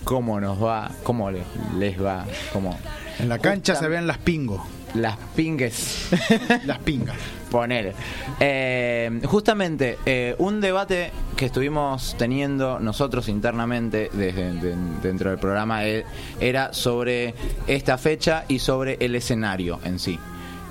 cómo 0.03 0.39
nos 0.39 0.61
va, 0.63 0.91
cómo 1.03 1.31
le- 1.31 1.43
les 1.79 2.01
va, 2.01 2.25
cómo... 2.53 2.77
En 3.19 3.29
la 3.29 3.39
cancha 3.39 3.75
se 3.75 3.87
ven 3.87 4.07
las 4.07 4.17
pingos. 4.19 4.61
Las 4.95 5.17
pingues. 5.35 6.09
las 6.65 6.79
pingas. 6.79 7.15
Poner. 7.49 7.93
Eh, 8.39 9.21
justamente, 9.25 9.97
eh, 10.05 10.35
un 10.37 10.61
debate 10.61 11.11
que 11.35 11.45
estuvimos 11.45 12.15
teniendo 12.17 12.79
nosotros 12.79 13.27
internamente 13.29 14.09
desde 14.13 14.53
de- 14.53 14.75
dentro 15.01 15.29
del 15.29 15.39
programa 15.39 15.85
eh, 15.85 16.05
era 16.39 16.73
sobre 16.73 17.33
esta 17.67 17.97
fecha 17.97 18.45
y 18.47 18.59
sobre 18.59 18.97
el 18.99 19.15
escenario 19.15 19.79
en 19.83 19.99
sí. 19.99 20.17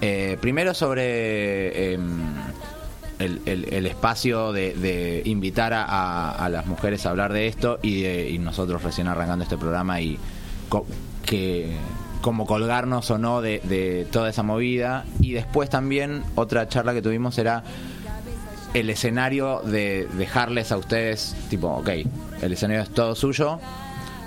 Eh, 0.02 0.38
primero 0.40 0.72
sobre 0.72 1.92
em, 1.94 2.20
el, 3.18 3.40
el- 3.44 3.72
el 3.72 3.86
espacio 3.86 4.52
de, 4.52 4.74
de 4.74 5.22
invitar 5.26 5.74
a, 5.74 5.84
a- 5.84 6.30
a 6.44 6.48
las 6.48 6.66
mujeres 6.66 7.04
a 7.04 7.10
hablar 7.10 7.32
de 7.32 7.46
esto 7.46 7.78
y, 7.82 8.02
de- 8.02 8.30
y 8.30 8.38
nosotros 8.38 8.82
recién 8.82 9.06
arrancando 9.08 9.44
este 9.44 9.58
programa 9.58 10.00
y 10.00 10.18
que 11.26 11.72
como 12.20 12.46
colgarnos 12.46 13.10
o 13.10 13.18
no 13.18 13.40
de, 13.40 14.06
toda 14.12 14.30
esa 14.30 14.42
movida 14.42 15.04
y 15.20 15.32
después 15.32 15.70
también 15.70 16.22
otra 16.34 16.68
charla 16.68 16.92
que 16.92 17.02
tuvimos 17.02 17.38
era 17.38 17.62
el 18.74 18.90
escenario 18.90 19.60
de 19.62 20.06
dejarles 20.14 20.70
a 20.72 20.76
ustedes 20.76 21.34
tipo 21.48 21.68
ok 21.68 21.88
el 22.42 22.52
escenario 22.52 22.82
es 22.82 22.90
todo 22.90 23.14
suyo 23.14 23.58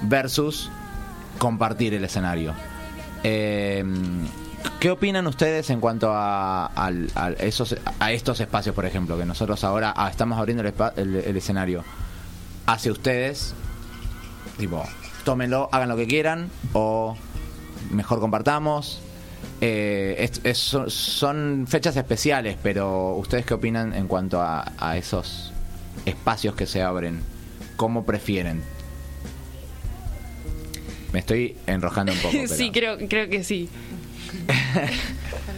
versus 0.03 0.69
compartir 1.37 1.93
el 1.93 2.03
escenario 2.03 2.53
Eh, 3.23 3.83
¿Qué 4.79 4.91
opinan 4.91 5.27
ustedes 5.27 5.69
en 5.69 5.79
cuanto 5.79 6.11
a, 6.13 6.65
a 6.75 7.29
esos, 7.39 7.75
a 7.99 8.11
estos 8.13 8.39
espacios, 8.39 8.73
por 8.75 8.85
ejemplo, 8.85 9.17
que 9.17 9.25
nosotros 9.25 9.63
ahora 9.65 9.93
ah, 9.95 10.09
estamos 10.09 10.37
abriendo 10.37 10.63
el, 10.63 10.73
el- 10.97 11.15
el 11.17 11.37
escenario 11.37 11.83
hacia 12.65 12.91
ustedes? 12.91 13.53
Tipo, 14.57 14.83
tómenlo, 15.25 15.67
hagan 15.71 15.87
lo 15.89 15.95
que 15.97 16.07
quieran 16.07 16.49
o 16.73 17.15
mejor 17.93 18.19
compartamos. 18.19 18.99
Eh, 19.61 20.15
es- 20.19 20.41
es- 20.43 20.57
son, 20.93 21.65
fechas 21.67 21.95
especiales, 21.97 22.57
pero 22.63 23.15
¿ustedes 23.15 23.45
qué 23.45 23.53
opinan 23.53 23.93
en 23.93 24.07
cuanto 24.07 24.41
a, 24.41 24.71
a 24.77 24.97
esos 24.97 25.51
espacios 26.05 26.55
que 26.55 26.65
se 26.65 26.81
abren? 26.81 27.21
¿Cómo 27.75 28.05
prefieren? 28.05 28.61
Me 31.11 31.19
estoy 31.19 31.57
enrojando 31.67 32.11
un 32.13 32.19
poco. 32.19 32.31
pero- 32.41 32.47
sí, 32.47 32.71
creo, 32.71 32.97
creo 33.07 33.29
que 33.29 33.43
sí. 33.43 33.69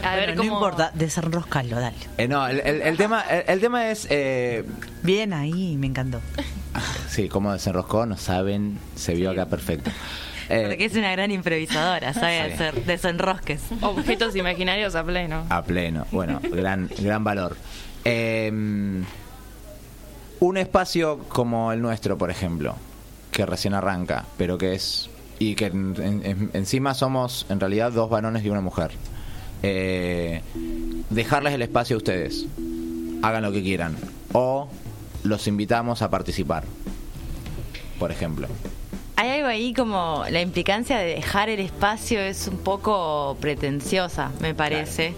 A 0.03 0.11
Bueno, 0.11 0.17
ver 0.17 0.29
no 0.36 0.41
cómo. 0.43 0.53
importa, 0.55 0.91
desenroscalo, 0.93 1.79
dale. 1.79 1.95
Eh, 2.17 2.27
no, 2.27 2.45
el, 2.47 2.59
el- 2.59 2.81
el 2.81 2.97
tema, 2.97 3.21
el, 3.21 3.43
el 3.47 3.59
tema 3.61 3.89
es, 3.89 4.07
eh, 4.09 4.65
Bien 5.03 5.31
ahí, 5.33 5.77
me 5.77 5.88
encantó. 5.88 6.19
sí, 7.09 7.29
cómo 7.29 7.53
desenroscó, 7.53 8.05
no 8.05 8.17
saben, 8.17 8.77
se 8.95 9.13
vio 9.13 9.31
acá 9.31 9.45
perfecto. 9.45 9.91
Eh, 10.50 10.66
Porque 10.68 10.86
es 10.86 10.96
una 10.96 11.12
gran 11.12 11.32
improvisadora, 11.32 12.14
sabe 12.14 12.46
Sí. 12.48 12.54
hacer 12.54 12.86
desenrosques. 12.86 13.62
Objetos 13.82 14.36
imaginarios 14.36 14.96
a 14.96 15.04
pleno. 15.04 15.46
A 15.50 15.64
pleno, 15.64 16.06
bueno, 16.12 16.39
gran, 16.43 16.89
gran 17.00 17.24
valor. 17.24 17.56
Eh, 18.04 18.52
un 20.39 20.58
espacio 20.58 21.20
como 21.30 21.72
el 21.72 21.82
nuestro, 21.82 22.18
por 22.18 22.30
ejemplo, 22.30 22.76
que 23.32 23.46
recién 23.46 23.74
arranca, 23.74 24.26
pero 24.38 24.58
que 24.58 24.74
es. 24.76 25.10
y 25.38 25.56
que 25.56 25.66
en- 25.66 25.96
en- 26.24 26.50
encima 26.54 26.93
somos 26.93 27.46
en 27.50 27.60
realidad 27.60 27.91
dos 27.91 28.10
varones 28.10 28.46
y 28.46 28.50
una 28.50 28.62
mujer. 28.62 28.91
Eh, 29.64 30.41
dejarles 31.10 31.54
el 31.54 31.62
espacio 31.62 31.96
a 31.96 31.98
ustedes, 31.98 32.46
hagan 33.22 33.43
lo 33.43 33.52
que 33.52 33.62
quieran, 33.62 33.98
o 34.32 34.70
los 35.24 35.48
invitamos 35.48 36.02
a 36.02 36.10
participar, 36.10 36.64
por 38.00 38.12
ejemplo. 38.12 38.48
Hay 39.18 39.30
algo 39.30 39.47
ahí 39.47 39.74
como 39.74 40.26
la 40.30 40.41
implicancia 40.41 40.97
de 40.97 41.16
dejar 41.16 41.49
el 41.49 41.59
espacio 41.59 42.20
es 42.20 42.47
un 42.47 42.57
poco 42.57 43.38
pretenciosa, 43.39 44.32
me 44.41 44.53
parece. 44.53 45.13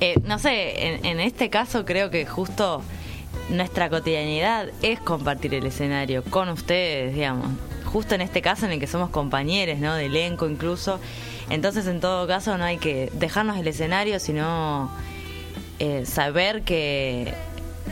Eh, 0.00 0.14
no 0.24 0.38
sé, 0.38 0.86
en, 0.86 1.04
en 1.04 1.20
este 1.20 1.50
caso 1.50 1.84
creo 1.84 2.10
que 2.10 2.24
justo 2.24 2.82
nuestra 3.50 3.90
cotidianidad 3.90 4.68
es 4.82 5.00
compartir 5.00 5.54
el 5.54 5.66
escenario 5.66 6.22
con 6.24 6.48
ustedes, 6.48 7.14
digamos. 7.14 7.48
Justo 7.84 8.14
en 8.14 8.22
este 8.22 8.40
caso 8.40 8.66
en 8.66 8.72
el 8.72 8.80
que 8.80 8.86
somos 8.86 9.10
compañeros, 9.10 9.78
¿no? 9.78 9.94
De 9.94 10.06
elenco 10.06 10.48
incluso. 10.48 10.98
Entonces, 11.50 11.86
en 11.86 12.00
todo 12.00 12.26
caso, 12.26 12.56
no 12.56 12.64
hay 12.64 12.78
que 12.78 13.10
dejarnos 13.14 13.58
el 13.58 13.66
escenario, 13.66 14.18
sino 14.18 14.90
eh, 15.78 16.06
saber 16.06 16.62
que, 16.62 17.34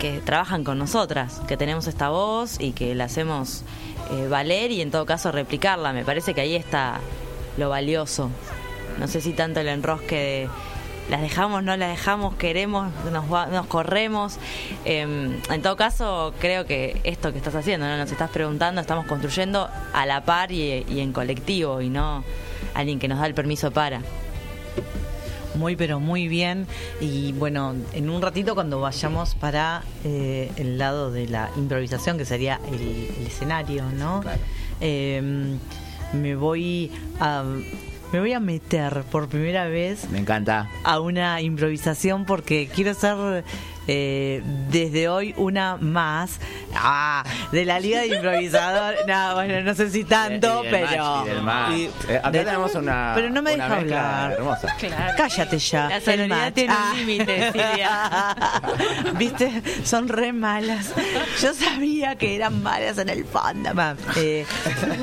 que 0.01 0.19
trabajan 0.21 0.65
con 0.65 0.79
nosotras, 0.79 1.41
que 1.47 1.57
tenemos 1.57 1.87
esta 1.87 2.09
voz 2.09 2.59
y 2.59 2.73
que 2.73 2.95
la 2.97 3.05
hacemos 3.05 3.63
eh, 4.11 4.27
valer 4.29 4.73
y 4.73 4.81
en 4.81 4.91
todo 4.91 5.07
caso 5.07 5.31
replicarla. 5.31 5.93
Me 5.93 6.05
parece 6.05 6.35
que 6.35 6.41
ahí 6.41 6.57
está 6.57 6.99
lo 7.57 7.69
valioso. 7.69 8.31
No 8.99 9.07
sé 9.07 9.21
si 9.21 9.33
tanto 9.33 9.61
el 9.61 9.69
enrosque 9.69 10.17
de 10.17 10.49
las 11.11 11.21
dejamos, 11.21 11.63
no 11.63 11.77
las 11.77 11.91
dejamos, 11.91 12.35
queremos, 12.37 12.93
nos, 13.13 13.33
va- 13.33 13.47
nos 13.47 13.67
corremos. 13.67 14.39
Eh, 14.85 15.03
en 15.51 15.63
todo 15.63 15.77
caso, 15.77 16.33
creo 16.41 16.65
que 16.67 17.01
esto 17.05 17.31
que 17.33 17.39
estás 17.39 17.55
haciendo, 17.55 17.87
¿no? 17.87 17.97
nos 17.97 18.11
estás 18.11 18.31
preguntando, 18.31 18.81
estamos 18.81 19.07
construyendo 19.07 19.69
a 19.93 20.07
la 20.07 20.25
par 20.25 20.51
y, 20.53 20.85
y 20.89 21.01
en 21.01 21.13
colectivo 21.13 21.81
y 21.81 21.89
no 21.91 22.25
alguien 22.75 22.99
que 22.99 23.09
nos 23.09 23.19
da 23.21 23.27
el 23.27 23.35
permiso 23.35 23.71
para. 23.71 24.01
Muy, 25.61 25.77
pero 25.77 26.01
muy 26.01 26.27
bien. 26.27 26.67
Y 27.03 27.33
bueno, 27.33 27.75
en 27.93 28.09
un 28.09 28.23
ratito 28.23 28.55
cuando 28.55 28.81
vayamos 28.81 29.35
para 29.35 29.83
eh, 30.05 30.51
el 30.57 30.79
lado 30.79 31.11
de 31.13 31.29
la 31.29 31.51
improvisación, 31.55 32.17
que 32.17 32.25
sería 32.25 32.59
el, 32.73 32.81
el 33.21 33.27
escenario, 33.27 33.85
¿no? 33.93 34.23
Eh, 34.81 35.59
me 36.15 36.35
voy 36.35 36.91
a 37.21 37.45
me 38.13 38.19
voy 38.21 38.33
a 38.33 38.41
meter 38.41 39.05
por 39.13 39.29
primera 39.29 39.67
vez 39.69 40.09
Me 40.11 40.19
encanta. 40.19 40.69
a 40.83 40.99
una 40.99 41.41
improvisación 41.43 42.25
porque 42.25 42.69
quiero 42.75 42.95
ser 42.95 43.45
eh, 43.93 44.41
desde 44.71 45.09
hoy 45.09 45.35
una 45.37 45.77
más 45.79 46.39
ah, 46.77 47.25
de 47.51 47.65
la 47.65 47.81
Liga 47.81 48.01
de 48.03 48.07
Improvisador. 48.09 48.95
No, 49.09 49.35
bueno, 49.35 49.61
no 49.63 49.75
sé 49.75 49.91
si 49.91 50.05
tanto, 50.05 50.63
Y 50.65 50.69
pero. 50.71 51.25
match, 51.43 51.73
y 51.77 51.85
Eh, 52.09 52.19
acá 52.19 52.31
de- 52.31 52.45
tenemos 52.45 52.75
una- 52.77 53.13
Pero 53.17 53.31
no 53.31 53.43
me 53.43 53.51
deja 53.57 53.77
hablar. 53.77 54.33
hermosa. 54.33 54.75
Claro. 54.79 55.15
Cállate 55.17 55.59
ya. 55.59 55.89
La 55.89 55.97
el 55.97 56.03
sonoridad 56.03 56.53
tiene 56.53 56.73
un 56.73 56.79
Ah. 56.81 56.93
límite, 56.97 57.53
Silvia. 57.53 58.37
Viste, 59.19 59.63
son 59.85 60.07
re 60.09 60.33
malas. 60.33 60.93
Yo 61.43 61.53
sabía 61.55 62.15
que 62.17 62.37
eran 62.37 62.63
malas 62.63 62.99
en 62.99 63.09
el 63.09 63.25
fondo. 63.25 63.71
Eh, 64.17 64.47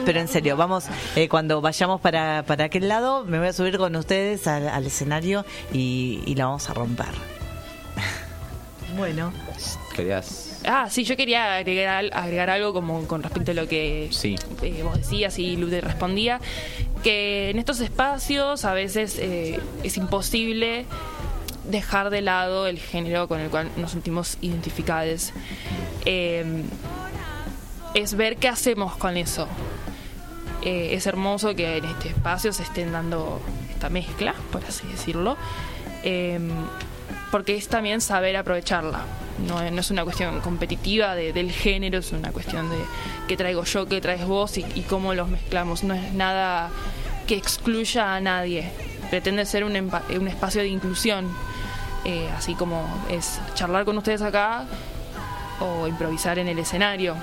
pero 0.05 0.19
en 0.21 0.27
serio, 0.29 0.55
vamos, 0.55 0.85
eh, 1.17 1.27
cuando 1.27 1.59
vayamos 1.59 1.99
para, 1.99 2.43
para 2.43 2.65
aquel 2.65 2.87
lado, 2.87 3.25
me 3.25 3.39
voy 3.39 3.49
a 3.49 3.53
subir 3.53 3.77
con 3.77 3.95
ustedes 3.97 4.47
al, 4.47 4.69
al 4.69 4.85
escenario 4.85 5.45
y, 5.73 6.21
y 6.25 6.35
la 6.35 6.45
vamos 6.45 6.69
a 6.69 6.73
romper. 6.73 7.36
Bueno. 8.97 9.31
Querías. 9.95 10.59
Ah, 10.65 10.87
sí, 10.89 11.03
yo 11.03 11.15
quería 11.15 11.55
agregar, 11.55 12.05
agregar 12.13 12.49
algo 12.49 12.73
como 12.73 13.07
con 13.07 13.23
respecto 13.23 13.51
a 13.51 13.53
lo 13.53 13.67
que 13.67 14.09
Sí. 14.11 14.35
eh, 14.61 14.81
vos 14.83 14.97
decías 14.97 15.37
y 15.39 15.55
Lu 15.55 15.69
te 15.69 15.81
respondía, 15.81 16.39
que 17.03 17.49
en 17.51 17.59
estos 17.59 17.79
espacios 17.79 18.65
a 18.65 18.73
veces 18.73 19.17
eh, 19.19 19.59
es 19.83 19.97
imposible 19.97 20.85
dejar 21.69 22.09
de 22.09 22.21
lado 22.21 22.67
el 22.67 22.79
género 22.79 23.27
con 23.27 23.39
el 23.39 23.49
cual 23.49 23.69
nos 23.77 23.91
sentimos 23.91 24.37
identificados. 24.41 25.31
Eh, 26.05 26.63
es 27.93 28.15
ver 28.15 28.37
qué 28.37 28.47
hacemos 28.47 28.95
con 28.97 29.17
eso. 29.17 29.47
Eh, 30.63 30.89
es 30.93 31.05
hermoso 31.07 31.55
que 31.55 31.77
en 31.77 31.85
este 31.85 32.09
espacio 32.09 32.51
se 32.51 32.63
estén 32.63 32.91
dando 32.91 33.39
esta 33.69 33.89
mezcla, 33.89 34.33
por 34.51 34.63
así 34.65 34.85
decirlo, 34.87 35.37
eh, 36.03 36.39
porque 37.31 37.55
es 37.55 37.67
también 37.67 38.01
saber 38.01 38.37
aprovecharla. 38.37 39.01
No, 39.47 39.61
es 39.61 39.91
una 39.91 40.03
cuestión 40.03 40.39
competitiva 40.41 41.13
de- 41.15 41.31
del 41.33 41.51
género, 41.51 41.99
es 41.99 42.11
una 42.11 42.31
cuestión 42.31 42.69
de 42.69 42.77
qué 43.27 43.37
traigo 43.37 43.63
yo, 43.65 43.85
qué 43.85 44.01
traes 44.01 44.25
vos 44.25 44.57
y, 44.57 44.65
y 44.75 44.81
cómo 44.81 45.13
los 45.13 45.27
mezclamos. 45.29 45.83
No 45.83 45.93
es 45.93 46.13
nada 46.13 46.69
que 47.27 47.35
excluya 47.35 48.15
a 48.15 48.21
nadie. 48.21 48.71
Pretende 49.09 49.45
ser 49.45 49.63
un, 49.63 49.75
un 49.75 50.27
espacio 50.27 50.61
de 50.61 50.67
inclusión, 50.69 51.29
eh, 52.05 52.29
así 52.35 52.55
como 52.55 52.87
es 53.09 53.39
charlar 53.53 53.85
con 53.85 53.97
ustedes 53.97 54.21
acá 54.21 54.65
o 55.59 55.87
improvisar 55.87 56.39
en 56.39 56.47
el 56.47 56.57
escenario. 56.59 57.15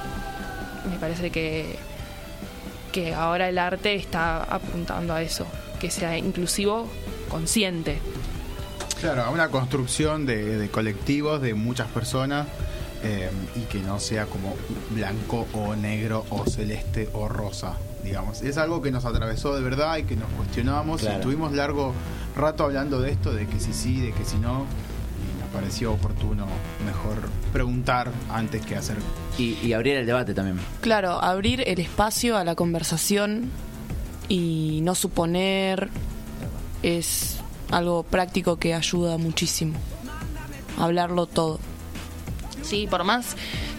Me 0.90 0.96
parece 0.98 1.30
que, 1.30 1.76
que 2.92 3.14
ahora 3.14 3.48
el 3.48 3.58
arte 3.58 3.94
está 3.94 4.44
apuntando 4.44 5.14
a 5.14 5.22
eso, 5.22 5.46
que 5.80 5.90
sea 5.90 6.16
inclusivo, 6.16 6.88
consciente. 7.28 7.98
Claro, 9.04 9.24
a 9.24 9.28
una 9.30 9.48
construcción 9.48 10.24
de, 10.24 10.56
de 10.56 10.68
colectivos, 10.70 11.42
de 11.42 11.52
muchas 11.52 11.88
personas, 11.88 12.46
eh, 13.02 13.28
y 13.54 13.60
que 13.70 13.80
no 13.80 14.00
sea 14.00 14.24
como 14.24 14.56
blanco 14.92 15.46
o 15.52 15.76
negro 15.76 16.24
o 16.30 16.46
celeste 16.46 17.10
o 17.12 17.28
rosa, 17.28 17.74
digamos. 18.02 18.40
Es 18.40 18.56
algo 18.56 18.80
que 18.80 18.90
nos 18.90 19.04
atravesó 19.04 19.54
de 19.54 19.60
verdad 19.62 19.98
y 19.98 20.04
que 20.04 20.16
nos 20.16 20.30
cuestionamos 20.30 21.02
y 21.02 21.04
Claro. 21.04 21.18
estuvimos 21.18 21.52
largo 21.52 21.92
rato 22.34 22.64
hablando 22.64 22.98
de 23.02 23.10
esto, 23.10 23.34
de 23.34 23.46
que 23.46 23.60
si 23.60 23.74
sí, 23.74 24.00
de 24.00 24.12
que 24.12 24.24
si 24.24 24.38
no, 24.38 24.64
y 25.20 25.38
nos 25.42 25.50
pareció 25.52 25.92
oportuno 25.92 26.46
mejor 26.86 27.28
preguntar 27.52 28.10
antes 28.30 28.64
que 28.64 28.74
hacer. 28.74 28.96
Y, 29.36 29.58
y 29.62 29.74
abrir 29.74 29.96
el 29.98 30.06
debate 30.06 30.32
también. 30.32 30.58
Claro, 30.80 31.22
abrir 31.22 31.62
el 31.66 31.78
espacio 31.78 32.38
a 32.38 32.44
la 32.44 32.54
conversación 32.54 33.50
y 34.30 34.80
no 34.82 34.94
suponer 34.94 35.90
es 36.82 37.36
algo 37.74 38.04
práctico 38.04 38.56
que 38.56 38.72
ayuda 38.72 39.18
muchísimo. 39.18 39.74
Hablarlo 40.78 41.26
todo. 41.26 41.58
Sí, 42.62 42.86
por 42.88 43.02
más 43.04 43.36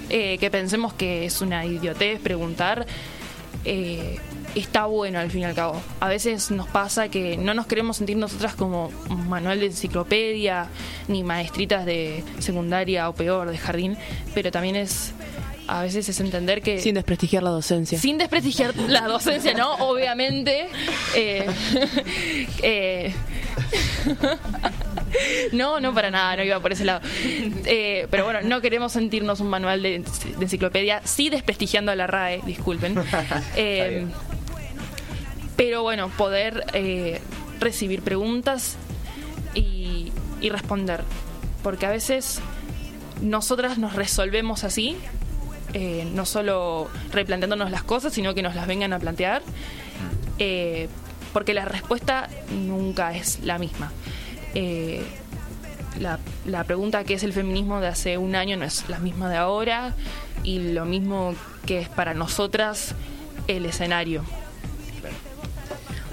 eh, 0.09 0.37
que 0.37 0.51
pensemos 0.51 0.93
que 0.93 1.25
es 1.25 1.41
una 1.41 1.65
idiotez 1.65 2.19
preguntar, 2.19 2.85
eh, 3.63 4.17
está 4.53 4.85
bueno 4.85 5.19
al 5.19 5.31
fin 5.31 5.41
y 5.41 5.45
al 5.45 5.55
cabo. 5.55 5.81
A 6.01 6.09
veces 6.09 6.51
nos 6.51 6.67
pasa 6.67 7.07
que 7.07 7.37
no 7.37 7.53
nos 7.53 7.67
queremos 7.67 7.97
sentir 7.97 8.17
nosotras 8.17 8.53
como 8.53 8.91
manual 9.27 9.61
de 9.61 9.67
enciclopedia, 9.67 10.67
ni 11.07 11.23
maestritas 11.23 11.85
de 11.85 12.21
secundaria 12.39 13.07
o 13.07 13.15
peor, 13.15 13.49
de 13.49 13.57
jardín, 13.57 13.97
pero 14.33 14.51
también 14.51 14.75
es... 14.75 15.13
A 15.67 15.81
veces 15.81 16.07
es 16.09 16.19
entender 16.19 16.61
que... 16.61 16.79
Sin 16.79 16.93
desprestigiar 16.93 17.41
la 17.41 17.49
docencia. 17.49 17.97
Sin 17.97 18.19
desprestigiar 18.19 18.75
la 18.87 19.07
docencia, 19.07 19.55
¿no? 19.55 19.73
Obviamente. 19.75 20.67
eh, 21.15 21.47
eh, 22.61 23.15
no, 25.53 25.79
no 25.79 25.93
para 25.93 26.11
nada, 26.11 26.37
no 26.37 26.43
iba 26.43 26.59
por 26.59 26.71
ese 26.71 26.85
lado. 26.85 27.01
Eh, 27.65 28.07
pero 28.09 28.25
bueno, 28.25 28.41
no 28.43 28.61
queremos 28.61 28.91
sentirnos 28.91 29.39
un 29.39 29.49
manual 29.49 29.81
de, 29.81 29.99
de 29.99 30.43
enciclopedia, 30.43 31.01
sí 31.03 31.29
desprestigiando 31.29 31.91
a 31.91 31.95
la 31.95 32.07
RAE, 32.07 32.41
disculpen. 32.45 32.95
Eh, 33.55 34.05
pero 35.55 35.81
bueno, 35.81 36.09
poder 36.09 36.65
eh, 36.73 37.21
recibir 37.59 38.01
preguntas 38.01 38.75
y, 39.53 40.11
y 40.41 40.49
responder. 40.49 41.03
Porque 41.63 41.85
a 41.85 41.89
veces 41.89 42.41
nosotras 43.21 43.77
nos 43.77 43.93
resolvemos 43.93 44.63
así, 44.63 44.97
eh, 45.73 46.07
no 46.13 46.25
solo 46.25 46.89
replanteándonos 47.11 47.71
las 47.71 47.83
cosas, 47.83 48.13
sino 48.13 48.33
que 48.33 48.41
nos 48.41 48.55
las 48.55 48.67
vengan 48.67 48.93
a 48.93 48.99
plantear, 48.99 49.41
eh, 50.39 50.87
porque 51.35 51.53
la 51.53 51.65
respuesta 51.65 52.29
nunca 52.49 53.13
es 53.13 53.39
la 53.43 53.59
misma. 53.59 53.91
Eh, 54.53 55.03
la, 55.99 56.17
la 56.45 56.63
pregunta 56.63 57.03
que 57.03 57.15
es 57.15 57.23
el 57.23 57.33
feminismo 57.33 57.81
de 57.81 57.87
hace 57.87 58.17
un 58.17 58.35
año 58.35 58.55
no 58.55 58.63
es 58.63 58.87
la 58.87 58.99
misma 58.99 59.29
de 59.29 59.35
ahora 59.35 59.93
y 60.43 60.71
lo 60.71 60.85
mismo 60.85 61.35
que 61.65 61.79
es 61.79 61.89
para 61.89 62.13
nosotras 62.13 62.95
el 63.49 63.65
escenario. 63.65 64.23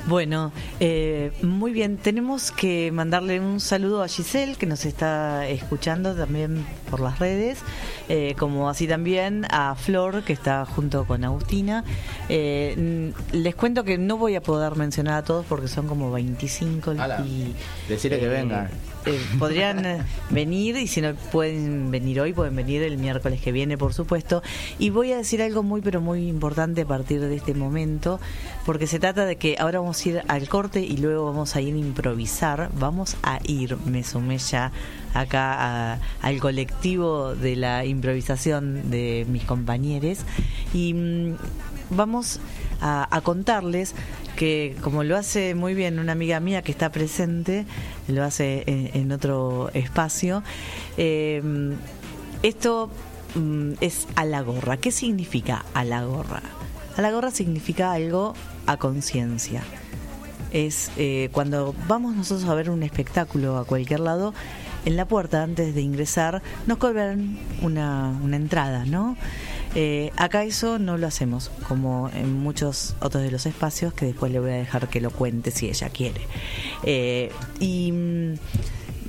Bueno, 0.07 0.53
eh, 0.81 1.31
muy 1.43 1.73
bien, 1.73 1.97
tenemos 1.97 2.51
que 2.51 2.91
mandarle 2.91 3.39
un 3.39 3.61
saludo 3.61 4.03
a 4.03 4.09
Giselle 4.09 4.57
que 4.57 4.67
nos 4.67 4.85
está 4.85 5.47
escuchando 5.47 6.15
también 6.15 6.67
por 6.91 7.01
las 7.01 7.21
redes, 7.21 7.61
eh, 8.09 8.35
como 8.37 8.69
así 8.69 8.89
también 8.89 9.47
a 9.51 9.75
Flor 9.77 10.25
que 10.25 10.33
está 10.33 10.67
junto 10.67 11.05
con 11.07 11.25
Agustina. 11.25 11.85
Eh, 12.29 13.13
les 13.33 13.55
cuento 13.55 13.85
que 13.85 13.97
no 13.97 14.17
voy 14.17 14.35
a 14.35 14.43
poder 14.43 14.75
mencionar 14.77 15.15
a 15.15 15.23
todos 15.23 15.47
porque 15.47 15.69
son 15.69 15.87
como 15.87 16.11
25 16.11 16.91
Ala, 16.99 17.21
y 17.25 17.55
decirle 17.89 18.19
que 18.19 18.27
eh, 18.27 18.29
vengan. 18.29 18.69
Eh, 19.07 19.21
podrían 19.39 19.85
eh, 19.85 20.05
venir 20.31 20.77
y 20.77 20.87
si 20.87 21.01
no 21.01 21.15
pueden 21.15 21.91
venir 21.91 22.21
hoy, 22.21 22.33
pueden 22.33 22.55
venir 22.55 22.83
el 22.83 22.99
miércoles 22.99 23.41
que 23.41 23.53
viene, 23.53 23.77
por 23.77 23.95
supuesto. 23.95 24.43
Y 24.79 24.91
voy 24.91 25.13
a 25.13 25.17
decir 25.17 25.43
algo 25.43 25.63
muy, 25.63 25.81
pero 25.81 26.01
muy 26.01 26.29
importante 26.29 26.83
a 26.83 26.87
partir 26.87 27.21
de 27.21 27.35
este 27.35 27.55
momento, 27.55 28.21
porque 28.65 28.87
se 28.87 28.99
trata 28.99 29.25
de 29.25 29.37
que 29.37 29.57
ahora 29.59 29.81
vamos 29.81 30.05
a 30.05 30.09
ir 30.09 30.23
al 30.29 30.49
corte 30.49 30.81
y 30.81 30.97
luego 30.99 31.27
vamos 31.27 31.57
a 31.57 31.61
ir 31.61 31.75
a 31.75 31.79
improvisar. 31.79 32.71
Vamos 32.75 33.17
a 33.23 33.41
ir, 33.45 33.77
me 33.87 34.05
sumé 34.05 34.39
ya 34.39 34.73
acá 35.15 35.99
al 36.21 36.39
colectivo 36.41 37.35
de 37.35 37.57
la 37.57 37.85
improvisación 37.85 38.91
de 38.91 39.27
mis 39.29 39.45
compañeros 39.45 40.21
y 40.73 40.95
mm, 40.95 41.37
vamos 41.91 42.41
a, 42.83 43.21
contarles 43.23 43.95
que 44.37 44.77
como 44.83 45.05
lo 45.05 45.17
hace 45.17 45.55
muy 45.55 45.75
bien 45.75 45.99
una 45.99 46.13
amiga 46.13 46.41
mía 46.41 46.63
que 46.63 46.73
está 46.73 46.91
presente, 46.91 47.65
lo 48.09 48.25
hace 48.25 48.65
en, 48.67 48.91
en 48.95 49.13
otro 49.13 49.71
espacio, 49.73 50.43
eh, 50.97 51.43
esto 52.43 52.91
mm, 53.35 53.75
es 53.81 54.09
a 54.17 54.25
la 54.25 54.43
gorra. 54.43 54.77
¿Qué 54.77 54.91
significa 54.91 55.65
a 55.75 55.85
la 55.85 56.05
gorra? 56.05 56.43
A 56.97 57.01
la 57.03 57.11
gorra 57.11 57.31
significa 57.31 57.93
algo 57.93 58.35
a 58.67 58.77
conciencia. 58.77 59.63
Es 60.53 60.91
eh, 60.97 61.31
cuando 61.33 61.75
vamos 61.89 62.15
nosotros 62.15 62.49
a 62.49 62.55
ver 62.55 62.69
un 62.69 62.83
espectáculo 62.83 63.57
a 63.57 63.65
cualquier 63.65 64.01
lado, 64.01 64.35
en 64.85 64.97
la 64.97 65.07
puerta 65.07 65.43
antes 65.43 65.75
de 65.75 65.81
ingresar 65.81 66.43
nos 66.67 66.79
cobran 66.79 67.39
una, 67.63 68.19
una 68.23 68.37
entrada, 68.37 68.85
¿no? 68.85 69.17
Eh, 69.75 70.11
acá 70.17 70.45
eso 70.45 70.79
no 70.79 70.99
lo 70.99 71.07
hacemos, 71.07 71.51
como 71.67 72.11
en 72.13 72.33
muchos 72.33 72.95
otros 73.01 73.23
de 73.23 73.31
los 73.31 73.47
espacios 73.47 73.95
que 73.95 74.07
después 74.07 74.31
le 74.31 74.39
voy 74.39 74.51
a 74.51 74.55
dejar 74.55 74.89
que 74.89 75.01
lo 75.01 75.11
cuente 75.11 75.51
si 75.51 75.69
ella 75.69 75.89
quiere. 75.89 76.21
Eh, 76.85 77.33
y 77.59 77.93
mm, 77.93 78.35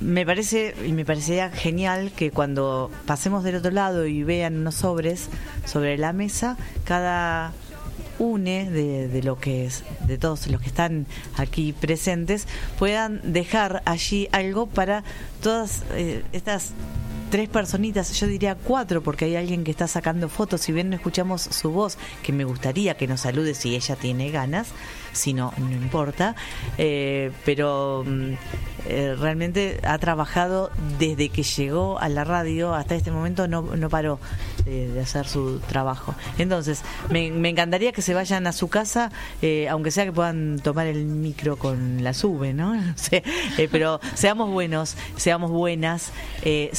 me 0.00 0.26
parece 0.26 0.74
y 0.86 0.92
me 0.92 1.04
parecería 1.04 1.50
genial 1.50 2.12
que 2.16 2.30
cuando 2.30 2.90
pasemos 3.06 3.44
del 3.44 3.56
otro 3.56 3.70
lado 3.70 4.06
y 4.06 4.22
vean 4.22 4.56
unos 4.56 4.76
sobres 4.76 5.28
sobre 5.66 5.98
la 5.98 6.12
mesa, 6.12 6.56
cada 6.84 7.52
une 8.18 8.70
de, 8.70 9.22
lo 9.22 9.38
que 9.38 9.66
es 9.66 9.82
de 10.06 10.18
todos 10.18 10.46
los 10.46 10.60
que 10.60 10.68
están 10.68 11.06
aquí 11.36 11.72
presentes 11.72 12.46
puedan 12.78 13.20
dejar 13.32 13.82
allí 13.86 14.28
algo 14.30 14.66
para 14.66 15.02
todas 15.42 15.82
eh, 15.92 16.22
estas 16.32 16.72
tres 17.34 17.48
personitas, 17.48 18.12
yo 18.20 18.28
diría 18.28 18.54
cuatro, 18.54 19.02
porque 19.02 19.24
hay 19.24 19.34
alguien 19.34 19.64
que 19.64 19.72
está 19.72 19.88
sacando 19.88 20.28
fotos. 20.28 20.60
Si 20.60 20.70
bien 20.70 20.88
no 20.88 20.94
escuchamos 20.94 21.42
su 21.42 21.72
voz, 21.72 21.98
que 22.22 22.32
me 22.32 22.44
gustaría 22.44 22.96
que 22.96 23.08
nos 23.08 23.22
salude 23.22 23.54
si 23.54 23.74
ella 23.74 23.96
tiene 23.96 24.30
ganas, 24.30 24.68
si 25.10 25.32
no, 25.32 25.52
no 25.58 25.72
importa. 25.72 26.36
Eh, 26.78 27.32
pero 27.44 28.04
mm, 28.06 28.34
eh, 28.86 29.16
realmente 29.18 29.80
ha 29.82 29.98
trabajado 29.98 30.70
desde 31.00 31.30
que 31.30 31.42
llegó 31.42 31.98
a 31.98 32.08
la 32.08 32.22
radio 32.22 32.72
hasta 32.72 32.94
este 32.94 33.10
momento, 33.10 33.48
no, 33.48 33.62
no 33.62 33.88
paró 33.88 34.20
de, 34.64 35.00
hacer 35.00 35.26
su 35.26 35.58
trabajo. 35.60 36.14
Entonces, 36.38 36.82
me, 37.10 37.26
encantaría 37.48 37.92
que 37.92 38.02
se 38.02 38.14
vayan 38.14 38.46
a 38.46 38.52
su 38.52 38.68
casa, 38.68 39.10
eh, 39.42 39.68
aunque 39.68 39.90
sea 39.90 40.04
que 40.04 40.12
puedan 40.12 40.58
tomar 40.58 40.86
el 40.86 41.04
micro 41.04 41.56
con 41.56 42.04
la 42.04 42.14
sube, 42.14 42.52
¿no? 42.52 42.74
Pero 43.72 44.00
seamos 44.14 44.50
buenos, 44.50 44.96
seamos 45.16 45.50
buenas, 45.50 46.12
eh, 46.42 46.70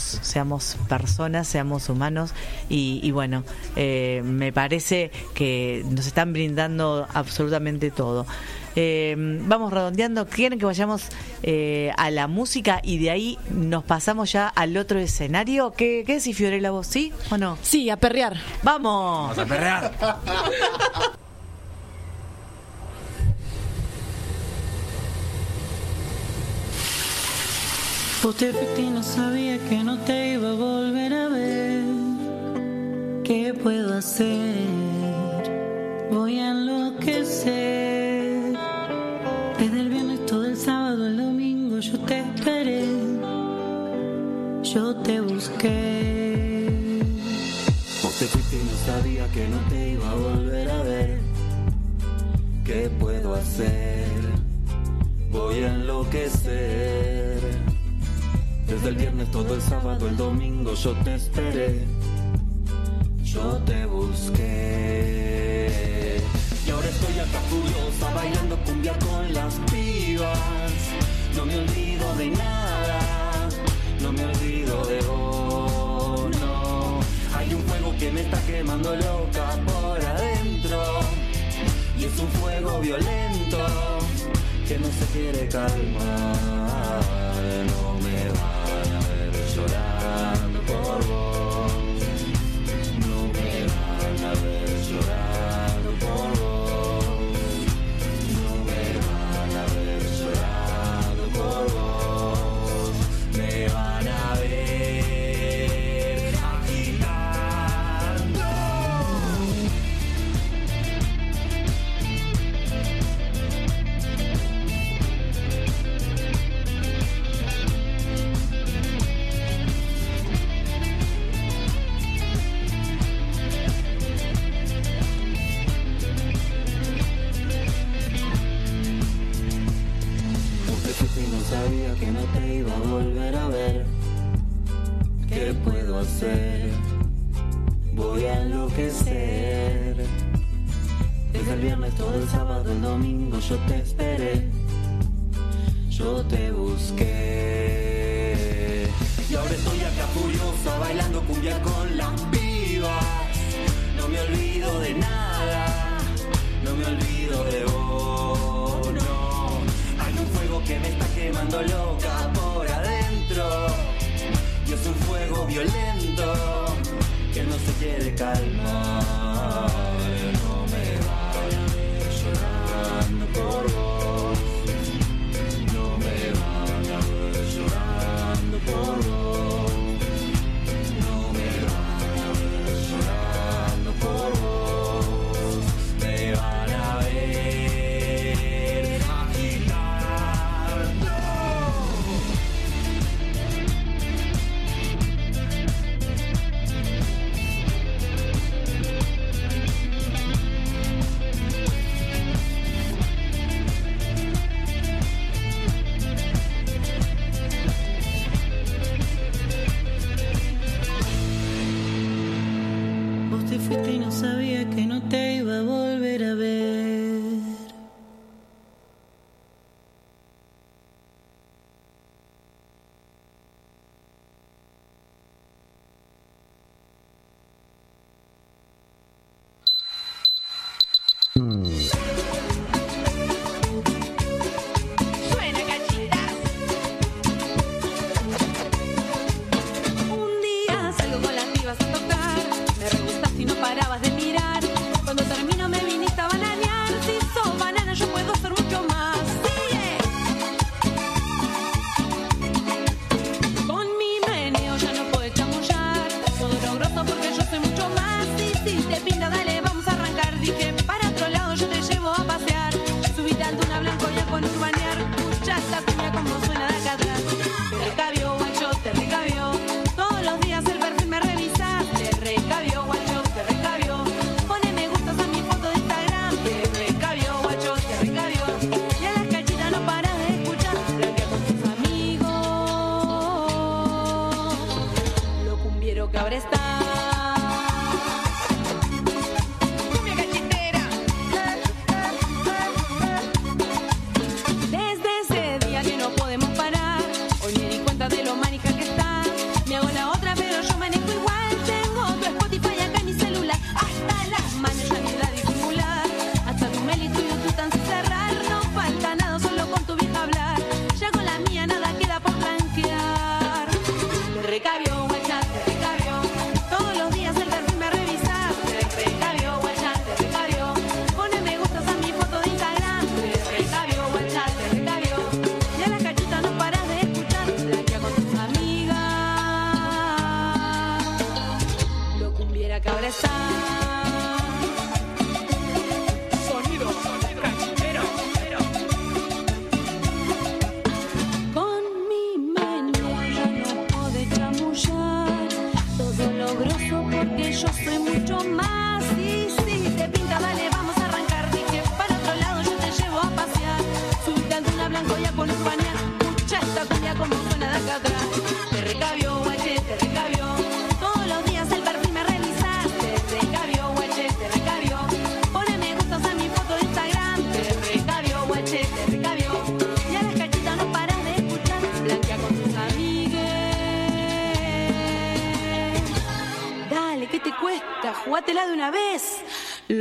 seamos, 0.00 0.18
seamos 0.22 0.76
personas, 0.88 1.46
seamos 1.48 1.88
humanos 1.88 2.32
y, 2.68 3.00
y 3.02 3.10
bueno, 3.10 3.44
eh, 3.76 4.22
me 4.24 4.52
parece 4.52 5.10
que 5.34 5.84
nos 5.90 6.06
están 6.06 6.32
brindando 6.32 7.06
absolutamente 7.14 7.90
todo. 7.90 8.26
Eh, 8.76 9.14
vamos 9.16 9.72
redondeando, 9.72 10.26
quieren 10.26 10.58
que 10.58 10.66
vayamos 10.66 11.04
eh, 11.42 11.92
a 11.96 12.10
la 12.10 12.26
música 12.26 12.80
y 12.82 12.98
de 12.98 13.10
ahí 13.10 13.38
nos 13.50 13.84
pasamos 13.84 14.32
ya 14.32 14.48
al 14.48 14.76
otro 14.76 14.98
escenario. 14.98 15.72
¿Qué, 15.72 16.02
qué 16.06 16.14
decís, 16.14 16.36
Fiorella, 16.36 16.70
vos? 16.70 16.86
¿Sí 16.86 17.12
o 17.30 17.38
no? 17.38 17.56
Sí, 17.62 17.88
a 17.90 17.96
perrear. 17.96 18.36
¡Vamos! 18.62 19.38
a 19.38 19.44
perrear. 19.46 19.92
Vos 28.24 28.34
te 28.36 28.52
fuiste 28.54 28.80
y 28.80 28.88
no 28.88 29.02
sabía 29.02 29.58
que 29.68 29.84
no 29.84 29.98
te 29.98 30.32
iba 30.32 30.48
a 30.48 30.54
volver 30.54 31.12
a 31.12 31.28
ver. 31.28 31.84
¿Qué 33.22 33.52
puedo 33.52 33.92
hacer? 33.92 34.64
Voy 36.10 36.38
a 36.38 36.52
enloquecer. 36.52 38.56
Desde 39.58 39.78
el 39.78 39.90
viernes 39.90 40.24
todo 40.24 40.46
el 40.46 40.56
sábado, 40.56 41.06
el 41.06 41.18
domingo 41.18 41.78
yo 41.80 42.00
te 42.00 42.20
esperé. 42.20 42.86
Yo 44.62 44.96
te 45.02 45.20
busqué. 45.20 47.02
Vos 48.02 48.18
te 48.18 48.24
fuiste 48.24 48.56
y 48.56 48.64
no 48.64 48.72
sabía 48.86 49.30
que 49.32 49.46
no 49.48 49.58
te 49.68 49.90
iba 49.90 50.10
a 50.10 50.14
volver 50.14 50.70
a 50.70 50.82
ver. 50.82 51.20
¿Qué 52.64 52.90
puedo 52.98 53.34
hacer? 53.34 54.08
Voy 55.30 55.62
a 55.62 55.74
enloquecer. 55.74 57.63
Desde 58.66 58.88
el 58.88 58.96
viernes 58.96 59.30
todo 59.30 59.54
el 59.54 59.60
sábado, 59.60 60.08
el 60.08 60.16
domingo 60.16 60.74
yo 60.74 60.92
te 61.04 61.14
esperé. 61.16 61.84
Yo 63.22 63.58
te 63.66 63.84
busqué. 63.86 64.94
Y 66.66 66.70
ahora 66.70 66.88
estoy 66.88 67.18
acá 67.18 67.40
furiosa 67.50 68.14
bailando 68.14 68.56
cumbia 68.64 68.98
con 68.98 69.34
las 69.34 69.54
pibas. 69.70 70.38
No 71.36 71.44
me 71.44 71.58
olvido 71.58 72.14
de 72.16 72.28
nada. 72.28 73.00
No 74.00 74.12
me 74.12 74.24
olvido 74.24 74.86
de 74.86 75.00
vos, 75.02 76.30
no. 76.40 77.00
Hay 77.36 77.52
un 77.52 77.62
fuego 77.64 77.94
que 77.98 78.10
me 78.12 78.22
está 78.22 78.40
quemando 78.46 78.96
loca 78.96 79.58
por 79.66 80.02
adentro. 80.02 81.00
Y 81.98 82.04
es 82.04 82.18
un 82.18 82.28
fuego 82.28 82.80
violento 82.80 83.58
que 84.66 84.78
no 84.78 84.86
se 84.86 85.04
quiere 85.12 85.48
calmar. 85.48 87.04
Llorando 89.66 90.60
por 90.62 91.06
vos. 91.06 91.72
No 93.06 93.26
me 93.32 93.66
van 93.66 94.24
a 94.24 94.34
ver 94.42 94.82
llorando 94.88 95.43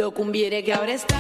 Lo 0.03 0.11
cumbiere 0.11 0.65
que 0.65 0.73
ahora 0.73 0.91
está. 0.91 1.15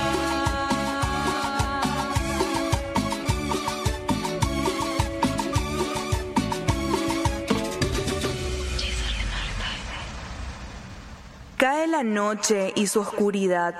Cae 11.55 11.87
la 11.87 12.03
noche 12.03 12.73
y 12.75 12.87
su 12.87 12.99
oscuridad. 12.99 13.73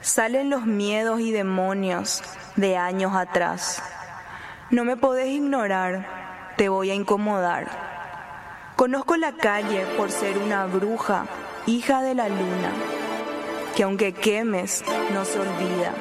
Salen 0.00 0.48
los 0.48 0.64
miedos 0.64 1.18
y 1.18 1.32
demonios 1.32 2.22
de 2.54 2.76
años 2.76 3.16
atrás. 3.16 3.82
No 4.70 4.84
me 4.84 4.96
podés 4.96 5.26
ignorar, 5.26 6.54
te 6.56 6.68
voy 6.68 6.90
a 6.90 6.94
incomodar. 6.94 7.66
Conozco 8.76 9.16
la 9.16 9.32
calle 9.32 9.84
por 9.96 10.12
ser 10.12 10.38
una 10.38 10.66
bruja, 10.66 11.26
hija 11.66 12.00
de 12.00 12.14
la 12.14 12.28
luna, 12.28 12.93
que 13.74 13.82
aunque 13.82 14.12
quemes, 14.12 14.84
no 15.12 15.24
se 15.24 15.38
olvida, 15.38 15.92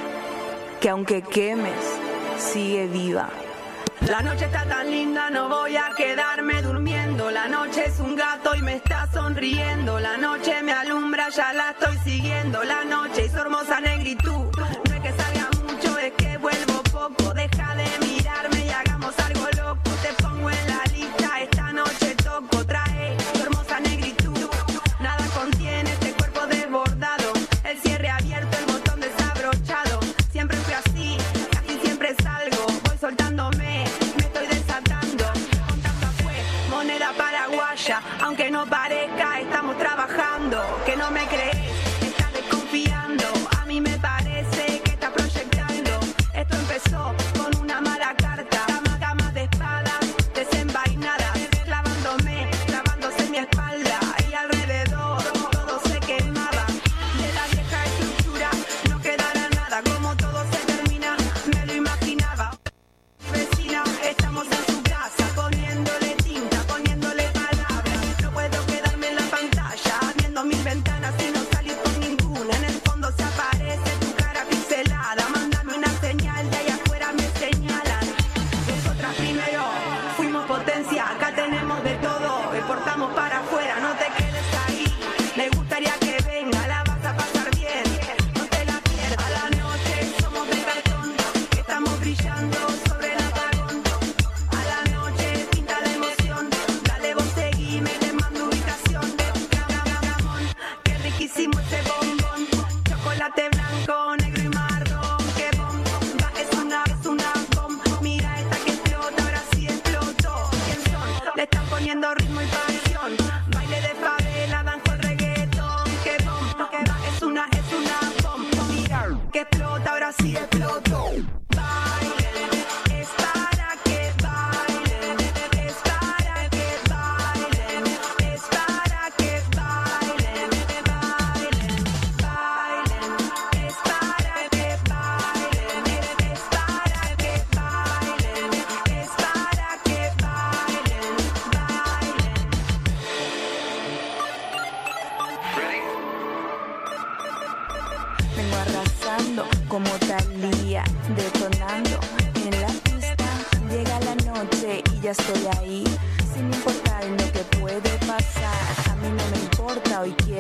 que 0.80 0.90
aunque 0.90 1.22
quemes, 1.24 1.74
sigue 2.38 2.88
viva. 2.88 3.30
La 4.08 4.22
noche 4.22 4.46
está 4.46 4.64
tan 4.66 4.92
linda, 4.92 5.30
no 5.30 5.50
voy 5.50 5.78
a 5.78 5.90
quedarme 5.98 6.62
durmiendo. 6.62 7.32
La 7.32 7.48
noche 7.48 7.86
es 7.88 8.00
un 8.00 8.16
gato 8.16 8.54
y 8.54 8.62
me 8.62 8.76
está 8.76 9.08
sonriendo. 9.12 10.00
La 10.00 10.18
noche 10.18 10.62
me 10.62 10.74
alumbra, 10.74 11.30
ya 11.30 11.54
la 11.54 11.72
estoy 11.72 11.98
siguiendo. 12.04 12.64
La 12.64 12.84
noche 12.84 13.26
y 13.26 13.30
su 13.30 13.38
hermosa 13.38 13.80
negritud. 13.80 14.30
No 14.30 14.96
es 14.96 15.02
que 15.02 15.14
salga 15.14 15.50
mucho, 15.64 15.98
es 16.00 16.12
que 16.14 16.38
vuelvo 16.38 16.84
poco. 16.92 17.34
Deja 17.34 17.76
de 17.76 17.86
mirarme 18.06 18.23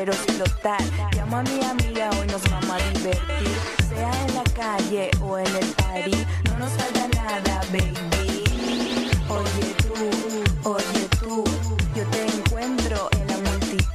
quiero 0.03 0.11
explotar. 0.11 0.81
Llamo 1.15 1.37
a 1.37 1.43
mi 1.43 1.63
amiga, 1.63 2.09
hoy 2.19 2.27
nos 2.27 2.43
vamos 2.49 2.71
a 2.71 2.77
divertir. 2.89 3.55
Sea 3.87 4.11
en 4.27 4.35
la 4.35 4.43
calle 4.43 5.11
o 5.21 5.37
en 5.37 5.47
el 5.47 5.65
party, 5.75 6.25
no 6.43 6.59
nos 6.59 6.71
falta 6.71 7.07
nada, 7.15 7.61
baby. 7.71 8.43
Oye 9.29 9.75
tú, 9.87 10.69
oye 10.69 11.07
tú, 11.21 11.43
yo 11.95 12.03
te 12.07 12.25
encuentro 12.25 13.07
en 13.11 13.27
la 13.27 13.37
multitud. 13.49 13.87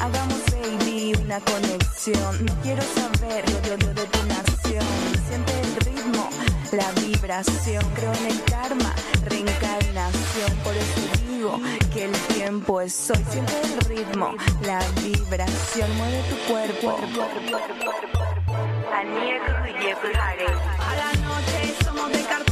Hagamos, 0.00 0.40
baby, 0.50 1.12
una 1.22 1.38
conexión. 1.40 2.44
No 2.44 2.52
quiero 2.62 2.82
saber 2.82 3.48
lo 3.48 3.60
de, 3.60 3.94
de 3.94 4.06
tu 4.06 4.22
nación. 4.26 4.86
Siente 5.28 5.60
el 5.60 5.76
ritmo, 5.86 6.28
la 6.72 6.90
vibración. 7.00 7.84
Creo 7.94 8.12
en 8.12 8.26
el 8.26 8.42
karma, 8.42 8.92
reencarnación. 9.24 10.52
Por 10.64 10.74
eso 10.76 11.00
digo 11.28 11.60
que 11.92 12.06
el 12.06 12.12
tiempo 12.34 12.80
es 12.80 13.10
hoy. 13.10 13.24
Siente 13.30 13.52
el 13.62 13.80
ritmo, 13.96 14.34
la 14.62 14.80
vibración. 15.00 15.17
Mueve 15.28 16.22
tu 16.30 16.36
cuerpo. 16.50 16.96
A 20.80 20.96
la 20.96 21.12
noche 21.20 21.74
somos 21.84 22.10
de 22.10 22.22
cartón, 22.22 22.47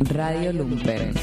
Radio 0.00 0.52
Lumpen. 0.52 1.14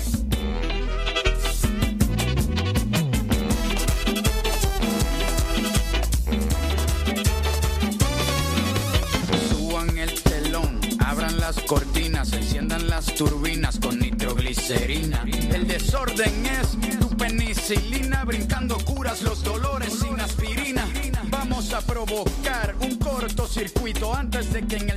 Suban 9.50 9.98
el 9.98 10.14
telón, 10.24 10.80
abran 11.00 11.40
las 11.40 11.60
cortinas, 11.62 12.34
enciendan 12.34 12.88
las 12.88 13.06
turbinas 13.16 13.80
con 13.80 14.00
nitroglicerina 14.00 15.24
glicerina. 15.24 15.56
El 15.56 15.68
desorden 15.68 16.46
es 16.46 17.00
tu 17.00 17.10
penicilina, 17.18 18.24
brincando 18.26 18.78
curas 18.78 19.22
los 19.24 19.44
dolores 19.44 19.94
sin 20.00 20.20
aspirina. 20.20 20.88
Vamos 21.30 21.74
a 21.74 21.82
provocar 21.82 22.76
un 22.82 22.98
cortocircuito 22.98 24.14
antes 24.14 24.54
de 24.54 24.66
que 24.66 24.78
en 24.78 24.90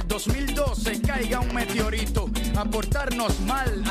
Portarnos 2.70 3.40
mal, 3.40 3.83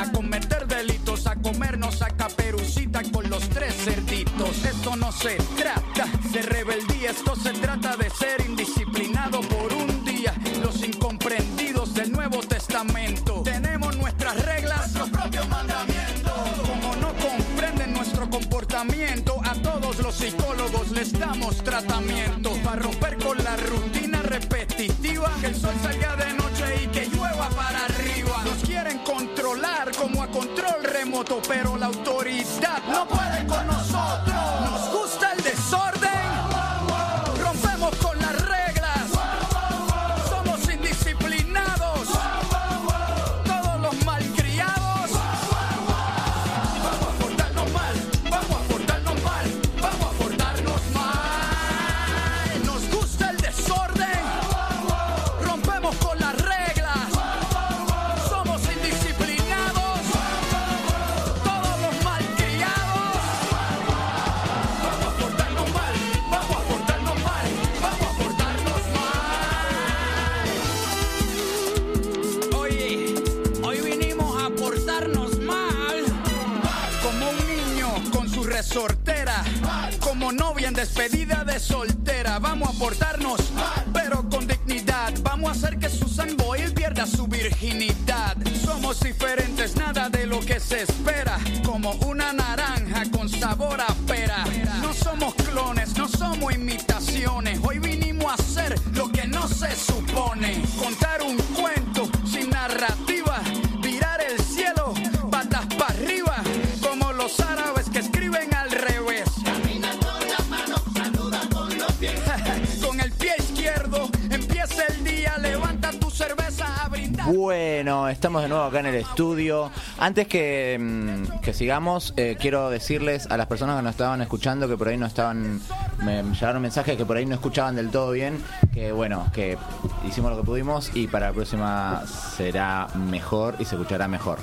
estudio. 119.14 119.70
Antes 119.96 120.26
que, 120.26 120.76
mm, 120.80 121.38
que 121.40 121.54
sigamos, 121.54 122.14
eh, 122.16 122.36
quiero 122.40 122.68
decirles 122.68 123.28
a 123.30 123.36
las 123.36 123.46
personas 123.46 123.76
que 123.76 123.82
nos 123.82 123.92
estaban 123.92 124.20
escuchando 124.22 124.66
que 124.66 124.76
por 124.76 124.88
ahí 124.88 124.96
no 124.96 125.06
estaban, 125.06 125.60
me 126.04 126.24
llegaron 126.24 126.60
mensajes 126.60 126.96
que 126.96 127.06
por 127.06 127.16
ahí 127.16 127.24
no 127.24 127.36
escuchaban 127.36 127.76
del 127.76 127.90
todo 127.90 128.10
bien, 128.10 128.42
que 128.72 128.90
bueno, 128.90 129.30
que 129.32 129.56
hicimos 130.04 130.32
lo 130.32 130.38
que 130.38 130.42
pudimos 130.42 130.90
y 130.96 131.06
para 131.06 131.28
la 131.28 131.32
próxima 131.32 132.02
será 132.36 132.88
mejor 133.08 133.54
y 133.60 133.64
se 133.64 133.76
escuchará 133.76 134.08
mejor. 134.08 134.38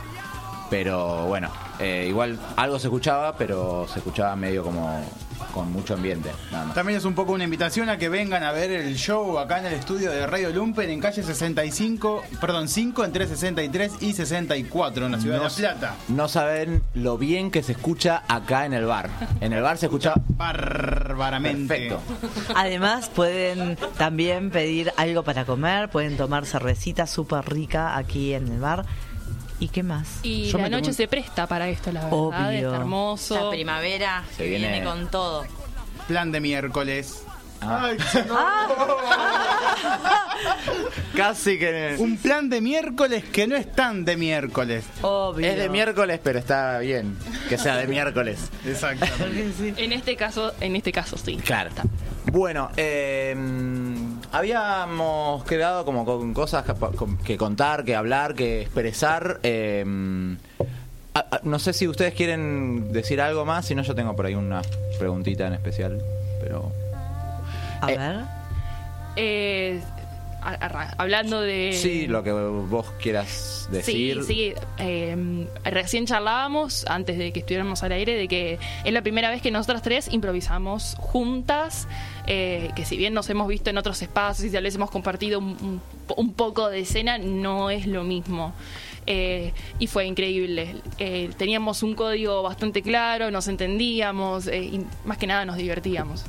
Pero 0.69 1.25
bueno, 1.25 1.49
eh, 1.77 2.05
igual 2.07 2.39
algo 2.55 2.79
se 2.79 2.87
escuchaba, 2.87 3.35
pero 3.35 3.87
se 3.91 3.99
escuchaba 3.99 4.37
medio 4.37 4.63
como 4.63 5.03
con 5.51 5.71
mucho 5.71 5.93
ambiente. 5.93 6.31
Nada 6.51 6.65
más. 6.65 6.75
También 6.75 6.97
es 6.97 7.05
un 7.05 7.13
poco 7.13 7.33
una 7.33 7.43
invitación 7.43 7.89
a 7.89 7.97
que 7.97 8.09
vengan 8.09 8.43
a 8.43 8.51
ver 8.51 8.71
el 8.71 8.95
show 8.95 9.37
acá 9.37 9.59
en 9.59 9.67
el 9.67 9.73
estudio 9.73 10.11
de 10.11 10.25
Radio 10.27 10.49
Lumpen 10.51 10.89
en 10.89 10.99
calle 10.99 11.23
65, 11.23 12.23
perdón, 12.39 12.67
5 12.67 13.05
entre 13.05 13.27
63 13.27 13.93
y 14.01 14.13
64 14.13 15.05
en 15.05 15.11
la 15.11 15.19
ciudad 15.19 15.37
No 15.37 15.43
de 15.43 15.49
La 15.49 15.55
Plata. 15.55 15.95
No 16.07 16.27
saben 16.27 16.83
lo 16.93 17.17
bien 17.17 17.51
que 17.51 17.63
se 17.63 17.73
escucha 17.73 18.23
acá 18.27 18.65
en 18.65 18.73
el 18.73 18.85
bar. 18.85 19.09
En 19.41 19.53
el 19.53 19.61
bar 19.61 19.77
se 19.77 19.87
escucha 19.87 20.13
bárbaramente. 20.29 21.89
Perfecto. 21.89 21.99
Además, 22.55 23.09
pueden 23.09 23.77
también 23.97 24.49
pedir 24.49 24.91
algo 24.97 25.23
para 25.23 25.45
comer, 25.45 25.89
pueden 25.89 26.17
tomar 26.17 26.45
cervecita 26.45 27.07
súper 27.07 27.45
rica 27.45 27.97
aquí 27.97 28.33
en 28.33 28.47
el 28.47 28.59
bar. 28.59 28.85
¿Y 29.61 29.67
qué 29.69 29.83
más? 29.83 30.19
Y 30.23 30.49
Yo 30.49 30.57
la 30.57 30.69
noche 30.69 30.91
se 30.91 31.07
presta 31.07 31.45
para 31.47 31.69
esto, 31.69 31.91
la 31.91 32.01
verdad. 32.03 32.17
Obvio. 32.19 32.67
Está 32.67 32.75
hermoso. 32.77 33.45
La 33.45 33.49
primavera 33.51 34.23
Se 34.35 34.47
viene, 34.47 34.69
viene- 34.71 34.83
con 34.85 35.07
todo. 35.09 35.45
Plan 36.07 36.31
de 36.31 36.41
miércoles. 36.41 37.23
Ah. 37.61 37.91
Ay, 37.91 37.97
Casi 41.15 41.59
que. 41.59 41.95
Un 41.99 42.17
plan 42.17 42.49
de 42.49 42.59
miércoles 42.59 43.23
que 43.25 43.45
no 43.45 43.55
es 43.55 43.71
tan 43.71 44.03
de 44.03 44.17
miércoles. 44.17 44.83
Es 45.39 45.57
de 45.57 45.69
miércoles, 45.69 46.19
pero 46.23 46.39
está 46.39 46.79
bien 46.79 47.15
que 47.49 47.57
sea 47.59 47.75
de 47.77 47.85
miércoles. 47.87 48.49
Exactamente. 48.65 49.75
En 49.77 49.91
este 49.91 50.15
caso, 50.15 50.53
en 50.59 50.75
este 50.75 50.91
caso 50.91 51.17
sí. 51.17 51.37
Claro. 51.37 51.69
Bueno, 52.31 52.71
eh, 52.77 53.35
habíamos 54.31 55.43
quedado 55.45 55.85
como 55.85 56.05
con 56.05 56.33
cosas 56.33 56.65
que, 56.65 56.73
que 57.23 57.37
contar, 57.37 57.83
que 57.85 57.95
hablar, 57.95 58.33
que 58.35 58.61
expresar. 58.61 59.39
eh, 59.43 59.85
a- 61.13 61.39
no 61.43 61.59
sé 61.59 61.73
si 61.73 61.87
ustedes 61.87 62.13
quieren 62.13 62.91
decir 62.93 63.19
algo 63.21 63.43
más, 63.45 63.65
si 63.65 63.75
no 63.75 63.81
yo 63.83 63.93
tengo 63.95 64.15
por 64.15 64.25
ahí 64.25 64.35
una 64.35 64.61
preguntita 64.97 65.47
en 65.47 65.53
especial, 65.53 66.01
pero... 66.41 66.71
A 67.81 67.91
Eh, 67.91 67.97
ver. 67.97 68.15
Eh, 69.17 69.81
hablando 70.97 71.41
de... 71.41 71.71
Sí, 71.73 72.07
lo 72.07 72.23
que 72.23 72.31
vos 72.31 72.87
quieras 73.01 73.67
decir. 73.71 74.23
Sí, 74.23 74.53
sí. 74.53 74.53
eh, 74.77 75.47
recién 75.65 76.05
charlábamos, 76.05 76.85
antes 76.87 77.17
de 77.17 77.31
que 77.33 77.39
estuviéramos 77.41 77.83
al 77.83 77.91
aire, 77.91 78.15
de 78.15 78.27
que 78.27 78.57
es 78.83 78.93
la 78.93 79.01
primera 79.01 79.29
vez 79.29 79.41
que 79.41 79.51
nosotras 79.51 79.81
tres 79.81 80.07
improvisamos 80.11 80.95
juntas, 80.99 81.87
eh, 82.27 82.69
que 82.75 82.85
si 82.85 82.97
bien 82.97 83.13
nos 83.13 83.29
hemos 83.29 83.47
visto 83.47 83.69
en 83.69 83.77
otros 83.77 84.01
espacios 84.01 84.47
y 84.47 84.51
tal 84.51 84.63
vez 84.63 84.75
hemos 84.75 84.91
compartido 84.91 85.39
un, 85.39 86.33
poco 86.35 86.69
de 86.69 86.81
escena, 86.81 87.17
no 87.17 87.69
es 87.69 87.87
lo 87.87 88.03
mismo. 88.03 88.53
Eh, 89.07 89.53
y 89.79 89.87
fue 89.87 90.05
increíble. 90.05 90.75
Eh, 90.99 91.29
teníamos 91.37 91.83
un 91.83 91.95
código 91.95 92.43
bastante 92.43 92.81
claro, 92.81 93.31
nos 93.31 93.47
entendíamos 93.47 94.47
eh, 94.47 94.63
y 94.63 94.85
más 95.05 95.17
que 95.17 95.27
nada 95.27 95.45
nos 95.45 95.57
divertíamos. 95.57 96.25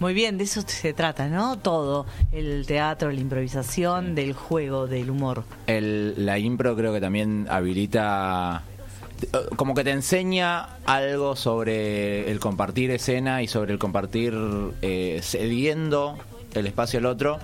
Muy 0.00 0.12
bien, 0.12 0.36
de 0.38 0.44
eso 0.44 0.62
se 0.66 0.92
trata, 0.92 1.28
¿no? 1.28 1.56
Todo. 1.56 2.04
El 2.32 2.66
teatro, 2.66 3.10
la 3.10 3.20
improvisación, 3.20 4.14
del 4.14 4.32
juego, 4.32 4.88
del 4.88 5.08
humor. 5.08 5.44
El, 5.68 6.26
la 6.26 6.38
impro 6.38 6.74
creo 6.76 6.92
que 6.92 7.00
también 7.00 7.46
habilita 7.48 8.64
como 9.56 9.74
que 9.74 9.84
te 9.84 9.90
enseña 9.90 10.76
algo 10.84 11.36
sobre 11.36 12.30
el 12.30 12.40
compartir 12.40 12.90
escena 12.90 13.42
y 13.42 13.48
sobre 13.48 13.72
el 13.72 13.78
compartir 13.78 14.34
eh, 14.82 15.20
cediendo 15.22 16.18
el 16.52 16.66
espacio 16.66 16.98
al 16.98 17.06
otro 17.06 17.38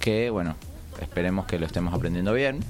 que 0.00 0.30
bueno 0.30 0.56
esperemos 1.00 1.46
que 1.46 1.58
lo 1.58 1.66
estemos 1.66 1.94
aprendiendo 1.94 2.32
bien. 2.32 2.60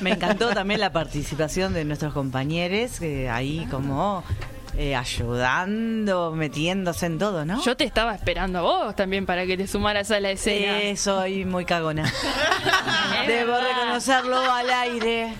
Me 0.00 0.12
encantó 0.12 0.54
también 0.54 0.80
la 0.80 0.92
participación 0.92 1.74
de 1.74 1.84
nuestros 1.84 2.12
compañeros, 2.14 2.98
que 2.98 3.28
ahí 3.28 3.66
como 3.70 4.24
eh, 4.78 4.94
ayudando, 4.94 6.32
metiéndose 6.32 7.06
en 7.06 7.18
todo, 7.18 7.44
¿no? 7.44 7.62
Yo 7.64 7.76
te 7.76 7.84
estaba 7.84 8.14
esperando 8.14 8.58
a 8.58 8.62
vos 8.62 8.96
también 8.96 9.26
para 9.26 9.46
que 9.46 9.56
te 9.56 9.66
sumaras 9.66 10.10
a 10.10 10.20
la 10.20 10.30
escena. 10.30 10.80
Sí, 10.80 10.96
soy 10.96 11.44
muy 11.44 11.64
cagona. 11.64 12.04
Debo 13.26 13.56
reconocerlo 13.58 14.38
al 14.38 14.70
aire. 14.70 15.34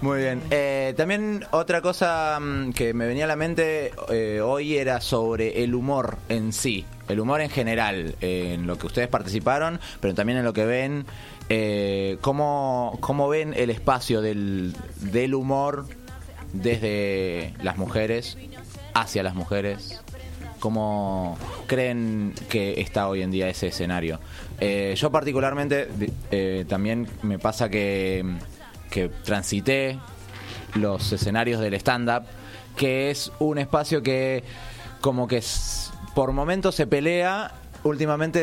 Muy 0.00 0.20
bien. 0.20 0.42
Eh, 0.50 0.94
también 0.96 1.44
otra 1.50 1.82
cosa 1.82 2.38
mm, 2.40 2.72
que 2.72 2.94
me 2.94 3.06
venía 3.06 3.24
a 3.24 3.28
la 3.28 3.36
mente 3.36 3.92
eh, 4.10 4.40
hoy 4.40 4.76
era 4.76 5.00
sobre 5.00 5.62
el 5.62 5.74
humor 5.74 6.16
en 6.30 6.54
sí, 6.54 6.86
el 7.08 7.20
humor 7.20 7.42
en 7.42 7.50
general, 7.50 8.14
eh, 8.22 8.54
en 8.54 8.66
lo 8.66 8.78
que 8.78 8.86
ustedes 8.86 9.08
participaron, 9.08 9.78
pero 10.00 10.14
también 10.14 10.38
en 10.38 10.44
lo 10.44 10.54
que 10.54 10.64
ven 10.64 11.04
eh, 11.52 12.16
¿cómo, 12.20 12.96
¿cómo 13.00 13.28
ven 13.28 13.54
el 13.56 13.70
espacio 13.70 14.22
del, 14.22 14.72
del 15.00 15.34
humor 15.34 15.84
desde 16.52 17.54
las 17.62 17.76
mujeres 17.76 18.36
hacia 18.94 19.22
las 19.22 19.34
mujeres? 19.34 20.00
¿Cómo 20.58 21.38
creen 21.66 22.34
que 22.50 22.80
está 22.80 23.08
hoy 23.08 23.22
en 23.22 23.30
día 23.30 23.48
ese 23.48 23.68
escenario? 23.68 24.20
Eh, 24.60 24.94
yo 24.96 25.10
particularmente 25.10 25.88
eh, 26.30 26.66
también 26.68 27.08
me 27.22 27.38
pasa 27.38 27.70
que, 27.70 28.24
que 28.90 29.08
transité 29.08 29.98
los 30.74 31.12
escenarios 31.12 31.60
del 31.60 31.74
stand-up, 31.74 32.24
que 32.76 33.10
es 33.10 33.32
un 33.38 33.58
espacio 33.58 34.02
que 34.02 34.44
como 35.00 35.26
que 35.26 35.42
por 36.14 36.32
momentos 36.32 36.74
se 36.74 36.86
pelea. 36.86 37.52
Últimamente, 37.82 38.40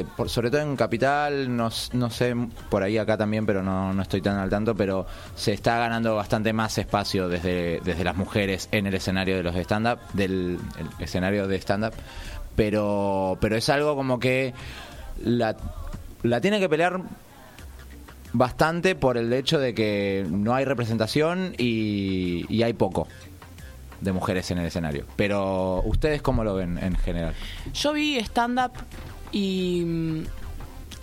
eh, 0.00 0.06
por- 0.16 0.30
sobre 0.30 0.50
todo 0.50 0.62
en 0.62 0.74
Capital, 0.74 1.54
no, 1.54 1.70
sé, 1.70 2.34
por 2.70 2.82
ahí 2.82 2.96
acá 2.96 3.16
también, 3.18 3.44
pero 3.44 3.62
no, 3.62 3.92
no 3.92 4.00
estoy 4.02 4.22
tan 4.22 4.38
al 4.38 4.48
tanto, 4.48 4.74
pero 4.74 5.06
se 5.36 5.52
está 5.52 5.78
ganando 5.78 6.16
bastante 6.16 6.52
más 6.54 6.78
espacio 6.78 7.28
desde, 7.28 7.80
desde 7.84 8.04
las 8.04 8.16
mujeres 8.16 8.68
en 8.72 8.86
el 8.86 8.94
escenario 8.94 9.36
de 9.36 9.42
los 9.42 9.54
stand-up, 9.56 9.98
del 10.14 10.58
el 10.78 11.04
escenario 11.04 11.46
de 11.46 11.56
stand-up, 11.56 11.92
pero, 12.56 13.36
pero 13.38 13.54
es 13.56 13.68
algo 13.68 13.96
como 13.96 14.18
que 14.18 14.54
la, 15.22 15.56
la 16.22 16.40
tiene 16.40 16.58
que 16.58 16.68
pelear 16.68 17.00
bastante 18.32 18.94
por 18.94 19.16
el 19.18 19.32
hecho 19.32 19.58
de 19.58 19.74
que 19.74 20.26
no 20.28 20.54
hay 20.54 20.64
representación 20.64 21.54
y, 21.58 22.46
y 22.48 22.62
hay 22.62 22.72
poco 22.72 23.06
de 24.04 24.12
mujeres 24.12 24.50
en 24.50 24.58
el 24.58 24.66
escenario. 24.66 25.06
Pero 25.16 25.82
ustedes 25.84 26.22
cómo 26.22 26.44
lo 26.44 26.54
ven 26.54 26.78
en 26.78 26.96
general? 26.96 27.34
Yo 27.72 27.92
vi 27.92 28.18
stand-up 28.18 28.72
y 29.32 29.82
mm, 29.84 30.24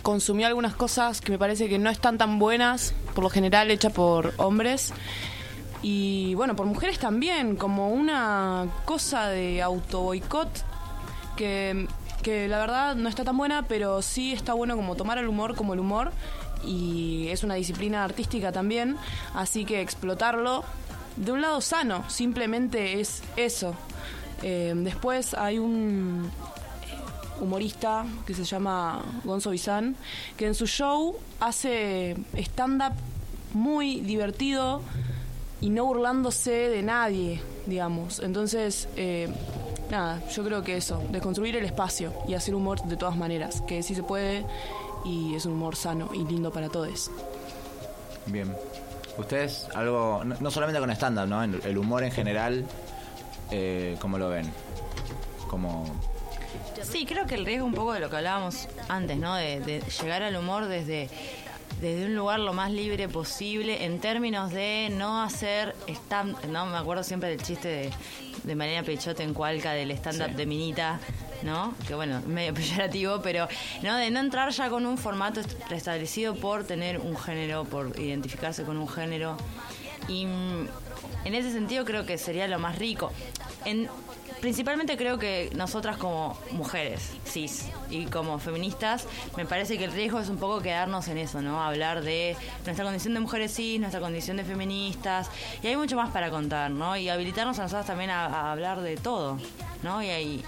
consumí 0.02 0.44
algunas 0.44 0.74
cosas 0.74 1.20
que 1.20 1.32
me 1.32 1.38
parece 1.38 1.68
que 1.68 1.78
no 1.78 1.90
están 1.90 2.16
tan 2.18 2.38
buenas, 2.38 2.94
por 3.14 3.24
lo 3.24 3.30
general 3.30 3.70
hechas 3.70 3.92
por 3.92 4.32
hombres. 4.38 4.92
Y 5.82 6.34
bueno, 6.34 6.54
por 6.54 6.66
mujeres 6.66 6.98
también, 6.98 7.56
como 7.56 7.90
una 7.90 8.68
cosa 8.84 9.28
de 9.28 9.60
auto 9.60 10.02
boicot 10.02 10.48
que, 11.36 11.88
que 12.22 12.46
la 12.46 12.58
verdad 12.58 12.94
no 12.94 13.08
está 13.08 13.24
tan 13.24 13.36
buena, 13.36 13.66
pero 13.66 14.00
sí 14.00 14.32
está 14.32 14.54
bueno 14.54 14.76
como 14.76 14.94
tomar 14.94 15.18
el 15.18 15.26
humor 15.26 15.56
como 15.56 15.74
el 15.74 15.80
humor 15.80 16.12
y 16.64 17.28
es 17.28 17.42
una 17.42 17.54
disciplina 17.54 18.04
artística 18.04 18.52
también, 18.52 18.96
así 19.34 19.64
que 19.64 19.80
explotarlo 19.80 20.64
de 21.16 21.32
un 21.32 21.40
lado 21.40 21.60
sano, 21.60 22.08
simplemente 22.08 23.00
es 23.00 23.22
eso. 23.36 23.74
Eh, 24.42 24.72
después 24.76 25.34
hay 25.34 25.58
un 25.58 26.30
humorista 27.40 28.04
que 28.26 28.34
se 28.34 28.44
llama 28.44 29.02
Gonzo 29.24 29.50
Bizán, 29.50 29.96
que 30.36 30.46
en 30.46 30.54
su 30.54 30.66
show 30.66 31.16
hace 31.40 32.16
stand-up 32.34 32.92
muy 33.52 34.00
divertido 34.00 34.80
y 35.60 35.70
no 35.70 35.84
burlándose 35.86 36.50
de 36.50 36.82
nadie, 36.82 37.40
digamos. 37.66 38.20
Entonces, 38.20 38.88
eh, 38.96 39.28
nada, 39.90 40.22
yo 40.30 40.44
creo 40.44 40.62
que 40.62 40.76
eso, 40.76 41.02
desconstruir 41.10 41.56
el 41.56 41.64
espacio 41.64 42.12
y 42.28 42.34
hacer 42.34 42.54
humor 42.54 42.82
de 42.84 42.96
todas 42.96 43.16
maneras, 43.16 43.62
que 43.62 43.82
sí 43.82 43.94
se 43.94 44.02
puede 44.02 44.44
y 45.04 45.34
es 45.34 45.46
un 45.46 45.52
humor 45.52 45.76
sano 45.76 46.10
y 46.14 46.24
lindo 46.24 46.52
para 46.52 46.68
todos. 46.68 47.10
Bien. 48.26 48.54
Ustedes, 49.18 49.68
algo, 49.74 50.22
no, 50.24 50.36
no 50.40 50.50
solamente 50.50 50.80
con 50.80 50.90
stand-up, 50.90 51.26
¿no? 51.26 51.42
El 51.42 51.76
humor 51.78 52.02
en 52.04 52.10
general, 52.12 52.64
eh, 53.50 53.96
¿cómo 54.00 54.18
lo 54.18 54.28
ven? 54.28 54.50
Como... 55.48 55.84
Sí, 56.82 57.04
creo 57.06 57.26
que 57.26 57.34
el 57.36 57.44
riesgo 57.46 57.66
un 57.66 57.74
poco 57.74 57.92
de 57.92 58.00
lo 58.00 58.10
que 58.10 58.16
hablábamos 58.16 58.68
antes, 58.88 59.16
¿no? 59.18 59.34
De, 59.34 59.60
de 59.60 59.80
llegar 60.00 60.22
al 60.22 60.36
humor 60.36 60.66
desde, 60.66 61.08
desde 61.80 62.06
un 62.06 62.14
lugar 62.14 62.40
lo 62.40 62.52
más 62.52 62.70
libre 62.72 63.08
posible 63.08 63.84
en 63.84 64.00
términos 64.00 64.50
de 64.50 64.88
no 64.92 65.22
hacer 65.22 65.74
stand 65.88 66.44
no 66.46 66.66
me 66.66 66.76
acuerdo 66.76 67.02
siempre 67.04 67.28
del 67.30 67.42
chiste 67.42 67.68
de, 67.68 67.90
de 68.42 68.54
Mariana 68.54 68.84
Pechote 68.84 69.22
en 69.22 69.32
Cualca 69.34 69.72
del 69.72 69.90
stand-up 69.92 70.28
Sí. 70.30 70.34
de 70.34 70.46
Minita, 70.46 71.00
¿no? 71.44 71.74
Que 71.86 71.94
bueno, 71.94 72.20
medio 72.26 72.54
peyorativo, 72.54 73.20
pero 73.22 73.48
no 73.82 73.96
de 73.96 74.10
no 74.10 74.20
entrar 74.20 74.50
ya 74.50 74.68
con 74.70 74.86
un 74.86 74.98
formato 74.98 75.40
est- 75.40 75.54
preestablecido 75.68 76.34
por 76.34 76.64
tener 76.64 76.98
un 76.98 77.16
género, 77.16 77.64
por 77.64 77.98
identificarse 77.98 78.64
con 78.64 78.76
un 78.76 78.88
género. 78.88 79.36
Y 80.08 80.26
mm, 80.26 80.68
en 81.24 81.34
ese 81.34 81.52
sentido 81.52 81.84
creo 81.84 82.04
que 82.06 82.18
sería 82.18 82.48
lo 82.48 82.58
más 82.58 82.78
rico. 82.78 83.12
En, 83.64 83.88
principalmente 84.40 84.96
creo 84.96 85.18
que 85.20 85.50
nosotras 85.54 85.96
como 85.96 86.36
mujeres, 86.50 87.12
cis, 87.24 87.66
y 87.90 88.06
como 88.06 88.40
feministas, 88.40 89.06
me 89.36 89.46
parece 89.46 89.78
que 89.78 89.84
el 89.84 89.92
riesgo 89.92 90.18
es 90.18 90.28
un 90.28 90.38
poco 90.38 90.60
quedarnos 90.60 91.06
en 91.06 91.18
eso, 91.18 91.40
¿no? 91.40 91.62
Hablar 91.62 92.02
de 92.02 92.36
nuestra 92.64 92.84
condición 92.84 93.14
de 93.14 93.20
mujeres 93.20 93.54
cis, 93.54 93.78
nuestra 93.78 94.00
condición 94.00 94.36
de 94.38 94.44
feministas, 94.44 95.30
y 95.62 95.68
hay 95.68 95.76
mucho 95.76 95.94
más 95.94 96.10
para 96.10 96.30
contar, 96.30 96.72
¿no? 96.72 96.96
Y 96.96 97.08
habilitarnos 97.08 97.56
a 97.60 97.62
nosotras 97.62 97.86
también 97.86 98.10
a, 98.10 98.50
hablar 98.50 98.80
de 98.80 98.96
todo, 98.96 99.38
¿no? 99.84 100.02
Y, 100.02 100.08
hay- 100.10 100.44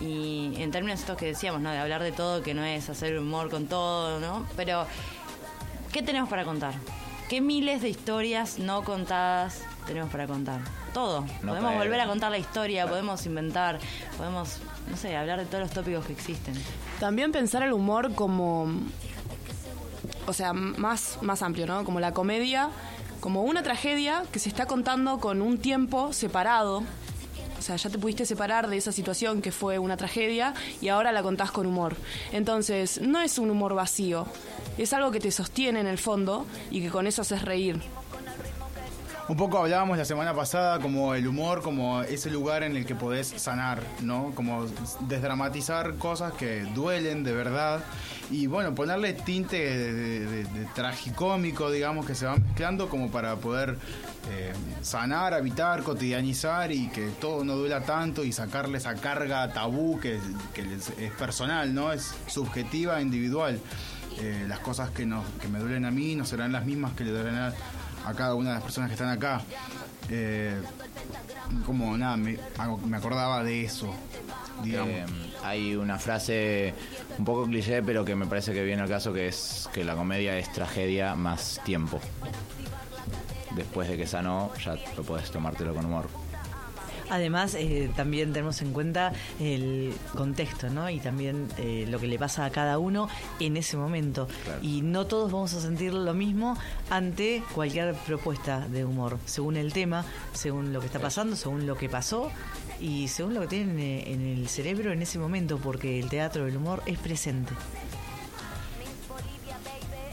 y 0.00 0.52
en 0.58 0.70
términos 0.70 1.00
estos 1.00 1.16
que 1.16 1.26
decíamos, 1.26 1.60
¿no? 1.60 1.70
De 1.70 1.78
hablar 1.78 2.02
de 2.02 2.12
todo, 2.12 2.42
que 2.42 2.54
no 2.54 2.64
es 2.64 2.88
hacer 2.88 3.18
humor 3.18 3.50
con 3.50 3.66
todo, 3.66 4.20
¿no? 4.20 4.46
Pero, 4.56 4.86
¿qué 5.92 6.02
tenemos 6.02 6.28
para 6.28 6.44
contar? 6.44 6.74
¿Qué 7.28 7.40
miles 7.40 7.82
de 7.82 7.90
historias 7.90 8.58
no 8.58 8.84
contadas 8.84 9.60
tenemos 9.86 10.10
para 10.10 10.26
contar? 10.26 10.60
Todo. 10.94 11.26
No 11.42 11.48
podemos 11.48 11.74
volver 11.74 12.00
a 12.00 12.06
contar 12.06 12.30
la 12.30 12.38
historia, 12.38 12.86
podemos 12.86 13.26
inventar, 13.26 13.78
podemos, 14.16 14.58
no 14.88 14.96
sé, 14.96 15.16
hablar 15.16 15.38
de 15.38 15.44
todos 15.44 15.60
los 15.60 15.70
tópicos 15.70 16.06
que 16.06 16.12
existen. 16.14 16.54
También 17.00 17.30
pensar 17.30 17.62
el 17.62 17.72
humor 17.72 18.14
como, 18.14 18.66
o 20.26 20.32
sea, 20.32 20.52
más, 20.52 21.18
más 21.20 21.42
amplio, 21.42 21.66
¿no? 21.66 21.84
Como 21.84 22.00
la 22.00 22.12
comedia, 22.12 22.70
como 23.20 23.42
una 23.42 23.62
tragedia 23.62 24.24
que 24.32 24.38
se 24.38 24.48
está 24.48 24.66
contando 24.66 25.18
con 25.18 25.42
un 25.42 25.58
tiempo 25.58 26.12
separado. 26.12 26.82
O 27.58 27.62
sea, 27.62 27.76
ya 27.76 27.90
te 27.90 27.98
pudiste 27.98 28.24
separar 28.24 28.68
de 28.68 28.76
esa 28.76 28.92
situación 28.92 29.42
que 29.42 29.52
fue 29.52 29.78
una 29.78 29.96
tragedia 29.96 30.54
y 30.80 30.88
ahora 30.88 31.12
la 31.12 31.22
contás 31.22 31.50
con 31.50 31.66
humor. 31.66 31.96
Entonces, 32.32 33.00
no 33.00 33.20
es 33.20 33.38
un 33.38 33.50
humor 33.50 33.74
vacío, 33.74 34.26
es 34.78 34.92
algo 34.92 35.10
que 35.10 35.20
te 35.20 35.30
sostiene 35.30 35.80
en 35.80 35.86
el 35.86 35.98
fondo 35.98 36.46
y 36.70 36.80
que 36.80 36.90
con 36.90 37.06
eso 37.06 37.22
haces 37.22 37.42
reír. 37.42 37.80
Un 39.28 39.36
poco 39.36 39.58
hablábamos 39.58 39.98
la 39.98 40.06
semana 40.06 40.32
pasada 40.32 40.78
como 40.78 41.14
el 41.14 41.28
humor, 41.28 41.60
como 41.60 42.00
ese 42.00 42.30
lugar 42.30 42.62
en 42.62 42.74
el 42.78 42.86
que 42.86 42.94
podés 42.94 43.26
sanar, 43.36 43.82
¿no? 44.00 44.32
Como 44.34 44.64
desdramatizar 45.00 45.96
cosas 45.96 46.32
que 46.32 46.62
duelen 46.74 47.24
de 47.24 47.34
verdad 47.34 47.80
y 48.30 48.46
bueno, 48.46 48.74
ponerle 48.74 49.12
tinte 49.12 49.58
de, 49.58 50.24
de- 50.44 50.64
tragicómico, 50.74 51.70
digamos, 51.70 52.06
que 52.06 52.14
se 52.14 52.24
va 52.24 52.36
mezclando 52.36 52.88
como 52.88 53.10
para 53.10 53.36
poder 53.36 53.76
eh, 54.30 54.54
sanar, 54.80 55.34
habitar, 55.34 55.82
cotidianizar 55.82 56.72
y 56.72 56.88
que 56.88 57.08
todo 57.20 57.44
no 57.44 57.54
duela 57.54 57.82
tanto 57.82 58.24
y 58.24 58.32
sacarle 58.32 58.78
esa 58.78 58.94
carga 58.94 59.52
tabú 59.52 60.00
que, 60.00 60.18
es 60.56 61.12
personal, 61.18 61.74
¿no? 61.74 61.92
Es 61.92 62.14
subjetiva, 62.28 63.02
individual. 63.02 63.60
Eh, 64.20 64.46
las 64.48 64.58
cosas 64.60 64.90
que, 64.90 65.04
nos, 65.04 65.24
que 65.40 65.48
me 65.48 65.58
duelen 65.58 65.84
a 65.84 65.90
mí 65.90 66.16
no 66.16 66.24
serán 66.24 66.50
las 66.50 66.64
mismas 66.64 66.92
que 66.94 67.04
le 67.04 67.12
duelen 67.12 67.34
a, 67.36 67.52
a 68.08 68.14
cada 68.14 68.34
una 68.34 68.50
de 68.50 68.54
las 68.54 68.62
personas 68.62 68.88
que 68.88 68.94
están 68.94 69.10
acá. 69.10 69.42
Eh, 70.08 70.58
como 71.66 71.96
nada, 71.96 72.16
me, 72.16 72.38
me 72.86 72.96
acordaba 72.96 73.44
de 73.44 73.64
eso, 73.64 73.94
digamos. 74.64 74.94
Eh, 74.94 75.06
hay 75.44 75.76
una 75.76 75.98
frase 75.98 76.72
un 77.18 77.24
poco 77.26 77.44
cliché, 77.44 77.82
pero 77.82 78.06
que 78.06 78.14
me 78.14 78.26
parece 78.26 78.54
que 78.54 78.64
viene 78.64 78.82
al 78.82 78.88
caso, 78.88 79.12
que 79.12 79.28
es 79.28 79.68
que 79.74 79.84
la 79.84 79.94
comedia 79.94 80.38
es 80.38 80.50
tragedia 80.52 81.14
más 81.14 81.60
tiempo. 81.64 82.00
Después 83.54 83.88
de 83.88 83.98
que 83.98 84.06
sanó, 84.06 84.52
ya 84.64 84.76
lo 84.96 85.02
puedes 85.02 85.30
tomártelo 85.30 85.74
con 85.74 85.84
humor. 85.84 86.08
Además, 87.10 87.54
eh, 87.54 87.90
también 87.96 88.32
tenemos 88.32 88.60
en 88.62 88.72
cuenta 88.72 89.12
el 89.40 89.94
contexto, 90.14 90.70
¿no? 90.70 90.90
Y 90.90 91.00
también 91.00 91.48
eh, 91.58 91.86
lo 91.88 91.98
que 91.98 92.06
le 92.06 92.18
pasa 92.18 92.44
a 92.44 92.50
cada 92.50 92.78
uno 92.78 93.08
en 93.40 93.56
ese 93.56 93.76
momento. 93.76 94.28
Y 94.62 94.82
no 94.82 95.06
todos 95.06 95.32
vamos 95.32 95.54
a 95.54 95.60
sentir 95.60 95.94
lo 95.94 96.14
mismo 96.14 96.56
ante 96.90 97.42
cualquier 97.54 97.94
propuesta 97.94 98.66
de 98.68 98.84
humor, 98.84 99.18
según 99.24 99.56
el 99.56 99.72
tema, 99.72 100.04
según 100.32 100.72
lo 100.72 100.80
que 100.80 100.86
está 100.86 100.98
pasando, 100.98 101.36
según 101.36 101.66
lo 101.66 101.76
que 101.76 101.88
pasó 101.88 102.30
y 102.80 103.08
según 103.08 103.34
lo 103.34 103.40
que 103.42 103.48
tienen 103.48 103.78
eh, 103.78 104.12
en 104.12 104.20
el 104.20 104.48
cerebro 104.48 104.92
en 104.92 105.02
ese 105.02 105.18
momento, 105.18 105.58
porque 105.58 105.98
el 105.98 106.08
teatro 106.08 106.44
del 106.44 106.56
humor 106.56 106.82
es 106.86 106.98
presente. 106.98 107.52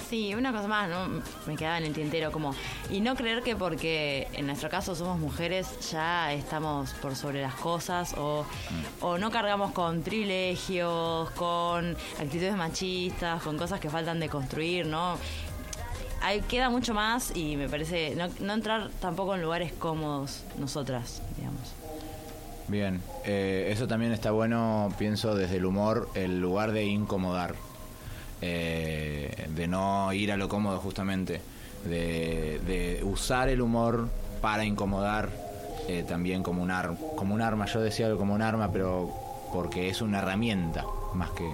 Sí, 0.10 0.36
una 0.36 0.52
cosa 0.52 0.68
más, 0.68 0.88
¿no? 0.88 1.22
Me 1.48 1.56
quedaba 1.56 1.80
en 1.80 1.86
el 1.86 1.94
tintero, 1.94 2.32
como, 2.32 2.54
y 2.92 3.02
no 3.02 3.16
creer 3.16 3.42
que 3.42 3.56
porque 3.56 4.28
en 4.34 4.46
nuestro 4.46 4.70
caso 4.70 4.94
somos 4.94 5.18
mujeres 5.20 5.68
ya 5.92 6.32
estamos 6.32 6.92
por 7.02 7.16
sobre 7.16 7.42
las 7.42 7.56
cosas 7.56 8.14
o, 8.16 8.46
o 9.02 9.18
no 9.18 9.32
cargamos 9.32 9.72
con 9.72 10.02
privilegios, 10.02 11.32
con 11.32 11.98
actitudes 12.20 12.56
machistas, 12.56 13.42
con 13.42 13.58
cosas 13.58 13.80
que 13.80 13.90
faltan 13.90 14.20
de 14.20 14.30
construir, 14.30 14.86
¿no? 14.86 15.18
Hay, 16.22 16.42
queda 16.42 16.70
mucho 16.70 16.94
más 16.94 17.36
y 17.36 17.56
me 17.56 17.68
parece 17.68 18.16
no, 18.16 18.28
no 18.40 18.54
entrar 18.54 18.90
tampoco 19.00 19.34
en 19.36 19.42
lugares 19.42 19.74
cómodos 19.74 20.44
nosotras, 20.60 21.22
digamos. 21.36 21.74
Bien, 22.68 23.02
eh, 23.26 23.70
eso 23.72 23.88
también 23.88 24.12
está 24.12 24.32
bueno, 24.32 24.94
pienso 24.98 25.36
desde 25.36 25.58
el 25.58 25.66
humor, 25.66 26.10
el 26.16 26.40
lugar 26.40 26.72
de 26.72 26.86
incomodar. 26.86 27.54
Eh, 28.48 29.48
de 29.56 29.68
no 29.68 30.14
ir 30.14 30.32
a 30.32 30.38
lo 30.38 30.48
cómodo 30.48 30.78
justamente, 30.80 31.42
de, 31.84 33.02
usar 33.04 33.50
el 33.50 33.62
humor 33.62 34.08
para 34.42 34.64
incomodar 34.66 35.30
eh, 35.88 36.04
también 36.08 36.44
como 36.44 36.62
un, 36.62 36.70
ar- 36.72 36.96
como 37.16 37.34
un 37.34 37.42
arma. 37.42 37.66
Yo 37.66 37.82
decía 37.82 38.06
algo 38.06 38.20
como 38.20 38.34
un 38.36 38.42
arma, 38.44 38.72
pero 38.72 39.12
porque 39.52 39.90
es 39.90 40.02
una 40.02 40.20
herramienta 40.20 40.86
más 41.14 41.32
que... 41.32 41.50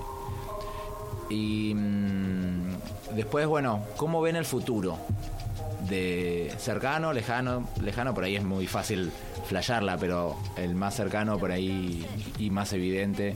Y 1.29 1.73
mm, 1.73 3.15
después, 3.15 3.47
bueno, 3.47 3.83
¿cómo 3.95 4.21
ven 4.21 4.35
el 4.35 4.43
futuro? 4.45 4.97
De 5.87 6.53
cercano, 6.57 7.13
lejano, 7.13 7.67
lejano 7.81 8.13
por 8.13 8.25
ahí 8.25 8.35
es 8.35 8.43
muy 8.43 8.67
fácil 8.67 9.11
flashearla, 9.47 9.97
pero 9.97 10.35
el 10.57 10.75
más 10.75 10.95
cercano 10.95 11.37
por 11.39 11.51
ahí 11.51 12.05
y 12.37 12.49
más 12.49 12.73
evidente. 12.73 13.35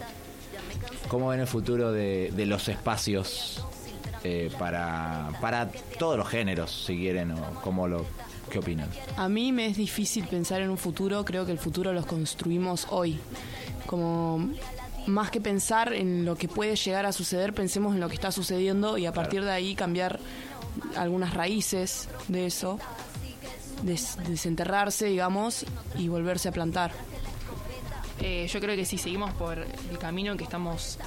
¿Cómo 1.07 1.29
ven 1.29 1.39
el 1.39 1.47
futuro 1.47 1.91
de, 1.91 2.31
de 2.35 2.45
los 2.45 2.67
espacios 2.67 3.63
eh, 4.23 4.51
para, 4.57 5.29
para 5.39 5.69
todos 5.99 6.17
los 6.17 6.27
géneros, 6.27 6.85
si 6.85 6.97
quieren, 6.97 7.31
o 7.31 7.61
cómo 7.61 7.87
lo, 7.87 8.05
qué 8.49 8.59
opinan? 8.59 8.89
A 9.17 9.29
mí 9.29 9.51
me 9.51 9.67
es 9.67 9.77
difícil 9.77 10.25
pensar 10.27 10.61
en 10.61 10.69
un 10.69 10.77
futuro, 10.77 11.23
creo 11.23 11.45
que 11.45 11.51
el 11.51 11.59
futuro 11.59 11.93
los 11.93 12.05
construimos 12.05 12.87
hoy. 12.89 13.19
Como 13.85 14.49
más 15.05 15.29
que 15.29 15.39
pensar 15.39 15.93
en 15.93 16.25
lo 16.25 16.35
que 16.35 16.47
puede 16.47 16.75
llegar 16.75 17.05
a 17.05 17.11
suceder, 17.11 17.53
pensemos 17.53 17.93
en 17.93 17.99
lo 18.01 18.07
que 18.09 18.15
está 18.15 18.31
sucediendo 18.31 18.97
y 18.97 19.05
a 19.05 19.13
partir 19.13 19.43
de 19.43 19.51
ahí 19.51 19.75
cambiar 19.75 20.19
algunas 20.97 21.35
raíces 21.35 22.09
de 22.27 22.47
eso, 22.47 22.79
des- 23.83 24.17
desenterrarse, 24.27 25.05
digamos, 25.05 25.65
y 25.99 26.07
volverse 26.07 26.49
a 26.49 26.51
plantar. 26.51 26.91
Eh, 28.21 28.47
yo 28.51 28.59
creo 28.59 28.75
que 28.75 28.85
si 28.85 28.97
seguimos 28.97 29.33
por 29.33 29.57
el 29.57 29.97
camino 29.99 30.35
que 30.37 30.43
estamos 30.43 30.97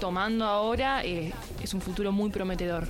tomando 0.00 0.46
ahora, 0.46 1.04
eh, 1.04 1.32
es 1.62 1.74
un 1.74 1.80
futuro 1.80 2.12
muy 2.12 2.30
prometedor. 2.30 2.88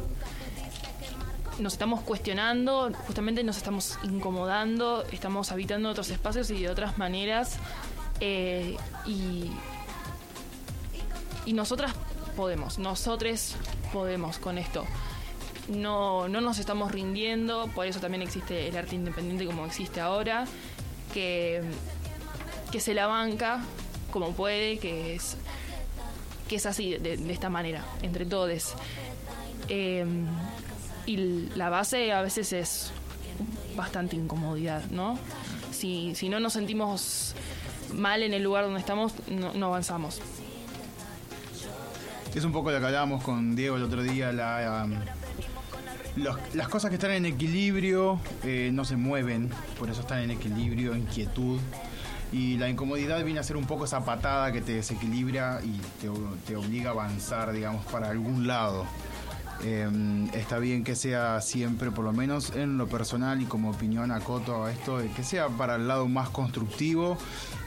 Nos 1.58 1.72
estamos 1.72 2.02
cuestionando, 2.02 2.92
justamente 3.06 3.42
nos 3.42 3.56
estamos 3.56 3.98
incomodando, 4.04 5.04
estamos 5.10 5.50
habitando 5.50 5.90
otros 5.90 6.10
espacios 6.10 6.50
y 6.50 6.62
de 6.62 6.70
otras 6.70 6.98
maneras. 6.98 7.56
eh, 8.20 8.76
y, 9.06 9.50
y 11.46 11.52
nosotras 11.52 11.92
podemos, 12.36 12.78
nosotros 12.78 13.56
podemos 13.92 14.38
con 14.38 14.58
esto. 14.58 14.84
No, 15.68 16.28
no 16.28 16.40
nos 16.40 16.58
estamos 16.58 16.92
rindiendo, 16.92 17.68
por 17.74 17.86
eso 17.86 18.00
también 18.00 18.22
existe 18.22 18.68
el 18.68 18.76
arte 18.76 18.94
independiente 18.94 19.44
como 19.46 19.66
existe 19.66 20.00
ahora, 20.00 20.46
que 21.12 21.62
que 22.70 22.80
se 22.80 22.94
la 22.94 23.06
banca 23.06 23.60
como 24.10 24.32
puede, 24.32 24.78
que 24.78 25.14
es 25.14 25.36
que 26.48 26.56
es 26.56 26.66
así, 26.66 26.96
de, 26.96 27.18
de 27.18 27.32
esta 27.32 27.50
manera, 27.50 27.84
entre 28.02 28.24
todos. 28.24 28.74
Eh, 29.68 30.04
y 31.06 31.16
la 31.54 31.68
base 31.68 32.12
a 32.12 32.22
veces 32.22 32.52
es 32.52 32.90
bastante 33.76 34.16
incomodidad, 34.16 34.84
¿no? 34.90 35.18
Si, 35.70 36.14
si 36.14 36.28
no 36.28 36.40
nos 36.40 36.54
sentimos 36.54 37.34
mal 37.94 38.22
en 38.22 38.34
el 38.34 38.42
lugar 38.42 38.64
donde 38.64 38.80
estamos, 38.80 39.12
no, 39.28 39.66
avanzamos. 39.66 40.20
Es 42.34 42.44
un 42.44 42.52
poco 42.52 42.70
lo 42.70 42.80
que 42.80 42.86
hablábamos 42.86 43.22
con 43.22 43.54
Diego 43.56 43.76
el 43.76 43.82
otro 43.82 44.02
día, 44.02 44.32
la, 44.32 44.84
um, 44.84 44.94
las 46.54 46.68
cosas 46.68 46.90
que 46.90 46.96
están 46.96 47.12
en 47.12 47.26
equilibrio 47.26 48.20
eh, 48.44 48.70
no 48.72 48.84
se 48.84 48.96
mueven, 48.96 49.50
por 49.78 49.88
eso 49.90 50.00
están 50.00 50.20
en 50.20 50.30
equilibrio, 50.30 50.94
en 50.94 51.04
quietud. 51.04 51.58
Y 52.32 52.58
la 52.58 52.68
incomodidad 52.68 53.24
viene 53.24 53.40
a 53.40 53.42
ser 53.42 53.56
un 53.56 53.64
poco 53.64 53.86
esa 53.86 54.04
patada 54.04 54.52
que 54.52 54.60
te 54.60 54.74
desequilibra 54.74 55.60
y 55.64 55.78
te, 56.00 56.10
te 56.46 56.56
obliga 56.56 56.90
a 56.90 56.92
avanzar, 56.92 57.52
digamos, 57.52 57.84
para 57.86 58.10
algún 58.10 58.46
lado. 58.46 58.86
Eh, 59.64 60.28
está 60.34 60.58
bien 60.58 60.84
que 60.84 60.94
sea 60.94 61.40
siempre, 61.40 61.90
por 61.90 62.04
lo 62.04 62.12
menos 62.12 62.54
en 62.54 62.78
lo 62.78 62.86
personal 62.86 63.42
y 63.42 63.44
como 63.44 63.70
opinión 63.70 64.12
acoto 64.12 64.64
a 64.64 64.70
esto, 64.70 65.00
que 65.16 65.24
sea 65.24 65.48
para 65.48 65.74
el 65.76 65.88
lado 65.88 66.06
más 66.06 66.30
constructivo 66.30 67.18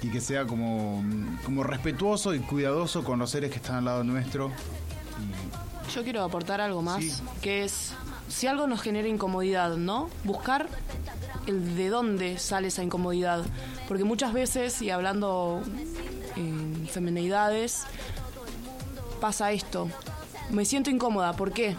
y 0.01 0.09
que 0.09 0.21
sea 0.21 0.45
como, 0.45 1.03
como 1.43 1.63
respetuoso 1.63 2.33
y 2.33 2.39
cuidadoso 2.39 3.03
con 3.03 3.19
los 3.19 3.29
seres 3.31 3.51
que 3.51 3.57
están 3.57 3.75
al 3.77 3.85
lado 3.85 4.03
nuestro. 4.03 4.51
Yo 5.93 6.03
quiero 6.03 6.23
aportar 6.23 6.61
algo 6.61 6.81
más, 6.81 7.21
que 7.41 7.65
es, 7.65 7.93
si 8.29 8.47
algo 8.47 8.67
nos 8.67 8.81
genera 8.81 9.09
incomodidad, 9.09 9.75
¿no? 9.75 10.09
Buscar 10.23 10.69
de 11.51 11.89
dónde 11.89 12.37
sale 12.37 12.69
esa 12.69 12.83
incomodidad. 12.83 13.43
Porque 13.87 14.03
muchas 14.03 14.33
veces, 14.33 14.81
y 14.81 14.89
hablando 14.89 15.61
en 16.35 16.87
femenidades, 16.87 17.83
pasa 19.19 19.51
esto. 19.51 19.89
Me 20.49 20.65
siento 20.65 20.89
incómoda, 20.89 21.33
¿por 21.33 21.51
qué? 21.51 21.75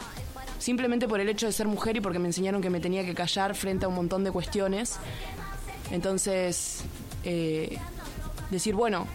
Simplemente 0.59 1.09
por 1.09 1.21
el 1.21 1.29
hecho 1.29 1.47
de 1.47 1.53
ser 1.53 1.67
mujer 1.67 1.97
y 1.97 2.01
porque 2.01 2.19
me 2.19 2.29
enseñaron 2.29 2.63
que 2.63 2.71
me 2.71 2.81
tenía 2.81 3.05
que 3.05 3.15
callar 3.15 3.55
frente 3.55 3.85
a 3.85 3.89
un 3.89 3.95
montón 3.95 4.25
de 4.25 4.31
cuestiones. 4.31 4.97
Entonces, 5.91 6.85
eh, 7.25 7.79
decir, 8.51 8.75
bueno, 8.75 9.07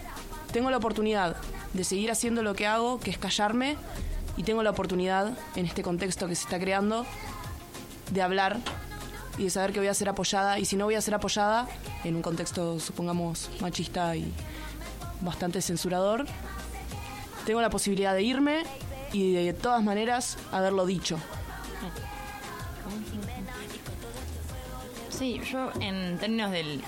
tengo 0.52 0.70
la 0.70 0.78
oportunidad 0.78 1.38
de 1.74 1.84
seguir 1.84 2.12
haciendo 2.12 2.44
lo 2.44 2.54
que 2.54 2.68
hago, 2.68 3.00
que 3.00 3.12
es 3.12 3.18
callarme, 3.18 3.78
y 4.36 4.44
tengo 4.44 4.62
la 4.62 4.70
oportunidad, 4.70 5.38
en 5.56 5.66
este 5.66 5.82
contexto 5.82 6.28
que 6.28 6.36
se 6.36 6.44
está 6.44 6.60
creando, 6.60 7.06
de 8.12 8.22
hablar 8.22 8.60
y 9.38 9.46
de 9.46 9.50
saber 9.50 9.72
que 9.74 9.80
voy 9.80 9.88
a 9.88 9.94
ser 9.94 10.10
apoyada, 10.10 10.60
y 10.60 10.66
si 10.66 10.76
no 10.76 10.86
voy 10.86 10.96
a 10.96 11.02
ser 11.02 11.14
apoyada, 11.14 11.68
en 12.04 12.16
un 12.16 12.22
contexto, 12.22 12.80
supongamos, 12.80 13.50
machista 13.62 14.16
y 14.16 14.32
bastante 15.22 15.62
censurador, 15.62 16.26
tengo 17.46 17.62
la 17.62 17.70
posibilidad 17.70 18.14
de 18.14 18.24
irme 18.24 18.64
y 19.14 19.34
de 19.34 19.54
todas 19.54 19.84
maneras 19.84 20.38
haberlo 20.52 20.86
dicho. 20.86 21.18
Sí, 25.10 25.42
yo 25.52 25.72
en 25.80 26.18
términos 26.20 26.52
del, 26.52 26.84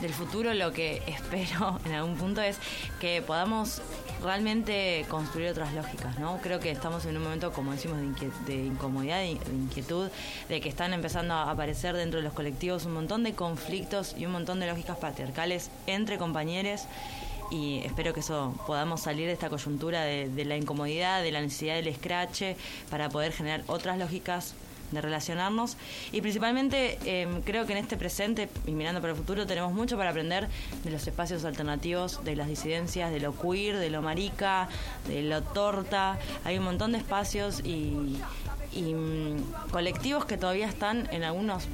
del 0.00 0.12
futuro 0.12 0.54
lo 0.54 0.72
que 0.72 1.02
espero 1.06 1.80
en 1.84 1.92
algún 1.92 2.16
punto 2.16 2.40
es 2.40 2.58
que 3.00 3.22
podamos 3.22 3.80
realmente 4.22 5.04
construir 5.08 5.48
otras 5.50 5.72
lógicas, 5.74 6.18
¿no? 6.18 6.38
Creo 6.42 6.60
que 6.60 6.70
estamos 6.70 7.04
en 7.06 7.16
un 7.16 7.22
momento, 7.24 7.52
como 7.52 7.72
decimos, 7.72 7.98
de, 7.98 8.04
inquiet- 8.06 8.44
de 8.46 8.54
incomodidad, 8.66 9.18
de, 9.18 9.34
de 9.34 9.54
inquietud, 9.54 10.08
de 10.48 10.60
que 10.60 10.68
están 10.68 10.92
empezando 10.92 11.34
a 11.34 11.50
aparecer 11.50 11.94
dentro 11.96 12.18
de 12.20 12.24
los 12.24 12.32
colectivos 12.32 12.84
un 12.86 12.94
montón 12.94 13.24
de 13.24 13.34
conflictos 13.34 14.14
y 14.16 14.26
un 14.26 14.32
montón 14.32 14.60
de 14.60 14.66
lógicas 14.66 14.96
patriarcales 14.98 15.70
entre 15.86 16.18
compañeros 16.18 16.82
y 17.50 17.80
espero 17.84 18.14
que 18.14 18.20
eso 18.20 18.54
podamos 18.66 19.02
salir 19.02 19.26
de 19.26 19.32
esta 19.34 19.50
coyuntura 19.50 20.02
de, 20.04 20.28
de 20.30 20.44
la 20.46 20.56
incomodidad, 20.56 21.22
de 21.22 21.32
la 21.32 21.40
necesidad 21.42 21.74
del 21.74 21.88
escrache 21.88 22.56
para 22.90 23.10
poder 23.10 23.32
generar 23.32 23.62
otras 23.66 23.98
lógicas 23.98 24.54
de 24.92 25.00
relacionarnos 25.00 25.76
y 26.12 26.20
principalmente 26.20 26.98
eh, 27.04 27.26
creo 27.44 27.66
que 27.66 27.72
en 27.72 27.78
este 27.78 27.96
presente 27.96 28.48
y 28.66 28.72
mirando 28.72 29.00
para 29.00 29.12
el 29.12 29.18
futuro 29.18 29.46
tenemos 29.46 29.72
mucho 29.72 29.96
para 29.96 30.10
aprender 30.10 30.48
de 30.84 30.90
los 30.90 31.06
espacios 31.06 31.44
alternativos, 31.44 32.24
de 32.24 32.36
las 32.36 32.48
disidencias, 32.48 33.10
de 33.10 33.20
lo 33.20 33.36
queer, 33.36 33.78
de 33.78 33.90
lo 33.90 34.02
marica, 34.02 34.68
de 35.08 35.22
lo 35.22 35.42
torta, 35.42 36.18
hay 36.44 36.58
un 36.58 36.64
montón 36.64 36.92
de 36.92 36.98
espacios 36.98 37.60
y, 37.64 38.18
y, 38.72 38.94
mm, 38.94 39.70
colectivos 39.70 40.24
que 40.24 40.36
todavía 40.36 40.66
están 40.66 41.08
en 41.12 41.24
algunos, 41.24 41.64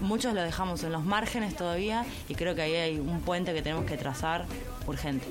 muchos 0.00 0.34
lo 0.34 0.42
dejamos 0.42 0.82
en 0.84 0.92
los 0.92 1.04
márgenes 1.04 1.56
todavía 1.56 2.04
y 2.28 2.34
creo 2.34 2.54
que 2.54 2.62
ahí 2.62 2.74
hay 2.74 2.98
un 2.98 3.20
puente 3.20 3.52
que 3.52 3.62
tenemos 3.62 3.84
que 3.84 3.96
trazar 3.96 4.46
urgente. 4.86 5.26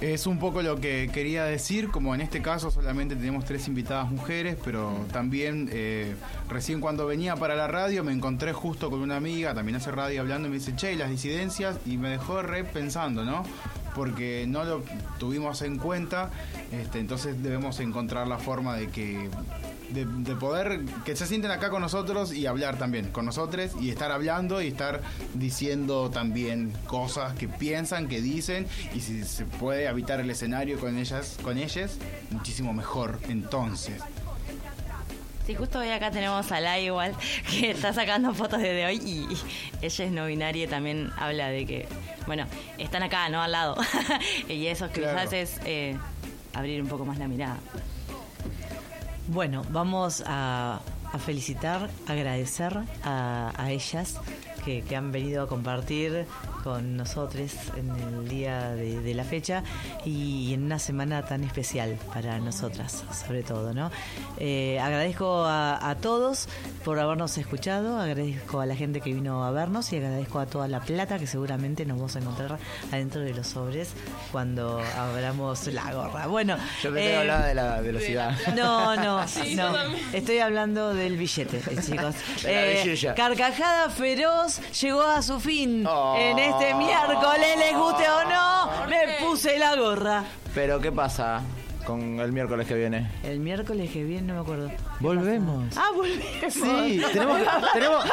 Es 0.00 0.26
un 0.26 0.38
poco 0.38 0.62
lo 0.62 0.80
que 0.80 1.10
quería 1.12 1.44
decir, 1.44 1.90
como 1.90 2.14
en 2.14 2.22
este 2.22 2.40
caso 2.40 2.70
solamente 2.70 3.16
tenemos 3.16 3.44
tres 3.44 3.68
invitadas 3.68 4.10
mujeres, 4.10 4.56
pero 4.64 5.04
también 5.12 5.68
eh, 5.72 6.14
recién 6.48 6.80
cuando 6.80 7.06
venía 7.06 7.36
para 7.36 7.54
la 7.54 7.66
radio 7.66 8.02
me 8.02 8.12
encontré 8.12 8.54
justo 8.54 8.88
con 8.88 9.00
una 9.00 9.16
amiga, 9.16 9.52
también 9.52 9.76
hace 9.76 9.90
radio 9.90 10.22
hablando, 10.22 10.48
y 10.48 10.52
me 10.52 10.56
dice, 10.56 10.74
che, 10.74 10.96
las 10.96 11.10
disidencias, 11.10 11.76
y 11.84 11.98
me 11.98 12.08
dejó 12.08 12.40
re 12.40 12.64
pensando, 12.64 13.26
¿no? 13.26 13.44
Porque 13.94 14.46
no 14.48 14.64
lo 14.64 14.82
tuvimos 15.18 15.60
en 15.60 15.76
cuenta, 15.76 16.30
este, 16.72 16.98
entonces 16.98 17.42
debemos 17.42 17.78
encontrar 17.80 18.26
la 18.26 18.38
forma 18.38 18.76
de 18.76 18.88
que 18.88 19.28
de, 19.92 20.04
de 20.06 20.36
poder 20.36 20.80
que 21.04 21.16
se 21.16 21.26
sienten 21.26 21.50
acá 21.50 21.70
con 21.70 21.82
nosotros 21.82 22.32
y 22.32 22.46
hablar 22.46 22.78
también 22.78 23.08
con 23.10 23.26
nosotros 23.26 23.72
y 23.80 23.90
estar 23.90 24.10
hablando 24.12 24.62
y 24.62 24.68
estar 24.68 25.00
diciendo 25.34 26.10
también 26.10 26.72
cosas 26.86 27.34
que 27.34 27.48
piensan, 27.48 28.08
que 28.08 28.20
dicen 28.20 28.66
y 28.94 29.00
si 29.00 29.24
se 29.24 29.44
puede 29.44 29.88
habitar 29.88 30.20
el 30.20 30.30
escenario 30.30 30.78
con 30.78 30.96
ellas, 30.98 31.38
con 31.42 31.58
ellas, 31.58 31.98
muchísimo 32.30 32.72
mejor. 32.72 33.18
Entonces, 33.28 34.00
Sí, 35.46 35.54
justo 35.54 35.78
hoy 35.80 35.88
acá 35.88 36.10
tenemos 36.10 36.52
a 36.52 36.60
Lai 36.60 36.86
igual, 36.86 37.14
que 37.50 37.70
está 37.70 37.92
sacando 37.92 38.32
fotos 38.34 38.60
desde 38.60 38.84
hoy 38.86 38.96
y, 39.04 39.26
ella 39.84 40.04
es 40.04 40.12
no 40.12 40.26
binaria 40.26 40.64
y 40.64 40.68
también 40.68 41.10
habla 41.16 41.48
de 41.48 41.66
que, 41.66 41.88
bueno, 42.26 42.46
están 42.78 43.02
acá, 43.02 43.28
no 43.30 43.42
al 43.42 43.50
lado. 43.52 43.76
y 44.48 44.66
eso 44.66 44.88
quizás 44.92 45.12
Claro. 45.12 45.30
es 45.32 45.58
eh, 45.64 45.96
abrir 46.54 46.80
un 46.82 46.88
poco 46.88 47.04
más 47.04 47.18
la 47.18 47.26
mirada. 47.26 47.58
Bueno, 49.32 49.62
vamos 49.70 50.24
a, 50.26 50.80
felicitar, 51.24 51.88
agradecer 52.08 52.76
a, 53.04 53.52
a 53.56 53.70
ellas 53.70 54.16
que, 54.64 54.82
que 54.82 54.96
han 54.96 55.12
venido 55.12 55.44
a 55.44 55.46
compartir 55.46 56.26
con 56.62 56.96
nosotros 56.96 57.52
en 57.76 57.90
el 57.90 58.28
día 58.28 58.70
de, 58.70 59.00
de 59.00 59.14
la 59.14 59.24
fecha 59.24 59.62
y 60.04 60.52
en 60.54 60.64
una 60.64 60.78
semana 60.78 61.22
tan 61.22 61.44
especial 61.44 61.96
para 62.12 62.38
nosotras, 62.38 63.04
sobre 63.26 63.42
todo, 63.42 63.72
¿no? 63.74 63.90
Eh, 64.38 64.78
agradezco 64.80 65.44
a, 65.44 65.88
a 65.90 65.94
todos 65.96 66.48
por 66.84 66.98
habernos 66.98 67.36
escuchado, 67.38 67.98
agradezco 68.00 68.60
a 68.60 68.66
la 68.66 68.76
gente 68.76 69.00
que 69.00 69.12
vino 69.12 69.44
a 69.44 69.50
vernos 69.50 69.92
y 69.92 69.96
agradezco 69.96 70.38
a 70.38 70.46
toda 70.46 70.68
la 70.68 70.80
plata 70.80 71.18
que 71.18 71.26
seguramente 71.26 71.84
nos 71.86 71.96
vamos 71.98 72.16
a 72.16 72.18
encontrar 72.20 72.58
adentro 72.92 73.20
de 73.22 73.34
los 73.34 73.46
sobres 73.46 73.90
cuando 74.32 74.80
abramos 74.96 75.66
la 75.68 75.92
gorra. 75.94 76.26
Bueno, 76.26 76.56
Yo 76.82 76.92
pensé 76.92 77.08
que 77.08 77.12
eh, 77.14 77.16
hablaba 77.18 77.46
de 77.46 77.54
la 77.54 77.80
velocidad. 77.80 78.36
no, 78.56 78.96
no, 78.96 79.26
Sí, 79.28 79.54
no. 79.54 79.72
Estoy 80.12 80.38
hablando 80.38 80.94
del 80.94 81.16
billete, 81.16 81.58
eh, 81.58 81.76
chicos. 81.84 82.14
De 82.42 82.52
la 82.52 83.10
Eh. 83.10 83.14
Carcajada 83.16 83.90
Feroz 83.90 84.60
llegó 84.80 85.02
a 85.02 85.22
su 85.22 85.38
fin 85.40 85.84
Oh. 85.86 86.16
en 86.18 86.38
este 86.38 86.49
miércoles, 86.76 87.56
les 87.58 87.76
guste 87.76 88.04
o 88.08 88.24
no, 88.28 88.70
¿Por 88.80 88.88
me 88.88 88.96
puse 89.20 89.58
la 89.58 89.76
gorra. 89.76 90.24
Pero 90.54 90.80
¿qué 90.80 90.90
pasa 90.92 91.42
con 91.86 92.20
el 92.20 92.32
miércoles 92.32 92.66
que 92.66 92.74
viene? 92.74 93.10
El 93.22 93.40
miércoles 93.40 93.90
que 93.90 94.04
viene, 94.04 94.26
no 94.28 94.34
me 94.34 94.40
acuerdo. 94.40 94.70
Volvemos. 95.00 95.76
Ah, 95.76 95.90
volvemos. 95.94 96.52
Sí, 96.52 97.02
tenemos 97.12 97.38
que, 97.38 97.46
tenemos, 97.72 98.04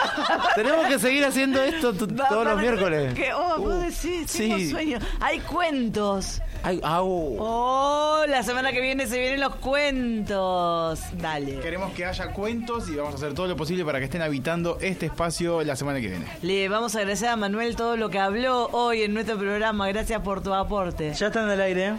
tenemos 0.56 0.86
que 0.88 1.00
seguir 1.00 1.26
haciendo 1.26 1.62
esto 1.64 1.94
todos 1.94 2.46
los 2.46 2.60
miércoles. 2.62 3.14
Que, 3.14 3.34
oh, 3.34 3.58
vos 3.60 3.74
Uh, 3.76 3.80
decís, 3.82 4.32
tengo 4.32 4.58
sí. 4.58 4.70
sueño. 4.72 5.00
Hay 5.20 5.40
cuentos. 5.42 6.42
Ay, 6.64 6.80
au. 6.84 7.38
Oh, 7.40 8.26
la 8.28 8.44
semana 8.44 8.72
que 8.72 8.82
viene 8.82 9.08
se 9.08 9.20
vienen 9.20 9.40
los 9.40 9.56
cuentos. 9.56 11.00
Dale. 11.14 11.60
Queremos 11.60 11.94
que 11.94 12.06
haya 12.06 12.32
cuentos 12.34 12.90
y 12.90 12.96
vamos 12.96 13.14
a 13.14 13.18
hacer 13.18 13.34
todo 13.34 13.48
lo 13.48 13.56
posible 13.56 13.86
para 13.86 14.00
que 14.00 14.06
estén 14.06 14.22
habitando 14.22 14.78
este 14.82 15.08
espacio 15.08 15.64
la 15.64 15.76
semana 15.76 16.00
que 16.02 16.08
viene. 16.08 16.26
Le 16.42 16.70
vamos 16.70 16.96
a 16.96 17.00
agradecer 17.00 17.30
a 17.30 17.36
Manuel 17.36 17.76
todo 17.76 17.98
lo 17.98 18.10
que 18.10 18.20
habló 18.20 18.68
hoy 18.72 19.04
en 19.04 19.14
nuestro 19.14 19.38
programa. 19.38 19.88
Gracias 19.88 20.22
por 20.22 20.42
tu 20.42 20.54
aporte. 20.54 21.14
Ya 21.14 21.28
están 21.28 21.50
al 21.50 21.62
aire. 21.62 21.94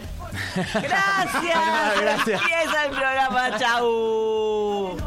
Gracias. 0.55 1.41
Gracias. 2.01 2.41
Empieza 2.41 2.85
el 2.85 2.91
programa. 2.91 3.57
Chau. 3.57 4.97